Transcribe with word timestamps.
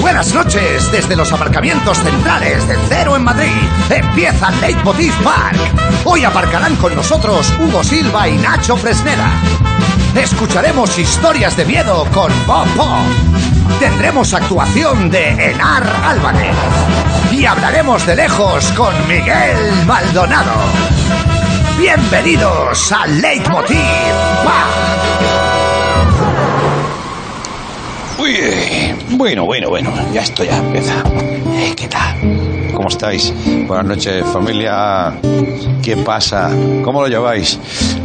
buenas 0.00 0.32
noches 0.34 0.90
desde 0.92 1.16
los 1.16 1.32
aparcamientos 1.32 1.98
centrales 1.98 2.66
de 2.68 2.76
Cero 2.88 3.16
en 3.16 3.24
Madrid. 3.24 3.62
Empieza 3.90 4.50
Leitmotiv 4.50 5.12
Park. 5.22 5.58
Hoy 6.04 6.24
aparcarán 6.24 6.76
con 6.76 6.94
nosotros 6.94 7.52
Hugo 7.58 7.82
Silva 7.82 8.28
y 8.28 8.36
Nacho 8.38 8.76
Fresneda. 8.76 9.30
Escucharemos 10.14 10.98
historias 10.98 11.56
de 11.56 11.64
miedo 11.64 12.06
con 12.12 12.32
Bob 12.46 12.66
Pop. 12.76 13.06
Tendremos 13.78 14.34
actuación 14.34 15.10
de 15.10 15.50
Enar 15.50 15.84
Álvarez. 16.04 16.54
Y 17.32 17.44
hablaremos 17.44 18.06
de 18.06 18.16
lejos 18.16 18.72
con 18.72 18.94
Miguel 19.08 19.84
Maldonado. 19.86 20.54
Bienvenidos 21.78 22.92
a 22.92 23.06
Leitmotiv 23.06 23.78
Park. 24.44 25.38
Uy, 28.18 28.87
bueno, 29.18 29.44
bueno, 29.46 29.68
bueno, 29.68 29.90
ya 30.14 30.22
esto 30.22 30.44
ya 30.44 30.58
empieza. 30.58 31.02
Eh, 31.52 31.74
¿Qué 31.76 31.88
tal? 31.88 32.72
¿Cómo 32.72 32.88
estáis? 32.88 33.34
Buenas 33.66 33.84
noches, 33.84 34.24
familia. 34.26 35.12
¿Qué 35.82 35.96
pasa? 35.96 36.48
¿Cómo 36.84 37.02
lo 37.02 37.08
lleváis? 37.08 37.58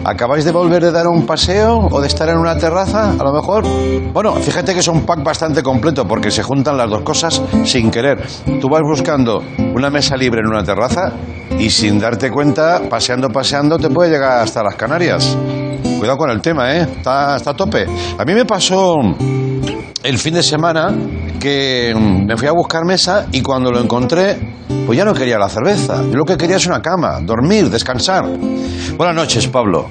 ¿Acabáis 0.03 0.43
de 0.43 0.51
volver 0.51 0.83
de 0.83 0.91
dar 0.91 1.07
un 1.07 1.27
paseo 1.27 1.87
o 1.91 2.01
de 2.01 2.07
estar 2.07 2.27
en 2.29 2.37
una 2.39 2.57
terraza, 2.57 3.11
a 3.11 3.23
lo 3.23 3.31
mejor? 3.31 3.63
Bueno, 4.11 4.33
fíjate 4.33 4.73
que 4.73 4.79
es 4.79 4.87
un 4.87 5.05
pack 5.05 5.23
bastante 5.23 5.61
completo 5.61 6.07
porque 6.07 6.31
se 6.31 6.41
juntan 6.41 6.77
las 6.77 6.89
dos 6.89 7.03
cosas 7.03 7.39
sin 7.63 7.91
querer. 7.91 8.19
Tú 8.59 8.67
vas 8.67 8.81
buscando 8.81 9.43
una 9.75 9.91
mesa 9.91 10.17
libre 10.17 10.39
en 10.39 10.47
una 10.47 10.63
terraza 10.63 11.13
y 11.59 11.69
sin 11.69 11.99
darte 11.99 12.31
cuenta, 12.31 12.81
paseando, 12.89 13.29
paseando, 13.29 13.77
te 13.77 13.91
puede 13.91 14.09
llegar 14.09 14.39
hasta 14.39 14.63
las 14.63 14.75
Canarias. 14.75 15.37
Cuidado 15.99 16.17
con 16.17 16.31
el 16.31 16.41
tema, 16.41 16.73
¿eh? 16.75 16.81
Está, 16.81 17.35
está 17.35 17.51
a 17.51 17.55
tope. 17.55 17.85
A 18.17 18.25
mí 18.25 18.33
me 18.33 18.45
pasó 18.45 18.95
el 20.03 20.17
fin 20.19 20.33
de 20.33 20.43
semana 20.43 20.93
que 21.39 21.93
mm, 21.95 22.25
me 22.25 22.37
fui 22.37 22.47
a 22.47 22.51
buscar 22.51 22.85
mesa 22.85 23.27
y 23.31 23.41
cuando 23.41 23.71
lo 23.71 23.79
encontré, 23.79 24.37
pues 24.85 24.97
ya 24.97 25.05
no 25.05 25.13
quería 25.13 25.37
la 25.37 25.49
cerveza. 25.49 26.03
Yo 26.03 26.17
lo 26.17 26.25
que 26.25 26.37
quería 26.37 26.57
es 26.57 26.65
una 26.67 26.81
cama, 26.81 27.19
dormir, 27.21 27.69
descansar. 27.69 28.25
Buenas 28.97 29.15
noches, 29.15 29.47
Pablo. 29.47 29.87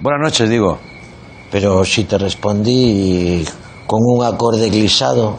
Buenas 0.00 0.20
noches, 0.22 0.48
digo. 0.48 0.78
Pero 1.50 1.84
si 1.84 2.04
te 2.04 2.18
respondí 2.18 3.44
con 3.86 4.00
un 4.04 4.24
acorde 4.24 4.68
glisado, 4.70 5.36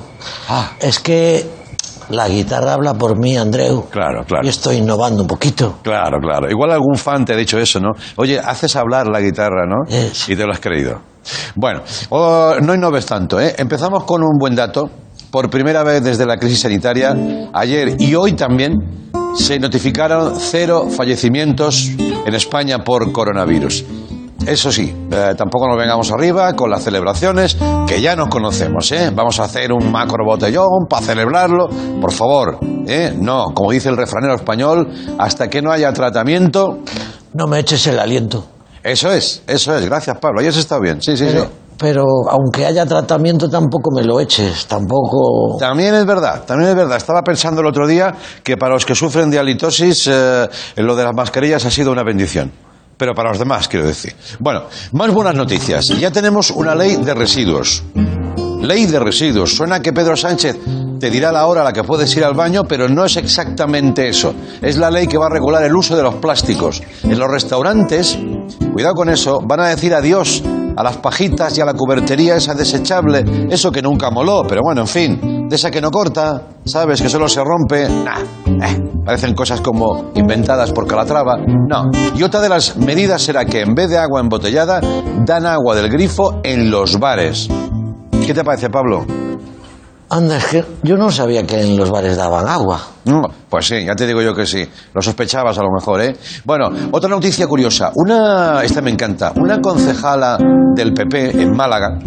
Ah. 0.47 0.71
es 0.79 0.99
que 0.99 1.45
la 2.09 2.27
guitarra 2.27 2.73
habla 2.73 2.93
por 2.93 3.17
mí, 3.17 3.37
Andreu. 3.37 3.87
Claro, 3.89 4.23
claro. 4.25 4.45
Y 4.45 4.49
estoy 4.49 4.77
innovando 4.77 5.21
un 5.23 5.27
poquito. 5.27 5.79
Claro, 5.81 6.17
claro. 6.19 6.49
Igual 6.49 6.71
algún 6.71 6.95
fan 6.97 7.23
te 7.25 7.33
ha 7.33 7.37
dicho 7.37 7.57
eso, 7.57 7.79
¿no? 7.79 7.91
Oye, 8.17 8.39
haces 8.39 8.75
hablar 8.75 9.07
la 9.07 9.19
guitarra, 9.21 9.65
¿no? 9.65 9.77
Sí. 10.13 10.33
Y 10.33 10.35
te 10.35 10.45
lo 10.45 10.51
has 10.51 10.59
creído. 10.59 11.10
Bueno, 11.55 11.81
no 12.61 12.75
innoves 12.75 13.05
tanto, 13.05 13.39
¿eh? 13.39 13.55
Empezamos 13.57 14.03
con 14.03 14.23
un 14.23 14.37
buen 14.39 14.55
dato. 14.55 14.89
Por 15.29 15.49
primera 15.49 15.83
vez 15.83 16.03
desde 16.03 16.25
la 16.25 16.35
crisis 16.35 16.59
sanitaria, 16.59 17.15
ayer 17.53 17.95
y 17.99 18.15
hoy 18.15 18.33
también 18.33 18.73
se 19.33 19.59
notificaron 19.59 20.33
cero 20.37 20.87
fallecimientos 20.89 21.89
en 21.97 22.33
España 22.33 22.79
por 22.83 23.13
coronavirus. 23.13 23.85
Eso 24.45 24.71
sí, 24.71 24.93
eh, 25.11 25.33
tampoco 25.37 25.67
nos 25.67 25.77
vengamos 25.77 26.11
arriba 26.11 26.53
con 26.55 26.69
las 26.69 26.83
celebraciones, 26.83 27.55
que 27.87 28.01
ya 28.01 28.15
nos 28.15 28.27
conocemos, 28.27 28.91
¿eh? 28.91 29.11
Vamos 29.15 29.39
a 29.39 29.43
hacer 29.43 29.71
un 29.71 29.91
macro 29.91 30.25
botellón 30.25 30.87
para 30.89 31.05
celebrarlo. 31.05 31.69
Por 32.01 32.11
favor, 32.11 32.57
¿eh? 32.87 33.15
No, 33.17 33.53
como 33.53 33.71
dice 33.71 33.89
el 33.89 33.97
refranero 33.97 34.35
español, 34.35 34.89
hasta 35.17 35.49
que 35.49 35.61
no 35.61 35.71
haya 35.71 35.93
tratamiento. 35.93 36.79
No 37.33 37.47
me 37.47 37.59
eches 37.59 37.85
el 37.87 37.99
aliento. 37.99 38.45
Eso 38.83 39.11
es, 39.11 39.43
eso 39.47 39.75
es. 39.75 39.85
Gracias, 39.85 40.17
Pablo. 40.19 40.39
Ayer 40.39 40.53
está 40.57 40.79
bien. 40.79 41.01
Sí, 41.01 41.15
sí, 41.15 41.25
Pero, 41.27 41.43
sí. 41.43 41.49
pero 41.77 42.03
aunque 42.29 42.65
haya 42.65 42.85
tratamiento, 42.85 43.47
tampoco 43.49 43.91
me 43.95 44.03
lo 44.03 44.19
eches. 44.19 44.65
Tampoco. 44.65 45.57
También 45.59 45.93
es 45.95 46.05
verdad, 46.05 46.43
también 46.45 46.71
es 46.71 46.75
verdad. 46.75 46.97
Estaba 46.97 47.21
pensando 47.21 47.61
el 47.61 47.67
otro 47.67 47.87
día 47.87 48.13
que 48.43 48.57
para 48.57 48.73
los 48.73 48.85
que 48.85 48.95
sufren 48.95 49.29
de 49.29 49.39
halitosis, 49.39 50.07
eh, 50.07 50.47
lo 50.77 50.95
de 50.95 51.03
las 51.03 51.13
mascarillas 51.15 51.63
ha 51.65 51.71
sido 51.71 51.91
una 51.91 52.03
bendición. 52.03 52.51
Pero 52.97 53.13
para 53.13 53.29
los 53.29 53.39
demás, 53.39 53.67
quiero 53.67 53.85
decir. 53.87 54.15
Bueno, 54.39 54.63
más 54.91 55.11
buenas 55.11 55.33
noticias. 55.35 55.85
Ya 55.99 56.11
tenemos 56.11 56.51
una 56.51 56.75
ley 56.75 56.97
de 56.97 57.13
residuos. 57.15 57.83
Ley 58.61 58.85
de 58.85 58.99
residuos. 58.99 59.55
Suena 59.55 59.81
que 59.81 59.91
Pedro 59.91 60.15
Sánchez 60.15 60.57
te 60.99 61.09
dirá 61.09 61.31
la 61.31 61.47
hora 61.47 61.61
a 61.61 61.63
la 61.63 61.73
que 61.73 61.83
puedes 61.83 62.15
ir 62.15 62.23
al 62.23 62.35
baño, 62.35 62.63
pero 62.63 62.87
no 62.87 63.05
es 63.05 63.17
exactamente 63.17 64.07
eso. 64.07 64.33
Es 64.61 64.77
la 64.77 64.91
ley 64.91 65.07
que 65.07 65.17
va 65.17 65.25
a 65.25 65.29
regular 65.29 65.63
el 65.63 65.75
uso 65.75 65.97
de 65.97 66.03
los 66.03 66.15
plásticos. 66.15 66.81
En 67.03 67.17
los 67.17 67.29
restaurantes, 67.29 68.17
cuidado 68.71 68.93
con 68.93 69.09
eso, 69.09 69.41
van 69.43 69.61
a 69.61 69.67
decir 69.69 69.93
adiós 69.95 70.43
a 70.75 70.83
las 70.83 70.97
pajitas 70.97 71.57
y 71.57 71.61
a 71.61 71.65
la 71.65 71.73
cubertería 71.73 72.35
esa 72.35 72.53
desechable, 72.53 73.25
eso 73.49 73.71
que 73.71 73.81
nunca 73.81 74.09
moló, 74.11 74.45
pero 74.47 74.61
bueno, 74.63 74.81
en 74.81 74.87
fin, 74.87 75.49
de 75.49 75.55
esa 75.55 75.71
que 75.71 75.81
no 75.81 75.91
corta, 75.91 76.43
¿sabes? 76.63 77.01
Que 77.01 77.09
solo 77.09 77.27
se 77.27 77.43
rompe. 77.43 77.89
Nah, 77.89 78.21
eh, 78.63 78.79
parecen 79.03 79.33
cosas 79.33 79.59
como 79.59 80.11
inventadas 80.15 80.71
por 80.71 80.87
Calatrava. 80.87 81.37
No. 81.37 81.89
Y 82.15 82.23
otra 82.23 82.41
de 82.41 82.49
las 82.49 82.77
medidas 82.77 83.23
será 83.23 83.45
que 83.45 83.61
en 83.61 83.73
vez 83.73 83.89
de 83.89 83.97
agua 83.97 84.21
embotellada, 84.21 84.79
dan 85.25 85.45
agua 85.45 85.75
del 85.75 85.89
grifo 85.89 86.39
en 86.43 86.69
los 86.69 86.99
bares. 86.99 87.49
¿Qué 88.25 88.33
te 88.33 88.43
parece, 88.43 88.69
Pablo? 88.69 89.05
Anda, 90.09 90.37
es 90.37 90.45
que 90.45 90.65
yo 90.83 90.97
no 90.97 91.09
sabía 91.09 91.45
que 91.45 91.61
en 91.61 91.77
los 91.77 91.89
bares 91.89 92.17
daban 92.17 92.47
agua. 92.47 92.81
Mm, 93.05 93.21
Pues 93.49 93.65
sí, 93.67 93.85
ya 93.85 93.95
te 93.95 94.05
digo 94.05 94.21
yo 94.21 94.33
que 94.35 94.45
sí. 94.45 94.67
Lo 94.93 95.01
sospechabas 95.01 95.57
a 95.57 95.61
lo 95.63 95.69
mejor, 95.71 96.01
¿eh? 96.01 96.15
Bueno, 96.43 96.69
otra 96.91 97.09
noticia 97.09 97.47
curiosa. 97.47 97.91
Una, 97.95 98.61
esta 98.63 98.81
me 98.81 98.91
encanta. 98.91 99.31
Una 99.37 99.59
concejala 99.61 100.37
del 100.75 100.93
PP 100.93 101.41
en 101.41 101.55
Málaga 101.55 101.99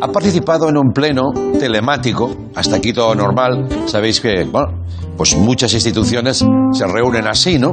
ha 0.00 0.08
participado 0.08 0.68
en 0.68 0.76
un 0.76 0.92
pleno 0.92 1.30
telemático. 1.58 2.30
Hasta 2.54 2.76
aquí 2.76 2.92
todo 2.92 3.14
normal. 3.14 3.66
Sabéis 3.86 4.20
que, 4.20 4.44
bueno, 4.44 4.84
pues 5.16 5.34
muchas 5.36 5.72
instituciones 5.72 6.44
se 6.72 6.86
reúnen 6.86 7.26
así, 7.26 7.58
¿no? 7.58 7.70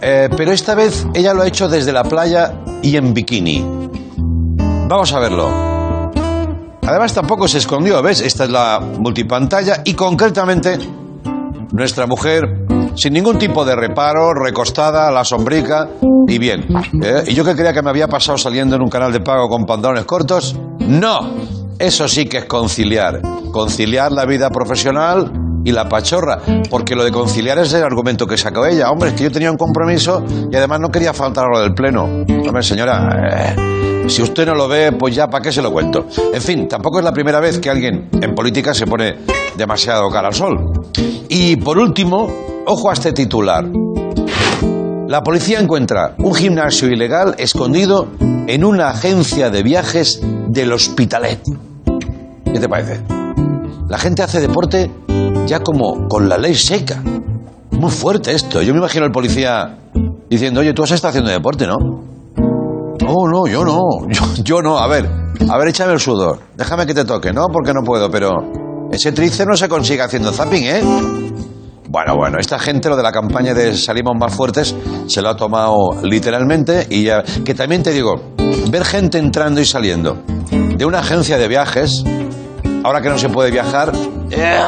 Eh, 0.00 0.28
pero 0.36 0.50
esta 0.52 0.74
vez 0.74 1.06
ella 1.14 1.32
lo 1.34 1.42
ha 1.42 1.46
hecho 1.46 1.68
desde 1.68 1.92
la 1.92 2.02
playa 2.02 2.52
y 2.82 2.96
en 2.96 3.14
bikini. 3.14 3.64
Vamos 4.88 5.12
a 5.12 5.20
verlo. 5.20 5.73
Además 6.86 7.14
tampoco 7.14 7.48
se 7.48 7.58
escondió, 7.58 8.02
¿ves? 8.02 8.20
Esta 8.20 8.44
es 8.44 8.50
la 8.50 8.78
multipantalla 8.78 9.82
y 9.84 9.94
concretamente 9.94 10.78
nuestra 11.72 12.06
mujer, 12.06 12.66
sin 12.94 13.14
ningún 13.14 13.38
tipo 13.38 13.64
de 13.64 13.74
reparo, 13.74 14.34
recostada 14.34 15.10
la 15.10 15.24
sombrica 15.24 15.88
y 16.28 16.38
bien. 16.38 16.66
¿eh? 17.02 17.24
¿Y 17.26 17.34
yo 17.34 17.44
que 17.44 17.54
creía 17.54 17.72
que 17.72 17.82
me 17.82 17.90
había 17.90 18.06
pasado 18.06 18.36
saliendo 18.36 18.76
en 18.76 18.82
un 18.82 18.90
canal 18.90 19.12
de 19.12 19.20
pago 19.20 19.48
con 19.48 19.64
pantalones 19.64 20.04
cortos? 20.04 20.56
No, 20.80 21.34
eso 21.78 22.06
sí 22.06 22.26
que 22.26 22.38
es 22.38 22.44
conciliar. 22.44 23.20
Conciliar 23.50 24.12
la 24.12 24.26
vida 24.26 24.50
profesional 24.50 25.32
y 25.64 25.72
la 25.72 25.88
pachorra. 25.88 26.40
Porque 26.70 26.94
lo 26.94 27.04
de 27.04 27.10
conciliar 27.10 27.58
es 27.58 27.72
el 27.72 27.82
argumento 27.82 28.26
que 28.26 28.36
sacó 28.36 28.66
ella. 28.66 28.90
Hombre, 28.90 29.10
es 29.10 29.14
que 29.14 29.24
yo 29.24 29.32
tenía 29.32 29.50
un 29.50 29.56
compromiso 29.56 30.22
y 30.50 30.54
además 30.54 30.80
no 30.80 30.90
quería 30.90 31.12
faltar 31.12 31.46
a 31.46 31.48
lo 31.48 31.60
del 31.60 31.74
pleno. 31.74 32.04
Hombre, 32.04 32.62
señora, 32.62 33.08
eh, 33.30 34.08
si 34.08 34.22
usted 34.22 34.46
no 34.46 34.54
lo 34.54 34.68
ve, 34.68 34.92
pues 34.92 35.14
ya 35.14 35.28
para 35.28 35.42
qué 35.42 35.50
se 35.50 35.62
lo 35.62 35.72
cuento. 35.72 36.06
En 36.32 36.42
fin, 36.42 36.68
tampoco 36.68 36.98
es 36.98 37.04
la 37.04 37.12
primera 37.12 37.40
vez 37.40 37.58
que 37.58 37.70
alguien 37.70 38.08
en 38.20 38.34
política 38.34 38.74
se 38.74 38.86
pone 38.86 39.16
demasiado 39.56 40.08
cara 40.10 40.28
al 40.28 40.34
sol. 40.34 40.72
Y 41.28 41.56
por 41.56 41.78
último, 41.78 42.28
ojo 42.66 42.90
a 42.90 42.92
este 42.92 43.12
titular. 43.12 43.64
La 45.08 45.22
policía 45.22 45.60
encuentra 45.60 46.14
un 46.18 46.34
gimnasio 46.34 46.88
ilegal 46.88 47.34
escondido 47.38 48.08
en 48.46 48.64
una 48.64 48.90
agencia 48.90 49.50
de 49.50 49.62
viajes 49.62 50.20
del 50.48 50.72
Hospitalet. 50.72 51.40
¿Qué 52.44 52.60
te 52.60 52.68
parece? 52.68 53.00
La 53.88 53.98
gente 53.98 54.22
hace 54.22 54.40
deporte 54.40 54.90
ya 55.46 55.60
como 55.60 56.08
con 56.08 56.28
la 56.28 56.38
ley 56.38 56.54
seca. 56.54 57.02
Muy 57.70 57.90
fuerte 57.90 58.32
esto. 58.32 58.62
Yo 58.62 58.72
me 58.72 58.78
imagino 58.78 59.04
al 59.04 59.12
policía 59.12 59.76
diciendo, 60.28 60.60
oye, 60.60 60.72
tú 60.72 60.82
has 60.82 60.92
estado 60.92 61.10
haciendo 61.10 61.30
deporte, 61.30 61.66
¿no? 61.66 61.76
No, 63.00 63.28
no, 63.30 63.46
yo 63.46 63.64
no. 63.64 63.80
Yo, 64.44 64.62
no. 64.62 64.78
A 64.78 64.88
ver, 64.88 65.08
a 65.48 65.58
ver, 65.58 65.68
échame 65.68 65.92
el 65.92 66.00
sudor. 66.00 66.40
Déjame 66.56 66.86
que 66.86 66.94
te 66.94 67.04
toque, 67.04 67.32
¿no? 67.32 67.48
Porque 67.52 67.72
no 67.74 67.82
puedo, 67.82 68.10
pero 68.10 68.30
ese 68.90 69.12
tríceps 69.12 69.48
no 69.48 69.56
se 69.56 69.68
consigue 69.68 70.00
haciendo 70.00 70.32
zapping, 70.32 70.64
¿eh? 70.64 70.80
Bueno, 71.88 72.16
bueno, 72.16 72.38
esta 72.40 72.58
gente 72.58 72.88
lo 72.88 72.96
de 72.96 73.02
la 73.02 73.12
campaña 73.12 73.54
de 73.54 73.76
salimos 73.76 74.14
más 74.18 74.34
fuertes 74.34 74.74
se 75.06 75.22
lo 75.22 75.28
ha 75.28 75.36
tomado 75.36 75.74
literalmente 76.02 76.86
y 76.90 77.04
ya, 77.04 77.22
que 77.22 77.54
también 77.54 77.82
te 77.82 77.92
digo, 77.92 78.32
ver 78.70 78.84
gente 78.84 79.18
entrando 79.18 79.60
y 79.60 79.64
saliendo 79.64 80.16
de 80.50 80.84
una 80.84 81.00
agencia 81.00 81.38
de 81.38 81.46
viajes, 81.46 82.02
ahora 82.84 83.00
que 83.00 83.08
no 83.08 83.18
se 83.18 83.28
puede 83.30 83.50
viajar, 83.50 83.92
eh, 84.30 84.58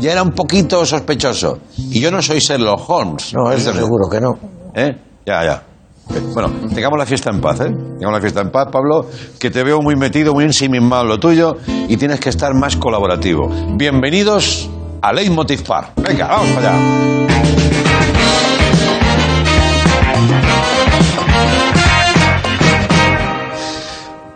ya 0.00 0.12
era 0.12 0.22
un 0.22 0.32
poquito 0.32 0.84
sospechoso. 0.84 1.58
Y 1.76 2.00
yo 2.00 2.10
no 2.10 2.20
soy 2.22 2.40
Sherlock 2.40 2.88
Holmes. 2.88 3.32
No, 3.34 3.50
eso 3.52 3.70
¿entiendes? 3.70 3.84
seguro 3.84 4.08
que 4.10 4.20
no. 4.20 4.32
¿Eh? 4.74 4.96
Ya, 5.26 5.44
ya. 5.44 5.62
Bueno, 6.32 6.50
tengamos 6.74 6.98
la 6.98 7.04
fiesta 7.04 7.30
en 7.30 7.40
paz, 7.40 7.60
¿eh? 7.60 7.64
Tengamos 7.64 8.12
la 8.12 8.20
fiesta 8.20 8.40
en 8.40 8.50
paz, 8.50 8.68
Pablo, 8.70 9.06
que 9.38 9.50
te 9.50 9.62
veo 9.62 9.80
muy 9.82 9.96
metido, 9.96 10.34
muy 10.34 10.44
ensimismado 10.44 11.02
en 11.02 11.08
lo 11.08 11.18
tuyo 11.18 11.56
y 11.88 11.96
tienes 11.96 12.20
que 12.20 12.28
estar 12.28 12.54
más 12.54 12.76
colaborativo. 12.76 13.48
Bienvenidos 13.76 14.70
a 15.02 15.12
Leitmotiv 15.12 15.64
Park. 15.64 15.92
Venga, 15.96 16.28
vamos 16.28 16.50
para 16.50 16.76
allá. 16.76 17.65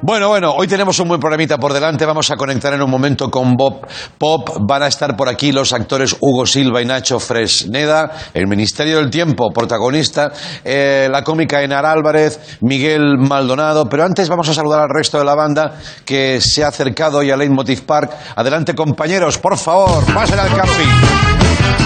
Bueno, 0.03 0.29
bueno, 0.29 0.53
hoy 0.53 0.67
tenemos 0.67 0.99
un 1.01 1.09
buen 1.09 1.21
programita 1.21 1.59
por 1.59 1.75
delante. 1.75 2.07
Vamos 2.07 2.31
a 2.31 2.37
conectar 2.37 2.73
en 2.73 2.81
un 2.81 2.91
momento 2.91 3.31
con 3.31 3.55
Bob 3.55 3.87
Pop. 4.17 4.49
Van 4.63 4.83
a 4.83 4.87
estar 4.87 5.15
por 5.15 5.29
aquí 5.29 5.53
los 5.53 5.75
actores 5.75 6.17
Hugo 6.21 6.47
Silva 6.47 6.81
y 6.81 6.87
Nacho 6.87 7.21
Fresneda, 7.21 8.11
el 8.33 8.47
Ministerio 8.47 8.97
del 8.97 9.11
Tiempo, 9.11 9.51
protagonista, 9.53 10.33
eh, 10.65 11.07
la 11.11 11.23
cómica 11.23 11.63
Enar 11.63 11.85
Álvarez, 11.85 12.59
Miguel 12.63 13.19
Maldonado. 13.19 13.91
Pero 13.91 14.05
antes 14.05 14.31
vamos 14.31 14.49
a 14.49 14.55
saludar 14.55 14.81
al 14.81 14.89
resto 14.89 15.19
de 15.19 15.25
la 15.27 15.35
banda 15.35 15.75
que 16.07 16.41
se 16.41 16.65
ha 16.65 16.69
acercado 16.69 17.19
hoy 17.19 17.31
a 17.31 17.37
Leitmotiv 17.37 17.85
Park. 17.85 18.11
Adelante, 18.37 18.75
compañeros, 18.75 19.37
por 19.37 19.59
favor, 19.59 20.03
pasen 20.15 20.39
al 20.39 20.49
camping. 20.49 20.89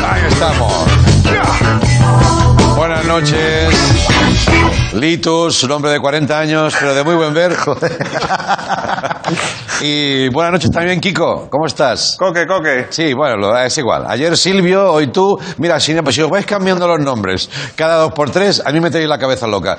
Ahí 0.04 0.22
estamos. 0.28 0.86
Buenas 2.76 3.04
noches. 3.06 3.74
Litus, 4.94 5.62
un 5.64 5.72
hombre 5.72 5.92
de 5.92 6.00
40 6.00 6.38
años, 6.38 6.74
pero 6.78 6.94
de 6.94 7.04
muy 7.04 7.14
buen 7.14 7.32
ver. 7.32 7.52
y 9.80 10.28
buenas 10.30 10.52
noches 10.52 10.70
también, 10.70 11.00
Kiko. 11.00 11.48
¿Cómo 11.50 11.66
estás? 11.66 12.16
Coque, 12.18 12.46
coque. 12.46 12.86
Sí, 12.90 13.12
bueno, 13.14 13.36
lo- 13.36 13.58
es 13.58 13.76
igual. 13.78 14.04
Ayer 14.08 14.36
Silvio, 14.36 14.92
hoy 14.92 15.06
tú. 15.08 15.38
Mira, 15.58 15.78
si, 15.80 15.94
pues 16.02 16.14
si 16.16 16.22
os 16.22 16.30
vais 16.30 16.44
cambiando 16.46 16.86
los 16.88 17.00
nombres 17.00 17.48
cada 17.76 17.96
dos 17.98 18.12
por 18.12 18.30
tres, 18.30 18.60
a 18.64 18.72
mí 18.72 18.80
me 18.80 18.90
tenéis 18.90 19.08
la 19.08 19.18
cabeza 19.18 19.46
loca. 19.46 19.76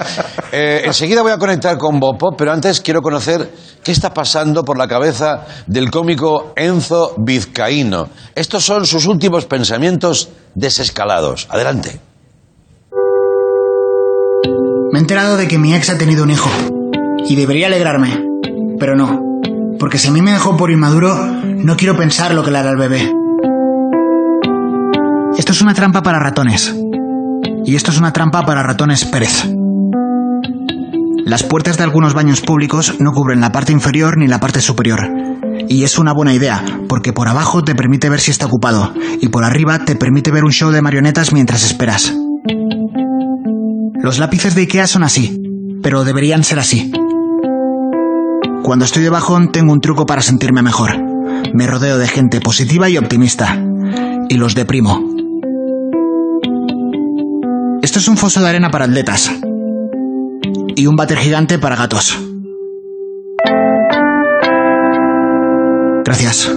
Eh, 0.52 0.84
enseguida 0.86 1.22
voy 1.22 1.32
a 1.34 1.38
conectar 1.38 1.78
con 1.78 2.00
Bopo, 2.00 2.36
pero 2.38 2.52
antes 2.54 2.80
quiero 2.82 3.02
conocer 3.02 3.52
qué 3.84 3.92
está 3.92 4.14
pasando 4.14 4.64
por 4.64 4.78
la 4.78 4.88
cabeza 4.88 5.46
del 5.68 5.92
cómico 5.92 6.54
Enzo 6.56 7.14
Vizcaíno. 7.18 8.08
Estos 8.34 8.64
son 8.64 8.86
sus 8.86 9.06
últimos 9.06 9.46
pensamientos 9.46 10.30
desescalados. 10.56 11.48
Adelante. 11.50 12.00
Me 14.96 15.00
he 15.00 15.02
enterado 15.02 15.36
de 15.36 15.50
que 15.50 15.58
mi 15.58 15.76
ex 15.76 15.90
ha 15.90 15.98
tenido 15.98 16.24
un 16.24 16.30
hijo. 16.30 16.50
Y 17.28 17.36
debería 17.36 17.68
alegrarme. 17.68 18.18
Pero 18.80 18.96
no. 18.96 19.42
Porque 19.78 19.98
si 19.98 20.08
a 20.08 20.12
mí 20.12 20.22
me 20.22 20.32
dejó 20.32 20.56
por 20.56 20.72
inmaduro, 20.72 21.14
no 21.18 21.76
quiero 21.76 21.98
pensar 21.98 22.34
lo 22.34 22.46
que 22.46 22.52
le 22.52 22.60
hará 22.60 22.70
al 22.70 22.78
bebé. 22.78 23.12
Esto 25.38 25.52
es 25.52 25.62
una 25.62 25.74
trampa 25.74 26.02
para 26.02 26.20
ratones. 26.20 26.74
Y 27.66 27.76
esto 27.76 27.92
es 27.92 27.98
una 27.98 28.14
trampa 28.14 28.44
para 28.44 28.64
ratones 28.64 29.04
Pérez. 29.04 29.46
Las 31.26 31.44
puertas 31.44 31.76
de 31.76 31.84
algunos 31.84 32.14
baños 32.14 32.40
públicos 32.40 32.96
no 32.98 33.12
cubren 33.12 33.42
la 33.42 33.52
parte 33.52 33.74
inferior 33.74 34.18
ni 34.18 34.28
la 34.28 34.40
parte 34.40 34.62
superior. 34.62 35.02
Y 35.68 35.84
es 35.84 35.98
una 35.98 36.14
buena 36.14 36.34
idea, 36.34 36.64
porque 36.88 37.12
por 37.12 37.28
abajo 37.28 37.66
te 37.66 37.76
permite 37.76 38.10
ver 38.10 38.22
si 38.22 38.32
está 38.32 38.46
ocupado, 38.46 38.94
y 39.20 39.28
por 39.28 39.44
arriba 39.44 39.80
te 39.80 39.98
permite 39.98 40.32
ver 40.32 40.46
un 40.46 40.54
show 40.54 40.72
de 40.72 40.82
marionetas 40.82 41.34
mientras 41.34 41.66
esperas. 41.66 42.16
Los 44.06 44.20
lápices 44.20 44.54
de 44.54 44.62
Ikea 44.62 44.86
son 44.86 45.02
así, 45.02 45.42
pero 45.82 46.04
deberían 46.04 46.44
ser 46.44 46.60
así. 46.60 46.92
Cuando 48.62 48.86
estoy 48.86 49.02
de 49.02 49.10
bajón 49.10 49.52
tengo 49.52 49.74
un 49.74 49.82
truco 49.82 50.06
para 50.06 50.22
sentirme 50.22 50.62
mejor. 50.62 50.96
Me 51.56 51.66
rodeo 51.66 51.98
de 51.98 52.08
gente 52.08 52.40
positiva 52.40 52.88
y 52.88 53.00
optimista. 53.00 53.60
Y 54.30 54.36
los 54.36 54.54
deprimo. 54.54 55.04
Esto 57.82 57.98
es 57.98 58.08
un 58.08 58.16
foso 58.16 58.42
de 58.42 58.50
arena 58.50 58.70
para 58.70 58.86
atletas. 58.86 59.32
Y 60.76 60.86
un 60.86 60.96
váter 60.96 61.18
gigante 61.18 61.58
para 61.58 61.76
gatos. 61.76 62.16
Gracias. 66.06 66.52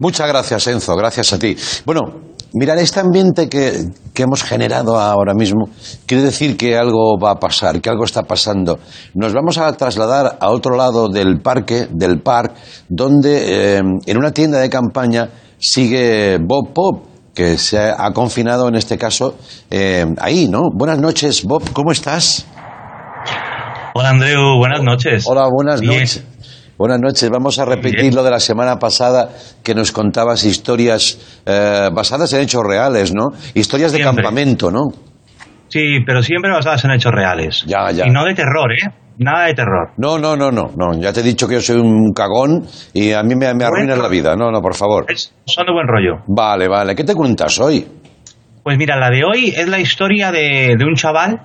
Muchas 0.00 0.26
gracias, 0.26 0.66
Enzo, 0.66 0.96
gracias 0.96 1.32
a 1.32 1.38
ti. 1.38 1.56
Bueno, 1.84 2.25
mirar 2.54 2.78
este 2.78 3.00
ambiente 3.00 3.48
que, 3.48 3.86
que 4.14 4.22
hemos 4.22 4.42
generado 4.42 4.98
ahora 4.98 5.34
mismo 5.34 5.68
quiere 6.06 6.22
decir 6.22 6.56
que 6.56 6.76
algo 6.76 7.18
va 7.18 7.32
a 7.32 7.34
pasar, 7.36 7.80
que 7.80 7.90
algo 7.90 8.04
está 8.04 8.22
pasando. 8.22 8.78
Nos 9.14 9.32
vamos 9.32 9.58
a 9.58 9.72
trasladar 9.72 10.38
a 10.40 10.50
otro 10.50 10.76
lado 10.76 11.08
del 11.08 11.40
parque, 11.40 11.86
del 11.90 12.20
park, 12.20 12.54
donde 12.88 13.76
eh, 13.76 13.82
en 14.06 14.16
una 14.18 14.32
tienda 14.32 14.58
de 14.58 14.70
campaña 14.70 15.28
sigue 15.58 16.38
Bob 16.38 16.72
Pop, 16.72 17.06
que 17.34 17.58
se 17.58 17.78
ha 17.78 18.10
confinado 18.12 18.66
en 18.68 18.76
este 18.76 18.96
caso 18.96 19.36
eh, 19.70 20.06
ahí, 20.18 20.48
¿no? 20.48 20.70
Buenas 20.74 20.98
noches, 20.98 21.44
Bob, 21.44 21.70
¿cómo 21.72 21.92
estás? 21.92 22.46
Hola 23.94 24.10
Andreu, 24.10 24.58
buenas 24.58 24.82
noches. 24.82 25.24
Hola, 25.26 25.48
buenas 25.50 25.80
Bien. 25.80 25.92
noches. 25.92 26.24
Buenas 26.78 27.00
noches. 27.00 27.30
Vamos 27.30 27.58
a 27.58 27.64
repetir 27.64 28.12
lo 28.14 28.22
de 28.22 28.30
la 28.30 28.38
semana 28.40 28.78
pasada 28.78 29.30
que 29.64 29.74
nos 29.74 29.92
contabas 29.92 30.44
historias 30.44 31.40
eh, 31.46 31.88
basadas 31.92 32.32
en 32.34 32.42
hechos 32.42 32.62
reales, 32.66 33.14
¿no? 33.14 33.28
Historias 33.54 33.92
de 33.92 33.98
Siempre. 33.98 34.22
campamento, 34.22 34.70
¿no? 34.70 34.82
Sí, 35.68 36.00
pero 36.06 36.22
siempre 36.22 36.50
basadas 36.50 36.84
en 36.84 36.90
hechos 36.92 37.12
reales. 37.12 37.64
Ya, 37.66 37.90
ya. 37.90 38.06
Y 38.06 38.10
no 38.10 38.24
de 38.24 38.34
terror, 38.34 38.70
¿eh? 38.72 38.90
Nada 39.18 39.46
de 39.46 39.54
terror. 39.54 39.92
No, 39.96 40.18
no, 40.18 40.36
no, 40.36 40.50
no, 40.50 40.70
no. 40.76 41.00
Ya 41.00 41.12
te 41.12 41.20
he 41.20 41.22
dicho 41.22 41.48
que 41.48 41.54
yo 41.54 41.60
soy 41.62 41.76
un 41.80 42.12
cagón 42.12 42.66
y 42.92 43.12
a 43.12 43.22
mí 43.22 43.34
me, 43.34 43.52
me 43.54 43.64
arruinas 43.64 43.98
la 43.98 44.08
vida. 44.08 44.36
No, 44.36 44.50
no, 44.50 44.60
por 44.60 44.74
favor. 44.74 45.06
Es- 45.08 45.32
son 45.46 45.64
de 45.66 45.72
buen 45.72 45.86
rollo. 45.88 46.22
Vale, 46.26 46.68
vale. 46.68 46.94
¿Qué 46.94 47.04
te 47.04 47.14
cuentas 47.14 47.58
hoy? 47.58 47.86
Pues 48.62 48.76
mira, 48.76 48.96
la 48.98 49.08
de 49.08 49.24
hoy 49.24 49.54
es 49.56 49.66
la 49.68 49.78
historia 49.78 50.30
de, 50.30 50.74
de 50.78 50.84
un 50.84 50.94
chaval, 50.94 51.40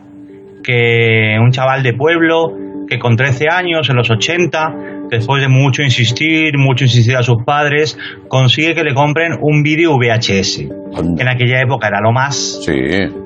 que 0.64 1.38
un 1.40 1.52
chaval 1.52 1.82
de 1.84 1.94
pueblo, 1.94 2.50
que 2.90 3.00
con 3.00 3.16
13 3.16 3.46
años, 3.50 3.90
en 3.90 3.96
los 3.96 4.10
80, 4.10 4.91
después 5.12 5.42
de 5.42 5.50
mucho 5.50 5.84
insistir, 5.84 6.58
mucho 6.58 6.86
insistir 6.86 7.16
a 7.18 7.22
sus 7.22 7.44
padres, 7.44 7.98
consigue 8.30 8.74
que 8.74 8.84
le 8.84 8.94
compren 8.94 9.38
un 9.42 9.62
vídeo 9.62 9.98
VHS. 9.98 10.60
En 11.20 11.28
aquella 11.28 11.62
época 11.62 11.88
era 11.88 12.00
lo 12.02 12.14
más. 12.14 12.62
Sí. 12.64 12.72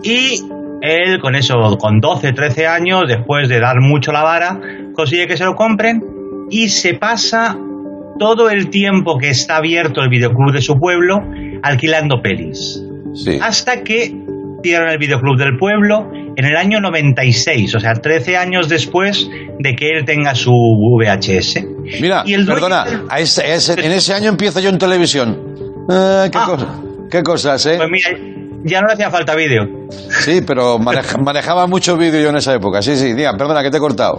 Y 0.03 0.41
él, 0.81 1.19
con 1.19 1.35
eso, 1.35 1.55
con 1.79 1.99
12, 1.99 2.33
13 2.33 2.67
años, 2.67 3.03
después 3.07 3.47
de 3.47 3.59
dar 3.59 3.79
mucho 3.79 4.11
la 4.11 4.23
vara, 4.23 4.59
consigue 4.93 5.27
que 5.27 5.37
se 5.37 5.45
lo 5.45 5.55
compren 5.55 6.01
y 6.49 6.69
se 6.69 6.95
pasa 6.95 7.55
todo 8.17 8.49
el 8.49 8.69
tiempo 8.69 9.17
que 9.17 9.29
está 9.29 9.57
abierto 9.57 10.01
el 10.01 10.09
videoclub 10.09 10.53
de 10.53 10.61
su 10.61 10.79
pueblo 10.79 11.21
alquilando 11.61 12.21
pelis. 12.21 12.81
Sí. 13.13 13.37
Hasta 13.41 13.83
que 13.83 14.13
cierran 14.65 14.89
el 14.89 14.97
videoclub 14.97 15.37
del 15.37 15.57
pueblo 15.57 16.09
en 16.35 16.43
el 16.43 16.55
año 16.57 16.79
96, 16.81 17.75
o 17.75 17.79
sea, 17.79 17.93
13 17.93 18.35
años 18.35 18.67
después 18.67 19.29
de 19.59 19.75
que 19.75 19.89
él 19.89 20.05
tenga 20.05 20.33
su 20.33 20.51
VHS. 20.51 21.63
Mira, 22.01 22.23
Y 22.25 22.33
el 22.33 22.45
perdona, 22.47 22.83
del- 22.85 23.01
a 23.09 23.19
ese- 23.19 23.53
ese- 23.53 23.73
en 23.85 23.91
ese 23.91 24.13
año 24.13 24.29
empiezo 24.29 24.59
yo 24.59 24.69
en 24.69 24.77
televisión. 24.79 25.37
Ah, 25.89 26.27
qué, 26.31 26.37
Ah. 26.41 26.45
cosa- 26.47 26.81
qué 27.11 27.21
cosas, 27.23 27.65
¿eh? 27.67 27.75
Pues 27.77 27.89
mira, 27.91 28.17
ya 28.63 28.81
no 28.81 28.87
le 28.87 28.93
hacía 28.93 29.11
falta 29.11 29.35
vídeo. 29.35 29.63
Sí, 30.21 30.41
pero 30.45 30.79
maneja- 30.79 31.17
manejaba 31.19 31.67
mucho 31.67 31.95
vídeo 31.95 32.21
yo 32.21 32.29
en 32.29 32.37
esa 32.37 32.55
época. 32.55 32.81
Sí, 32.81 32.95
sí, 32.97 33.13
diga, 33.13 33.37
perdona, 33.37 33.61
que 33.61 33.69
te 33.69 33.77
he 33.77 33.79
cortado. 33.79 34.17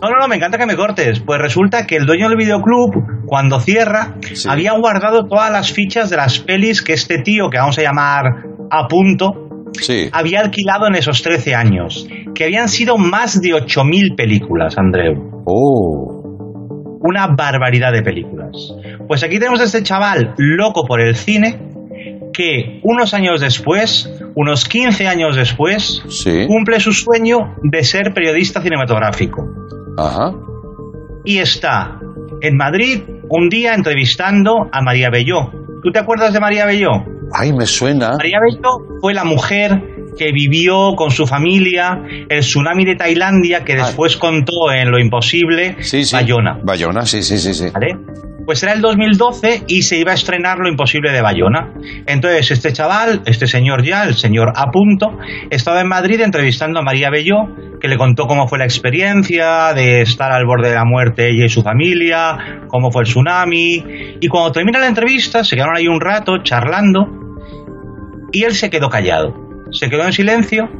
No, 0.00 0.10
no, 0.10 0.18
no, 0.20 0.28
me 0.28 0.36
encanta 0.36 0.58
que 0.58 0.66
me 0.66 0.76
cortes. 0.76 1.18
Pues 1.20 1.40
resulta 1.40 1.84
que 1.86 1.96
el 1.96 2.06
dueño 2.06 2.28
del 2.28 2.36
videoclub, 2.38 3.24
cuando 3.26 3.58
cierra, 3.58 4.14
Sí. 4.32 4.46
había 4.48 4.72
guardado 4.74 5.26
todas 5.26 5.50
las 5.50 5.72
fichas 5.72 6.08
de 6.10 6.16
las 6.18 6.38
pelis 6.38 6.82
que 6.82 6.92
este 6.92 7.18
tío, 7.22 7.48
que 7.50 7.58
vamos 7.58 7.76
a 7.78 7.82
llamar 7.82 8.24
a 8.70 8.86
punto, 8.86 9.47
Sí. 9.72 10.08
había 10.12 10.40
alquilado 10.40 10.86
en 10.86 10.94
esos 10.96 11.22
13 11.22 11.54
años. 11.54 12.06
Que 12.34 12.44
habían 12.44 12.68
sido 12.68 12.96
más 12.98 13.40
de 13.40 13.50
8.000 13.50 14.14
películas, 14.16 14.76
Andreu. 14.78 15.42
Oh. 15.44 16.98
Una 17.00 17.28
barbaridad 17.36 17.92
de 17.92 18.02
películas. 18.02 18.74
Pues 19.06 19.22
aquí 19.22 19.38
tenemos 19.38 19.60
a 19.60 19.64
este 19.64 19.82
chaval 19.82 20.34
loco 20.36 20.84
por 20.86 21.00
el 21.00 21.14
cine 21.14 21.58
que 22.32 22.80
unos 22.84 23.14
años 23.14 23.40
después, 23.40 24.12
unos 24.36 24.64
15 24.64 25.08
años 25.08 25.34
después, 25.36 26.02
Sí. 26.08 26.46
cumple 26.46 26.78
su 26.80 26.92
sueño 26.92 27.38
de 27.62 27.82
ser 27.82 28.12
periodista 28.14 28.60
cinematográfico. 28.60 29.44
Ajá. 29.96 30.32
y 31.24 31.38
está 31.38 31.98
en 32.40 32.56
Madrid 32.56 33.02
un 33.28 33.48
día 33.50 33.74
entrevistando 33.74 34.68
a 34.72 34.80
María 34.80 35.10
Belló. 35.10 35.50
¿Tú 35.82 35.90
te 35.92 35.98
acuerdas 35.98 36.32
de 36.32 36.40
María 36.40 36.64
Belló? 36.64 37.04
Ay, 37.32 37.52
me 37.52 37.66
suena. 37.66 38.12
María 38.16 38.38
Belló 38.40 38.98
fue 39.00 39.14
la 39.14 39.24
mujer 39.24 39.82
que 40.16 40.32
vivió 40.32 40.94
con 40.96 41.10
su 41.10 41.26
familia 41.26 42.02
el 42.28 42.40
tsunami 42.40 42.84
de 42.84 42.96
Tailandia 42.96 43.64
que 43.64 43.76
después 43.76 44.16
contó 44.16 44.72
en 44.72 44.90
Lo 44.90 44.98
Imposible 44.98 45.76
Sí, 45.80 46.04
sí. 46.04 46.14
Bayona. 46.14 46.58
Bayona, 46.62 47.06
sí, 47.06 47.22
sí, 47.22 47.38
sí, 47.38 47.54
sí. 47.54 47.66
¿Vale? 47.72 47.96
Pues 48.48 48.62
era 48.62 48.72
el 48.72 48.80
2012 48.80 49.64
y 49.68 49.82
se 49.82 49.98
iba 49.98 50.12
a 50.12 50.14
estrenar 50.14 50.56
Lo 50.56 50.70
Imposible 50.70 51.12
de 51.12 51.20
Bayona. 51.20 51.74
Entonces, 52.06 52.50
este 52.50 52.72
chaval, 52.72 53.20
este 53.26 53.46
señor 53.46 53.84
ya, 53.84 54.04
el 54.04 54.14
señor 54.14 54.54
a 54.56 54.70
punto, 54.70 55.18
estaba 55.50 55.82
en 55.82 55.88
Madrid 55.88 56.18
entrevistando 56.22 56.80
a 56.80 56.82
María 56.82 57.10
Belló, 57.10 57.40
que 57.78 57.88
le 57.88 57.98
contó 57.98 58.26
cómo 58.26 58.48
fue 58.48 58.58
la 58.58 58.64
experiencia 58.64 59.74
de 59.74 60.00
estar 60.00 60.32
al 60.32 60.46
borde 60.46 60.70
de 60.70 60.76
la 60.76 60.86
muerte 60.86 61.28
ella 61.28 61.44
y 61.44 61.50
su 61.50 61.60
familia, 61.62 62.62
cómo 62.68 62.90
fue 62.90 63.02
el 63.02 63.08
tsunami. 63.08 63.84
Y 64.18 64.28
cuando 64.28 64.50
termina 64.50 64.78
la 64.78 64.86
entrevista, 64.86 65.44
se 65.44 65.54
quedaron 65.54 65.76
ahí 65.76 65.86
un 65.86 66.00
rato 66.00 66.38
charlando 66.42 67.06
y 68.32 68.44
él 68.44 68.54
se 68.54 68.70
quedó 68.70 68.88
callado. 68.88 69.34
Se 69.72 69.90
quedó 69.90 70.06
en 70.06 70.14
silencio 70.14 70.70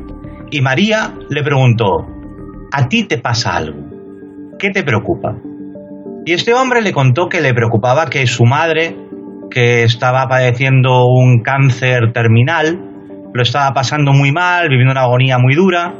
y 0.51 0.63
María 0.63 1.13
le 1.29 1.43
preguntó, 1.43 2.07
¿a 2.73 2.89
ti 2.89 3.05
te 3.05 3.19
pasa 3.19 3.59
algo? 3.59 3.77
¿Qué 4.59 4.71
te 4.71 4.83
preocupa? 4.83 5.37
Y 6.29 6.35
este 6.35 6.53
hombre 6.53 6.83
le 6.83 6.93
contó 6.93 7.31
que 7.31 7.41
le 7.41 7.55
preocupaba 7.55 8.11
que 8.11 8.27
su 8.27 8.45
madre, 8.45 8.95
que 9.51 9.85
estaba 9.85 10.29
padeciendo 10.29 11.07
un 11.07 11.41
cáncer 11.43 12.13
terminal, 12.13 12.79
lo 13.33 13.43
estaba 13.43 13.73
pasando 13.73 14.13
muy 14.13 14.31
mal, 14.31 14.69
viviendo 14.69 14.93
una 14.93 15.05
agonía 15.05 15.39
muy 15.39 15.55
dura, 15.55 15.95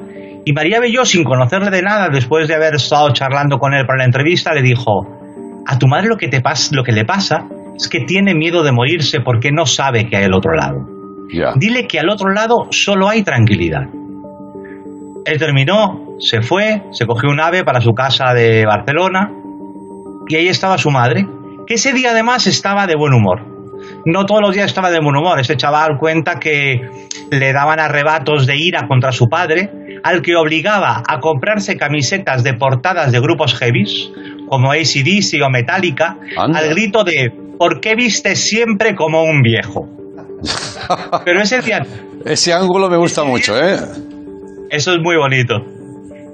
Y 0.45 0.53
María 0.53 0.81
Belló, 0.81 1.07
sin 1.07 1.25
conocerle 1.25 1.71
de 1.71 1.81
nada, 1.81 2.11
después 2.13 2.47
de 2.47 2.55
haber 2.55 2.75
estado 2.75 3.11
charlando 3.15 3.57
con 3.57 3.73
él 3.73 3.87
para 3.87 4.01
la 4.01 4.05
entrevista, 4.05 4.53
le 4.53 4.61
dijo, 4.61 5.07
a 5.67 5.79
tu 5.79 5.87
madre 5.87 6.09
lo 6.09 6.19
que, 6.19 6.29
te 6.29 6.43
pas 6.43 6.73
lo 6.73 6.85
que 6.85 6.93
le 6.93 7.07
pasa 7.07 7.47
es 7.75 7.89
que 7.89 8.01
tiene 8.01 8.35
miedo 8.35 8.63
de 8.63 8.73
morirse 8.73 9.21
porque 9.21 9.51
no 9.51 9.65
sabe 9.65 10.11
que 10.11 10.19
hay 10.19 10.25
al 10.25 10.35
otro 10.35 10.53
lado. 10.53 10.77
Dile 11.57 11.87
que 11.87 12.01
al 12.01 12.11
otro 12.11 12.35
lado 12.35 12.67
solo 12.71 13.09
hay 13.09 13.23
tranquilidad. 13.23 13.85
Él 15.25 15.39
terminó, 15.39 16.19
se 16.19 16.43
fue, 16.43 16.83
se 16.91 17.07
cogió 17.07 17.31
un 17.31 17.41
ave 17.41 17.65
para 17.65 17.81
su 17.81 17.93
casa 17.93 18.35
de 18.35 18.67
Barcelona 18.67 19.31
y 20.29 20.37
ahí 20.37 20.49
estaba 20.49 20.79
su 20.79 20.91
madre, 20.91 21.27
que 21.67 21.75
ese 21.75 21.93
día 21.93 22.11
además 22.11 22.47
estaba 22.47 22.87
de 22.87 22.97
buen 22.97 23.13
humor. 23.13 23.41
No 24.05 24.25
todos 24.27 24.41
los 24.41 24.55
días 24.55 24.67
estaba 24.67 24.91
de 24.91 25.01
buen 25.01 25.17
humor. 25.17 25.39
Ese 25.41 25.57
chaval 25.57 25.99
cuenta 25.99 26.39
que 26.39 26.81
le 27.31 27.53
daban 27.53 27.81
arrebatos 27.81 28.47
de 28.47 28.57
ira 28.57 28.87
contra 28.89 29.13
su 29.13 29.29
padre, 29.29 29.71
al 30.03 30.23
que 30.23 30.37
obligaba 30.37 31.03
a 31.07 31.19
comprarse 31.21 31.77
camisetas 31.77 32.43
de 32.45 32.55
portadas 32.55 33.13
de 33.13 33.21
grupos 33.21 33.55
heavies, 33.55 34.11
como 34.49 34.73
ACDC 34.73 35.43
o 35.45 35.51
Metallica, 35.51 36.17
Anda. 36.37 36.59
al 36.59 36.71
grito 36.71 37.05
de 37.05 37.33
¿por 37.59 37.81
qué 37.81 37.95
vistes 37.95 38.41
siempre 38.41 38.95
como 38.95 39.25
un 39.25 39.43
viejo? 39.43 39.89
Pero 41.25 41.41
Ese 42.25 42.53
ángulo 42.53 42.89
me 42.89 42.97
gusta 42.97 43.25
mucho, 43.25 43.59
¿eh? 43.59 43.77
eso 44.71 44.93
es 44.93 44.99
muy 45.03 45.17
bonito. 45.17 45.78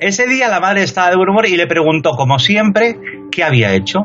Ese 0.04 0.26
día 0.26 0.48
la 0.48 0.60
madre 0.60 0.82
estaba 0.82 1.08
de 1.08 1.16
buen 1.16 1.30
humor 1.30 1.46
y 1.46 1.56
le 1.56 1.66
preguntó, 1.66 2.10
como 2.10 2.38
siempre, 2.38 2.98
qué 3.32 3.42
había 3.42 3.72
hecho. 3.72 4.00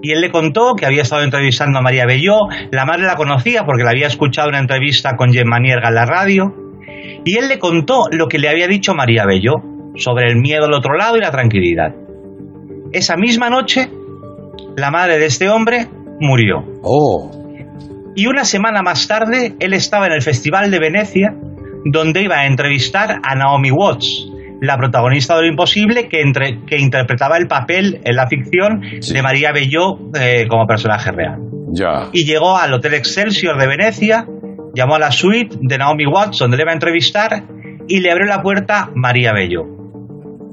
Y 0.00 0.12
él 0.12 0.22
le 0.22 0.30
contó 0.30 0.72
que 0.74 0.86
había 0.86 1.02
estado 1.02 1.24
entrevistando 1.24 1.78
a 1.78 1.82
María 1.82 2.06
Belló. 2.06 2.48
La 2.70 2.86
madre 2.86 3.02
la 3.02 3.16
conocía 3.16 3.64
porque 3.66 3.84
la 3.84 3.90
había 3.90 4.06
escuchado 4.06 4.48
en 4.48 4.54
una 4.54 4.60
entrevista 4.60 5.10
con 5.14 5.30
Gemma 5.30 5.58
Nierga 5.60 5.90
en 5.90 5.94
la 5.94 6.06
radio. 6.06 6.54
Y 7.26 7.36
él 7.36 7.48
le 7.48 7.58
contó 7.58 8.04
lo 8.10 8.28
que 8.28 8.38
le 8.38 8.48
había 8.48 8.66
dicho 8.66 8.94
María 8.94 9.26
Belló 9.26 9.56
sobre 9.96 10.32
el 10.32 10.36
miedo 10.36 10.64
al 10.64 10.72
otro 10.72 10.96
lado 10.96 11.18
y 11.18 11.20
la 11.20 11.30
tranquilidad. 11.30 11.94
Esa 12.90 13.18
misma 13.18 13.50
noche, 13.50 13.90
la 14.74 14.90
madre 14.90 15.18
de 15.18 15.26
este 15.26 15.50
hombre 15.50 15.86
murió. 16.18 16.64
Oh, 16.82 17.30
Y 18.16 18.26
una 18.26 18.46
semana 18.46 18.80
más 18.80 19.06
tarde, 19.06 19.54
él 19.60 19.74
estaba 19.74 20.06
en 20.06 20.12
el 20.12 20.22
Festival 20.22 20.70
de 20.70 20.78
Venecia, 20.78 21.36
donde 21.84 22.22
iba 22.22 22.36
a 22.36 22.46
entrevistar 22.46 23.20
a 23.22 23.34
Naomi 23.34 23.70
Watts, 23.70 24.31
la 24.62 24.76
protagonista 24.76 25.34
de 25.36 25.42
Lo 25.42 25.48
Imposible, 25.48 26.08
que, 26.08 26.20
entre- 26.22 26.60
que 26.66 26.78
interpretaba 26.78 27.36
el 27.36 27.48
papel 27.48 28.00
en 28.04 28.14
la 28.16 28.28
ficción 28.28 28.80
Sí. 29.00 29.12
de 29.12 29.20
María 29.22 29.50
Belló 29.52 29.98
eh, 30.18 30.46
como 30.48 30.66
personaje 30.66 31.10
real. 31.10 31.38
ya. 31.72 32.08
Y 32.12 32.24
llegó 32.24 32.56
al 32.56 32.72
Hotel 32.72 32.94
Excelsior 32.94 33.58
de 33.58 33.66
Venecia, 33.66 34.24
llamó 34.74 34.94
a 34.94 34.98
la 35.00 35.10
suite 35.10 35.56
de 35.60 35.78
Naomi 35.78 36.06
Watts, 36.06 36.38
donde 36.38 36.56
le 36.56 36.62
iba 36.62 36.70
a 36.70 36.74
entrevistar, 36.74 37.42
y 37.88 38.00
le 38.00 38.10
abrió 38.12 38.26
la 38.26 38.40
puerta 38.40 38.88
María 38.94 39.32
Belló. 39.32 39.62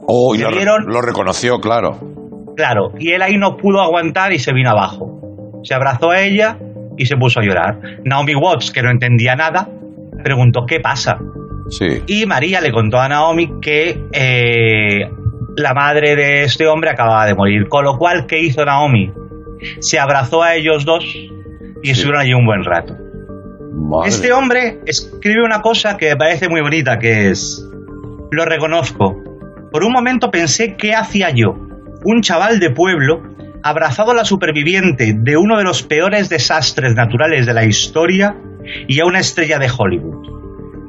Oh, 0.08 0.34
y 0.34 0.40
lo, 0.40 0.50
lo 0.80 1.02
reconoció, 1.02 1.60
claro. 1.60 2.00
Claro, 2.58 2.94
y 2.98 3.12
él 3.12 3.22
ahí 3.22 3.38
no 3.38 3.56
pudo 3.58 3.80
aguantar 3.82 4.34
y 4.34 4.40
se 4.40 4.52
vino 4.54 4.72
abajo. 4.72 5.60
Se 5.64 5.74
abrazó 5.76 6.10
a 6.10 6.20
ella 6.22 6.58
y 6.98 7.06
se 7.06 7.16
puso 7.16 7.40
a 7.40 7.44
llorar. 7.44 7.80
Naomi 8.04 8.34
Watts, 8.36 8.72
que 8.72 8.82
no 8.82 8.90
entendía 8.90 9.36
nada, 9.36 9.70
preguntó 10.24 10.62
qué 10.68 10.80
pasa. 10.80 11.20
Sí. 11.70 12.04
Y 12.08 12.26
María 12.26 12.62
le 12.62 12.72
contó 12.72 13.00
a 13.00 13.08
Naomi 13.08 13.60
que 13.62 14.06
eh, 14.12 15.12
la 15.56 15.74
madre 15.74 16.16
de 16.16 16.44
este 16.44 16.68
hombre 16.68 16.90
acababa 16.90 17.26
de 17.26 17.36
morir. 17.36 17.68
Con 17.68 17.84
lo 17.84 17.98
cual, 17.98 18.26
¿qué 18.26 18.40
hizo 18.40 18.66
Naomi? 18.66 19.12
Se 19.80 20.00
abrazó 20.00 20.42
a 20.42 20.56
ellos 20.56 20.86
dos 20.86 21.06
y 21.84 21.90
estuvieron 21.90 22.22
allí 22.22 22.34
un 22.34 22.46
buen 22.46 22.64
rato. 22.64 22.96
Madre. 23.74 24.10
Este 24.10 24.32
hombre 24.32 24.80
escribe 24.86 25.44
una 25.44 25.62
cosa 25.62 25.98
que 25.98 26.10
me 26.10 26.16
parece 26.16 26.50
muy 26.50 26.62
bonita, 26.62 26.98
que 27.00 27.30
es, 27.30 27.66
lo 28.32 28.46
reconozco, 28.46 29.16
por 29.72 29.84
un 29.84 29.92
momento 29.92 30.32
pensé 30.32 30.76
qué 30.76 30.96
hacía 30.96 31.30
yo, 31.30 31.56
un 32.04 32.22
chaval 32.22 32.60
de 32.60 32.72
pueblo, 32.72 33.22
abrazado 33.64 34.12
a 34.12 34.16
la 34.16 34.26
superviviente 34.26 35.14
de 35.16 35.38
uno 35.38 35.58
de 35.58 35.64
los 35.64 35.84
peores 35.84 36.30
desastres 36.30 36.96
naturales 36.96 37.46
de 37.46 37.54
la 37.54 37.66
historia 37.66 38.36
y 38.88 39.00
a 39.00 39.06
una 39.06 39.20
estrella 39.20 39.60
de 39.60 39.70
Hollywood. 39.76 40.39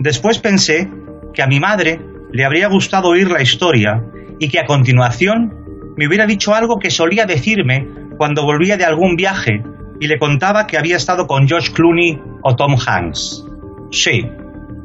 Después 0.01 0.39
pensé 0.39 0.91
que 1.35 1.43
a 1.43 1.47
mi 1.47 1.61
madre 1.61 2.01
le 2.33 2.45
habría 2.45 2.69
gustado 2.69 3.11
oír 3.11 3.31
la 3.31 3.43
historia 3.43 4.03
y 4.39 4.49
que 4.49 4.59
a 4.59 4.65
continuación 4.65 5.93
me 5.97 6.09
hubiera 6.09 6.27
dicho 6.27 6.55
algo 6.55 6.79
que 6.79 6.91
solía 6.91 7.27
decirme 7.27 7.87
cuando 8.17 8.45
volvía 8.45 8.77
de 8.79 8.85
algún 8.85 9.15
viaje 9.15 9.63
y 10.01 10.07
le 10.07 10.19
contaba 10.19 10.67
que 10.67 10.79
había 10.79 10.97
estado 10.97 11.27
con 11.27 11.47
George 11.47 11.73
Clooney 11.73 12.19
o 12.43 12.57
Tom 12.57 12.77
Hanks. 12.85 13.45
Sí, 13.91 14.27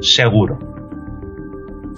seguro. 0.01 0.59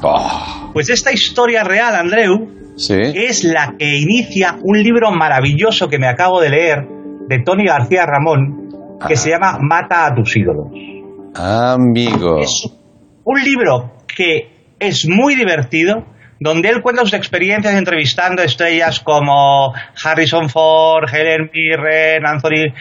Oh, 0.03 0.69
Pues 0.73 0.89
esta 0.89 1.11
historia 1.11 1.63
real, 1.63 1.95
Andreu, 1.95 2.51
sí. 2.75 2.93
es 3.15 3.43
la 3.43 3.73
que 3.79 3.97
inicia 3.97 4.59
un 4.61 4.81
libro 4.81 5.09
maravilloso 5.11 5.89
que 5.89 5.97
me 5.97 6.07
acabo 6.07 6.39
de 6.39 6.49
leer 6.51 6.87
de 7.27 7.39
Tony 7.39 7.65
García 7.65 8.05
Ramón 8.05 8.69
que 9.07 9.15
se 9.15 9.31
llama 9.31 9.57
Mata 9.59 10.05
a 10.05 10.13
tus 10.15 10.35
ídolos. 10.37 10.67
Amigo. 11.35 12.39
Es 12.39 12.69
un 13.27 13.43
libro 13.43 13.91
que 14.07 14.49
es 14.79 15.05
muy 15.05 15.35
divertido, 15.35 16.05
donde 16.39 16.69
él 16.69 16.81
cuenta 16.81 17.01
sus 17.01 17.13
experiencias 17.13 17.75
entrevistando 17.75 18.41
estrellas 18.41 19.01
como 19.01 19.73
Harrison 20.01 20.49
Ford, 20.49 21.13
Helen 21.13 21.49
Mirren, 21.53 22.25
Anthony, 22.25 22.73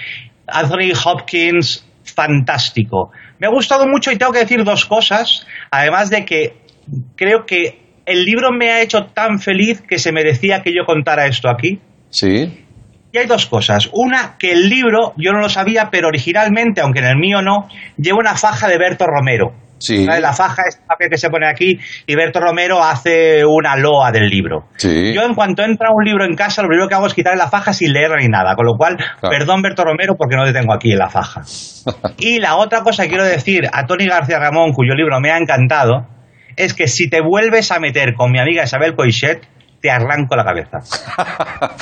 Anthony 0.47 0.93
Hopkins, 1.05 1.85
fantástico. 2.05 3.11
Me 3.41 3.49
ha 3.49 3.51
gustado 3.51 3.89
mucho 3.89 4.13
y 4.13 4.17
tengo 4.19 4.31
que 4.31 4.39
decir 4.39 4.63
dos 4.63 4.87
cosas, 4.87 5.45
además 5.73 6.11
de 6.11 6.25
que 6.25 6.59
creo 7.17 7.45
que 7.45 7.81
el 8.07 8.25
libro 8.25 8.53
me 8.53 8.71
ha 8.71 8.83
hecho 8.83 9.07
tan 9.07 9.41
feliz 9.41 9.83
que 9.83 9.99
se 9.99 10.13
merecía 10.13 10.63
que 10.63 10.73
yo 10.73 10.85
contara 10.87 11.27
esto 11.27 11.49
aquí. 11.51 11.81
Sí. 12.11 12.65
Y 13.11 13.19
hay 13.19 13.27
dos 13.27 13.47
cosas. 13.47 13.91
Una, 13.93 14.37
que 14.39 14.53
el 14.53 14.69
libro, 14.69 15.13
yo 15.17 15.33
no 15.33 15.41
lo 15.41 15.49
sabía, 15.49 15.89
pero 15.91 16.07
originalmente, 16.07 16.83
aunque 16.83 17.01
en 17.01 17.07
el 17.07 17.17
mío 17.17 17.43
no, 17.43 17.69
lleva 17.97 18.19
una 18.19 18.37
faja 18.37 18.69
de 18.69 18.79
Berto 18.79 19.07
Romero. 19.07 19.66
La 20.21 20.33
faja 20.33 20.63
es 20.69 20.77
el 20.77 20.87
papel 20.87 21.11
que 21.11 21.19
se 21.19 21.29
pone 21.29 21.47
aquí 21.47 21.79
y 22.07 22.15
Berto 22.15 22.41
Romero 22.41 22.83
hace 22.83 23.45
una 23.45 23.77
loa 23.77 24.11
del 24.11 24.29
libro. 24.29 24.69
Sí. 24.77 25.13
Yo 25.15 25.23
en 25.23 25.35
cuanto 25.35 25.63
entra 25.63 25.91
un 25.93 26.05
libro 26.05 26.25
en 26.25 26.35
casa, 26.35 26.63
lo 26.63 26.69
primero 26.69 26.89
que 26.89 26.95
hago 26.95 27.07
es 27.07 27.15
quitarle 27.15 27.39
la 27.39 27.49
faja 27.49 27.73
sin 27.73 27.93
leer 27.93 28.11
ni 28.19 28.29
nada. 28.29 28.55
Con 28.55 28.67
lo 28.67 28.75
cual, 28.77 28.97
perdón 29.21 29.63
Berto 29.63 29.85
Romero 29.85 30.15
porque 30.17 30.37
no 30.37 30.45
te 30.45 30.53
tengo 30.53 30.73
aquí 30.73 30.93
en 30.93 30.99
la 30.99 31.09
faja. 31.09 31.43
y 32.19 32.39
la 32.39 32.57
otra 32.57 32.81
cosa 32.81 33.05
que 33.05 33.11
quiero 33.11 33.25
decir 33.25 33.69
a 33.73 33.85
Tony 33.87 34.07
García 34.07 34.39
Ramón, 34.39 34.73
cuyo 34.73 34.95
libro 34.95 35.21
me 35.21 35.31
ha 35.31 35.39
encantado, 35.39 36.07
es 36.57 36.75
que 36.75 36.89
si 36.89 37.11
te 37.11 37.21
vuelves 37.21 37.71
a 37.71 37.79
meter 37.79 38.15
con 38.15 38.33
mi 38.33 38.41
amiga 38.41 38.65
Isabel 38.65 38.95
Coixet, 38.95 39.47
te 39.87 39.91
arranco 39.93 40.35
la 40.35 40.45
cabeza. 40.45 40.79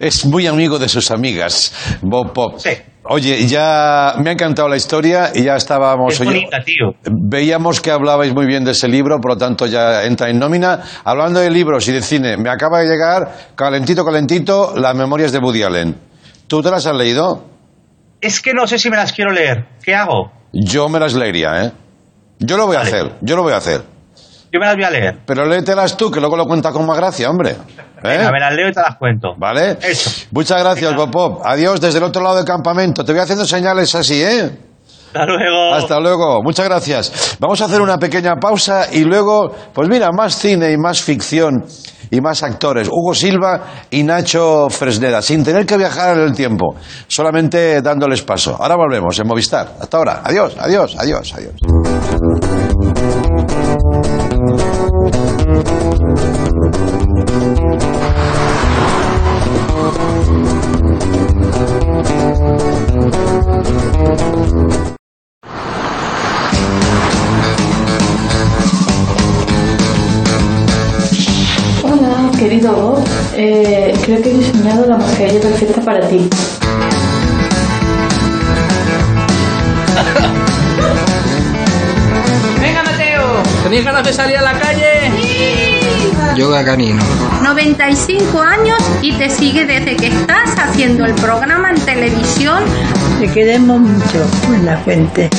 es 0.00 0.26
muy 0.26 0.46
amigo 0.46 0.78
de 0.78 0.90
sus 0.90 1.10
amigas, 1.10 1.98
Bob 2.02 2.34
Pop. 2.34 2.58
Sí. 2.58 2.70
Oye, 3.04 3.46
ya 3.46 4.14
me 4.18 4.28
ha 4.28 4.32
encantado 4.34 4.68
la 4.68 4.76
historia 4.76 5.30
y 5.34 5.44
ya 5.44 5.56
estábamos. 5.56 6.12
Es 6.12 6.26
bonita, 6.26 6.58
tío. 6.62 6.92
Veíamos 7.10 7.80
que 7.80 7.90
hablabais 7.90 8.34
muy 8.34 8.44
bien 8.46 8.62
de 8.64 8.72
ese 8.72 8.88
libro, 8.88 9.18
por 9.22 9.32
lo 9.32 9.38
tanto 9.38 9.64
ya 9.66 10.04
entra 10.04 10.28
en 10.28 10.38
nómina. 10.38 10.82
Hablando 11.04 11.40
de 11.40 11.50
libros 11.50 11.88
y 11.88 11.92
de 11.92 12.02
cine, 12.02 12.36
me 12.36 12.50
acaba 12.50 12.80
de 12.80 12.88
llegar, 12.88 13.54
calentito, 13.54 14.04
calentito, 14.04 14.74
Las 14.76 14.94
Memorias 14.94 15.32
de 15.32 15.38
Woody 15.38 15.62
Allen. 15.62 15.96
¿Tú 16.48 16.60
te 16.60 16.70
las 16.70 16.84
has 16.84 16.94
leído? 16.94 17.42
Es 18.20 18.42
que 18.42 18.52
no 18.52 18.66
sé 18.66 18.78
si 18.78 18.90
me 18.90 18.98
las 18.98 19.12
quiero 19.14 19.32
leer. 19.32 19.64
¿Qué 19.82 19.94
hago? 19.94 20.30
Yo 20.52 20.90
me 20.90 21.00
las 21.00 21.14
leería, 21.14 21.64
¿eh? 21.64 21.72
Yo 22.38 22.58
lo 22.58 22.66
voy 22.66 22.76
a 22.76 22.80
Vale. 22.80 22.90
hacer, 22.90 23.12
yo 23.22 23.34
lo 23.34 23.42
voy 23.44 23.54
a 23.54 23.56
hacer. 23.56 23.95
Yo 24.52 24.60
me 24.60 24.66
las 24.66 24.76
voy 24.76 24.84
a 24.84 24.90
leer. 24.90 25.18
Pero 25.26 25.44
léetelas 25.44 25.96
tú, 25.96 26.10
que 26.10 26.20
luego 26.20 26.36
lo 26.36 26.46
cuenta 26.46 26.72
con 26.72 26.86
más 26.86 26.96
gracia, 26.96 27.28
hombre. 27.30 27.50
¿Eh? 27.50 27.56
Venga, 28.02 28.30
me 28.30 28.40
las 28.40 28.54
leo 28.54 28.68
y 28.68 28.72
te 28.72 28.80
las 28.80 28.96
cuento. 28.96 29.34
¿Vale? 29.36 29.78
Eso. 29.82 30.26
Muchas 30.30 30.62
gracias, 30.62 30.94
Bob 30.94 31.10
Pop. 31.10 31.42
Adiós 31.44 31.80
desde 31.80 31.98
el 31.98 32.04
otro 32.04 32.22
lado 32.22 32.36
del 32.36 32.44
campamento. 32.44 33.04
Te 33.04 33.12
voy 33.12 33.20
haciendo 33.20 33.44
señales 33.44 33.94
así, 33.94 34.22
¿eh? 34.22 34.50
Hasta 35.06 35.26
luego. 35.26 35.74
Hasta 35.74 36.00
luego, 36.00 36.42
muchas 36.42 36.66
gracias. 36.66 37.36
Vamos 37.40 37.60
a 37.60 37.64
hacer 37.64 37.80
una 37.80 37.96
pequeña 37.98 38.34
pausa 38.36 38.86
y 38.92 39.04
luego, 39.04 39.50
pues 39.72 39.88
mira, 39.88 40.10
más 40.12 40.36
cine 40.36 40.70
y 40.72 40.76
más 40.76 41.00
ficción 41.00 41.64
y 42.10 42.20
más 42.20 42.42
actores. 42.42 42.88
Hugo 42.90 43.14
Silva 43.14 43.62
y 43.90 44.02
Nacho 44.02 44.68
Fresneda, 44.68 45.22
sin 45.22 45.42
tener 45.42 45.64
que 45.64 45.76
viajar 45.78 46.18
en 46.18 46.24
el 46.24 46.34
tiempo, 46.34 46.74
solamente 47.08 47.80
dándoles 47.80 48.22
paso. 48.22 48.56
Ahora 48.60 48.76
volvemos 48.76 49.18
en 49.18 49.26
Movistar. 49.26 49.76
Hasta 49.80 49.96
ahora. 49.96 50.20
Adiós, 50.22 50.54
adiós, 50.58 50.96
adiós, 50.98 51.34
adiós. 51.34 52.75
La 74.96 75.06
mascarilla 75.06 75.40
perfecta 75.40 75.80
para 75.82 76.08
ti. 76.08 76.28
Venga, 82.60 82.82
Mateo. 82.82 83.22
¿Tenéis 83.62 83.84
ganas 83.84 84.04
de 84.04 84.12
salir 84.12 84.36
a 84.38 84.42
la 84.42 84.58
calle? 84.58 85.10
Yoga 86.36 86.64
canino. 86.64 87.02
95 87.42 88.40
años 88.40 88.78
y 89.02 89.12
te 89.12 89.30
sigue 89.30 89.66
desde 89.66 89.96
que 89.96 90.08
estás 90.08 90.54
haciendo 90.58 91.04
el 91.04 91.14
programa 91.14 91.70
en 91.70 91.80
televisión. 91.80 92.62
Te 93.20 93.28
queremos 93.28 93.80
mucho 93.80 94.26
con 94.46 94.64
la 94.64 94.76
gente. 94.78 95.30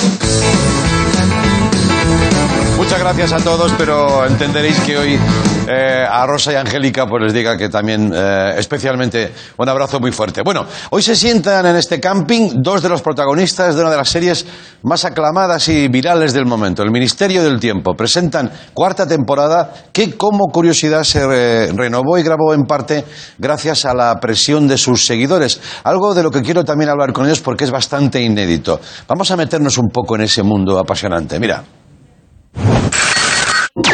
Muchas 2.87 3.01
gracias 3.01 3.33
a 3.33 3.43
todos, 3.43 3.73
pero 3.77 4.25
entenderéis 4.25 4.79
que 4.79 4.97
hoy 4.97 5.19
eh, 5.67 6.05
a 6.09 6.25
Rosa 6.25 6.53
y 6.53 6.55
Angélica 6.55 7.05
pues 7.05 7.21
les 7.21 7.33
diga 7.33 7.57
que 7.57 7.67
también 7.67 8.13
eh, 8.15 8.53
especialmente 8.57 9.33
un 9.57 9.67
abrazo 9.67 9.99
muy 9.99 10.13
fuerte. 10.13 10.41
Bueno, 10.41 10.65
hoy 10.91 11.01
se 11.01 11.13
sientan 11.13 11.65
en 11.65 11.75
este 11.75 11.99
camping 11.99 12.61
dos 12.61 12.81
de 12.81 12.87
los 12.87 13.01
protagonistas 13.01 13.75
de 13.75 13.81
una 13.81 13.91
de 13.91 13.97
las 13.97 14.07
series 14.07 14.45
más 14.83 15.03
aclamadas 15.03 15.67
y 15.67 15.89
virales 15.89 16.31
del 16.31 16.45
momento, 16.45 16.81
El 16.81 16.91
Ministerio 16.91 17.43
del 17.43 17.59
Tiempo. 17.59 17.93
Presentan 17.93 18.49
cuarta 18.73 19.05
temporada 19.05 19.73
que 19.91 20.15
como 20.15 20.45
curiosidad 20.45 21.03
se 21.03 21.67
renovó 21.73 22.17
y 22.17 22.23
grabó 22.23 22.53
en 22.53 22.63
parte 22.63 23.03
gracias 23.37 23.83
a 23.83 23.93
la 23.93 24.17
presión 24.21 24.65
de 24.65 24.77
sus 24.77 25.05
seguidores. 25.05 25.59
Algo 25.83 26.13
de 26.13 26.23
lo 26.23 26.31
que 26.31 26.41
quiero 26.41 26.63
también 26.63 26.89
hablar 26.89 27.11
con 27.11 27.25
ellos 27.25 27.41
porque 27.41 27.65
es 27.65 27.71
bastante 27.71 28.21
inédito. 28.21 28.79
Vamos 29.09 29.29
a 29.29 29.35
meternos 29.35 29.77
un 29.77 29.89
poco 29.89 30.15
en 30.15 30.21
ese 30.21 30.41
mundo 30.41 30.79
apasionante. 30.79 31.37
Mira. 31.37 31.65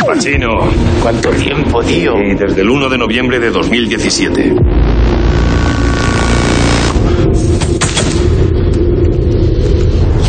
Pachino. 0.05 0.69
¿Cuánto 1.01 1.29
tiempo, 1.31 1.81
tío? 1.83 2.17
Y 2.21 2.35
desde 2.35 2.61
el 2.61 2.69
1 2.69 2.89
de 2.89 2.97
noviembre 2.97 3.39
de 3.39 3.49
2017. 3.51 4.55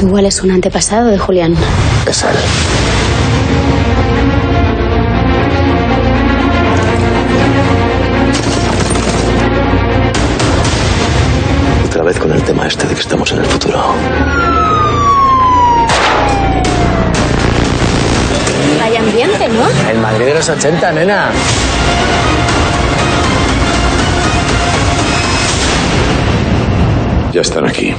Igual 0.02 0.26
es 0.26 0.43
un 0.43 0.50
antepasado 0.50 1.11
de 1.11 1.19
Julián. 1.19 1.54
Es 2.07 2.23
él. 2.23 2.37
Otra 11.87 12.02
vez 12.02 12.19
con 12.19 12.33
el 12.33 12.43
tema 12.43 12.66
este 12.66 12.87
de 12.87 12.95
que 12.95 13.00
estamos 13.00 13.33
en 13.33 13.38
el 13.38 13.47
futuro. 13.47 14.63
¿No? 19.54 19.90
El 19.90 19.99
Madrid 19.99 20.26
de 20.26 20.34
los 20.34 20.49
80, 20.49 20.92
nena. 20.92 21.30
Ya 27.32 27.40
están 27.40 27.66
aquí. 27.66 27.94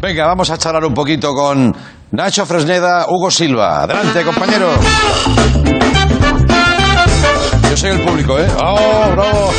Venga, 0.00 0.26
vamos 0.26 0.50
a 0.50 0.58
charlar 0.58 0.84
un 0.84 0.94
poquito 0.94 1.32
con 1.34 1.74
Nacho 2.10 2.44
Fresneda, 2.44 3.06
Hugo 3.08 3.30
Silva. 3.30 3.82
Adelante, 3.82 4.24
compañero. 4.24 4.70
Yo 7.70 7.76
soy 7.76 7.90
el 7.90 8.00
público, 8.00 8.38
¿eh? 8.38 8.46
¡Oh, 8.62 9.10
bravo! 9.12 9.50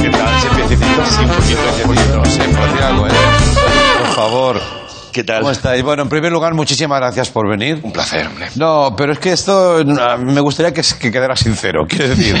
¿Qué 0.00 0.08
tal? 0.08 0.40
¿Se 0.40 0.48
piececito? 0.50 1.04
Sí, 1.06 1.22
un 1.22 1.28
poquito, 1.28 1.60
un 1.84 1.94
poquito. 1.94 2.16
No 2.16 2.24
sé, 2.24 2.44
por 2.44 2.64
decir 2.66 2.82
algo, 2.82 3.06
¿eh? 3.06 3.71
Favor. 4.14 4.81
¿Qué 5.12 5.24
tal? 5.24 5.40
¿Cómo 5.40 5.50
estáis? 5.50 5.82
Bueno, 5.82 6.04
en 6.04 6.08
primer 6.08 6.32
lugar, 6.32 6.54
muchísimas 6.54 6.98
gracias 6.98 7.28
por 7.30 7.46
venir. 7.46 7.80
Un 7.82 7.92
placer, 7.92 8.26
hombre. 8.26 8.46
No, 8.56 8.94
pero 8.96 9.12
es 9.12 9.18
que 9.18 9.32
esto 9.32 9.82
me 9.84 10.40
gustaría 10.40 10.72
que, 10.72 10.80
que 10.98 11.10
quedara 11.12 11.36
sincero, 11.36 11.82
quiero 11.88 12.08
decir. 12.08 12.34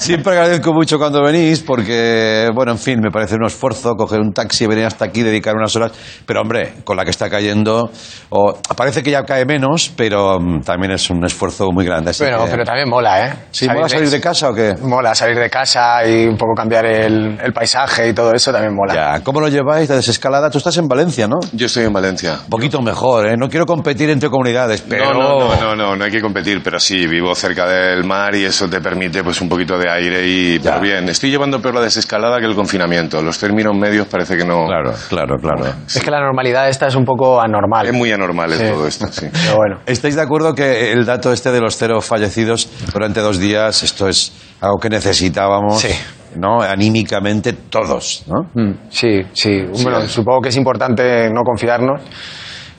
Siempre 0.00 0.32
agradezco 0.32 0.72
mucho 0.72 0.96
cuando 0.96 1.22
venís 1.22 1.60
porque, 1.60 2.48
bueno, 2.54 2.72
en 2.72 2.78
fin, 2.78 2.98
me 3.02 3.10
parece 3.10 3.34
un 3.34 3.44
esfuerzo 3.44 3.94
coger 3.94 4.20
un 4.20 4.32
taxi, 4.32 4.66
venir 4.66 4.86
hasta 4.86 5.04
aquí, 5.04 5.22
dedicar 5.22 5.54
unas 5.54 5.76
horas. 5.76 5.92
Pero, 6.24 6.40
hombre, 6.40 6.76
con 6.84 6.96
la 6.96 7.04
que 7.04 7.10
está 7.10 7.28
cayendo, 7.28 7.90
o, 8.30 8.58
parece 8.74 9.02
que 9.02 9.10
ya 9.10 9.24
cae 9.24 9.44
menos, 9.44 9.92
pero 9.94 10.38
mm, 10.40 10.62
también 10.62 10.92
es 10.92 11.10
un 11.10 11.22
esfuerzo 11.26 11.68
muy 11.72 11.84
grande. 11.84 12.10
así 12.12 12.24
Bueno, 12.24 12.46
que- 12.46 12.52
pero 12.52 12.64
también 12.64 12.88
mola, 12.88 13.26
¿eh? 13.26 13.34
¿Sí, 13.50 13.68
mola 13.68 13.86
salir 13.90 14.08
de 14.08 14.20
casa 14.20 14.48
o 14.48 14.54
qué? 14.54 14.74
Mola 14.80 15.14
salir 15.14 15.36
de 15.38 15.50
casa 15.50 16.06
y 16.06 16.26
un 16.26 16.38
poco 16.38 16.54
cambiar 16.54 16.86
el, 16.86 17.38
el 17.38 17.52
paisaje 17.52 18.08
y 18.08 18.14
todo 18.14 18.32
eso 18.32 18.50
también 18.50 18.74
mola. 18.74 18.94
Ya, 18.94 19.20
¿cómo 19.22 19.40
lo 19.42 19.48
lleváis 19.48 19.90
de 19.90 19.96
desescalada? 19.96 20.48
Tú 20.48 20.56
estás 20.56 20.76
en 20.78 20.88
Valencia, 20.88 21.28
¿no? 21.28 21.36
Yo 21.52 21.66
estoy 21.66 21.81
en 21.84 21.92
Valencia. 21.92 22.38
Un 22.44 22.50
poquito 22.50 22.80
mejor, 22.80 23.26
¿eh? 23.28 23.36
No 23.36 23.48
quiero 23.48 23.66
competir 23.66 24.10
entre 24.10 24.28
comunidades, 24.28 24.82
pero... 24.82 25.12
No, 25.12 25.20
no, 25.20 25.38
no, 25.38 25.60
no, 25.60 25.74
no, 25.76 25.96
no 25.96 26.04
hay 26.04 26.10
que 26.10 26.20
competir, 26.20 26.62
pero 26.62 26.78
sí, 26.78 27.06
vivo 27.06 27.34
cerca 27.34 27.66
del 27.68 28.04
mar 28.04 28.34
y 28.34 28.44
eso 28.44 28.68
te 28.68 28.80
permite 28.80 29.22
pues 29.22 29.40
un 29.40 29.48
poquito 29.48 29.78
de 29.78 29.90
aire 29.90 30.26
y 30.26 30.58
pero 30.58 30.80
bien. 30.80 31.08
Estoy 31.08 31.30
llevando 31.30 31.60
peor 31.60 31.74
la 31.74 31.80
desescalada 31.82 32.38
que 32.38 32.46
el 32.46 32.54
confinamiento. 32.54 33.22
Los 33.22 33.38
términos 33.38 33.76
medios 33.76 34.06
parece 34.06 34.36
que 34.36 34.44
no. 34.44 34.66
Claro, 34.66 34.92
claro, 35.08 35.36
claro. 35.36 35.74
Es 35.86 36.00
que 36.00 36.10
la 36.10 36.20
normalidad 36.20 36.68
esta 36.68 36.86
es 36.86 36.94
un 36.94 37.04
poco 37.04 37.40
anormal. 37.40 37.86
Es 37.86 37.92
muy 37.92 38.10
anormal 38.12 38.52
Sí. 38.52 38.64
todo 38.70 38.86
esto, 38.86 39.06
sí. 39.10 39.26
Pero 39.32 39.56
bueno. 39.56 39.80
¿Estáis 39.86 40.16
de 40.16 40.22
acuerdo 40.22 40.54
que 40.54 40.92
el 40.92 41.04
dato 41.04 41.32
este 41.32 41.50
de 41.52 41.60
los 41.60 41.76
cero 41.76 42.00
fallecidos 42.00 42.68
durante 42.92 43.20
dos 43.20 43.38
días, 43.38 43.82
esto 43.82 44.08
es 44.08 44.32
algo 44.60 44.78
que 44.78 44.88
necesitábamos, 44.90 45.80
Sí. 45.80 45.88
¿No? 46.36 46.60
Anímicamente 46.62 47.52
todos, 47.52 48.24
¿no? 48.26 48.50
Mm, 48.54 48.74
Sí, 48.90 49.20
sí. 49.32 49.62
Bueno, 49.82 50.00
supongo 50.08 50.40
que 50.42 50.48
es 50.50 50.56
importante 50.56 51.28
no 51.30 51.42
confiarnos 51.42 52.00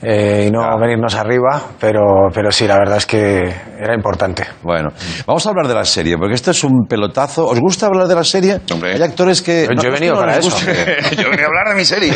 eh, 0.04 0.46
y 0.48 0.50
no 0.50 0.60
venirnos 0.78 1.14
arriba, 1.14 1.62
pero, 1.80 2.28
pero 2.32 2.50
sí, 2.52 2.66
la 2.66 2.76
verdad 2.78 2.98
es 2.98 3.06
que 3.06 3.42
era 3.78 3.94
importante. 3.94 4.44
Bueno, 4.62 4.90
vamos 5.26 5.46
a 5.46 5.50
hablar 5.50 5.66
de 5.68 5.74
la 5.74 5.84
serie, 5.84 6.16
porque 6.18 6.34
esto 6.34 6.50
es 6.50 6.62
un 6.64 6.86
pelotazo. 6.88 7.46
¿Os 7.46 7.58
gusta 7.60 7.86
hablar 7.86 8.06
de 8.06 8.14
la 8.14 8.24
serie? 8.24 8.60
Hombre. 8.72 8.94
Hay 8.94 9.02
actores 9.02 9.42
que... 9.42 9.66
Yo 9.66 9.70
he 9.70 9.74
no 9.74 9.80
es 9.80 9.84
que 9.84 9.90
venido 9.90 10.14
no 10.14 10.20
para 10.20 10.36
eso. 10.38 10.50
Yo 11.16 11.30
venía 11.30 11.44
a 11.44 11.48
hablar 11.48 11.68
de 11.70 11.74
mi 11.74 11.84
serie. 11.84 12.12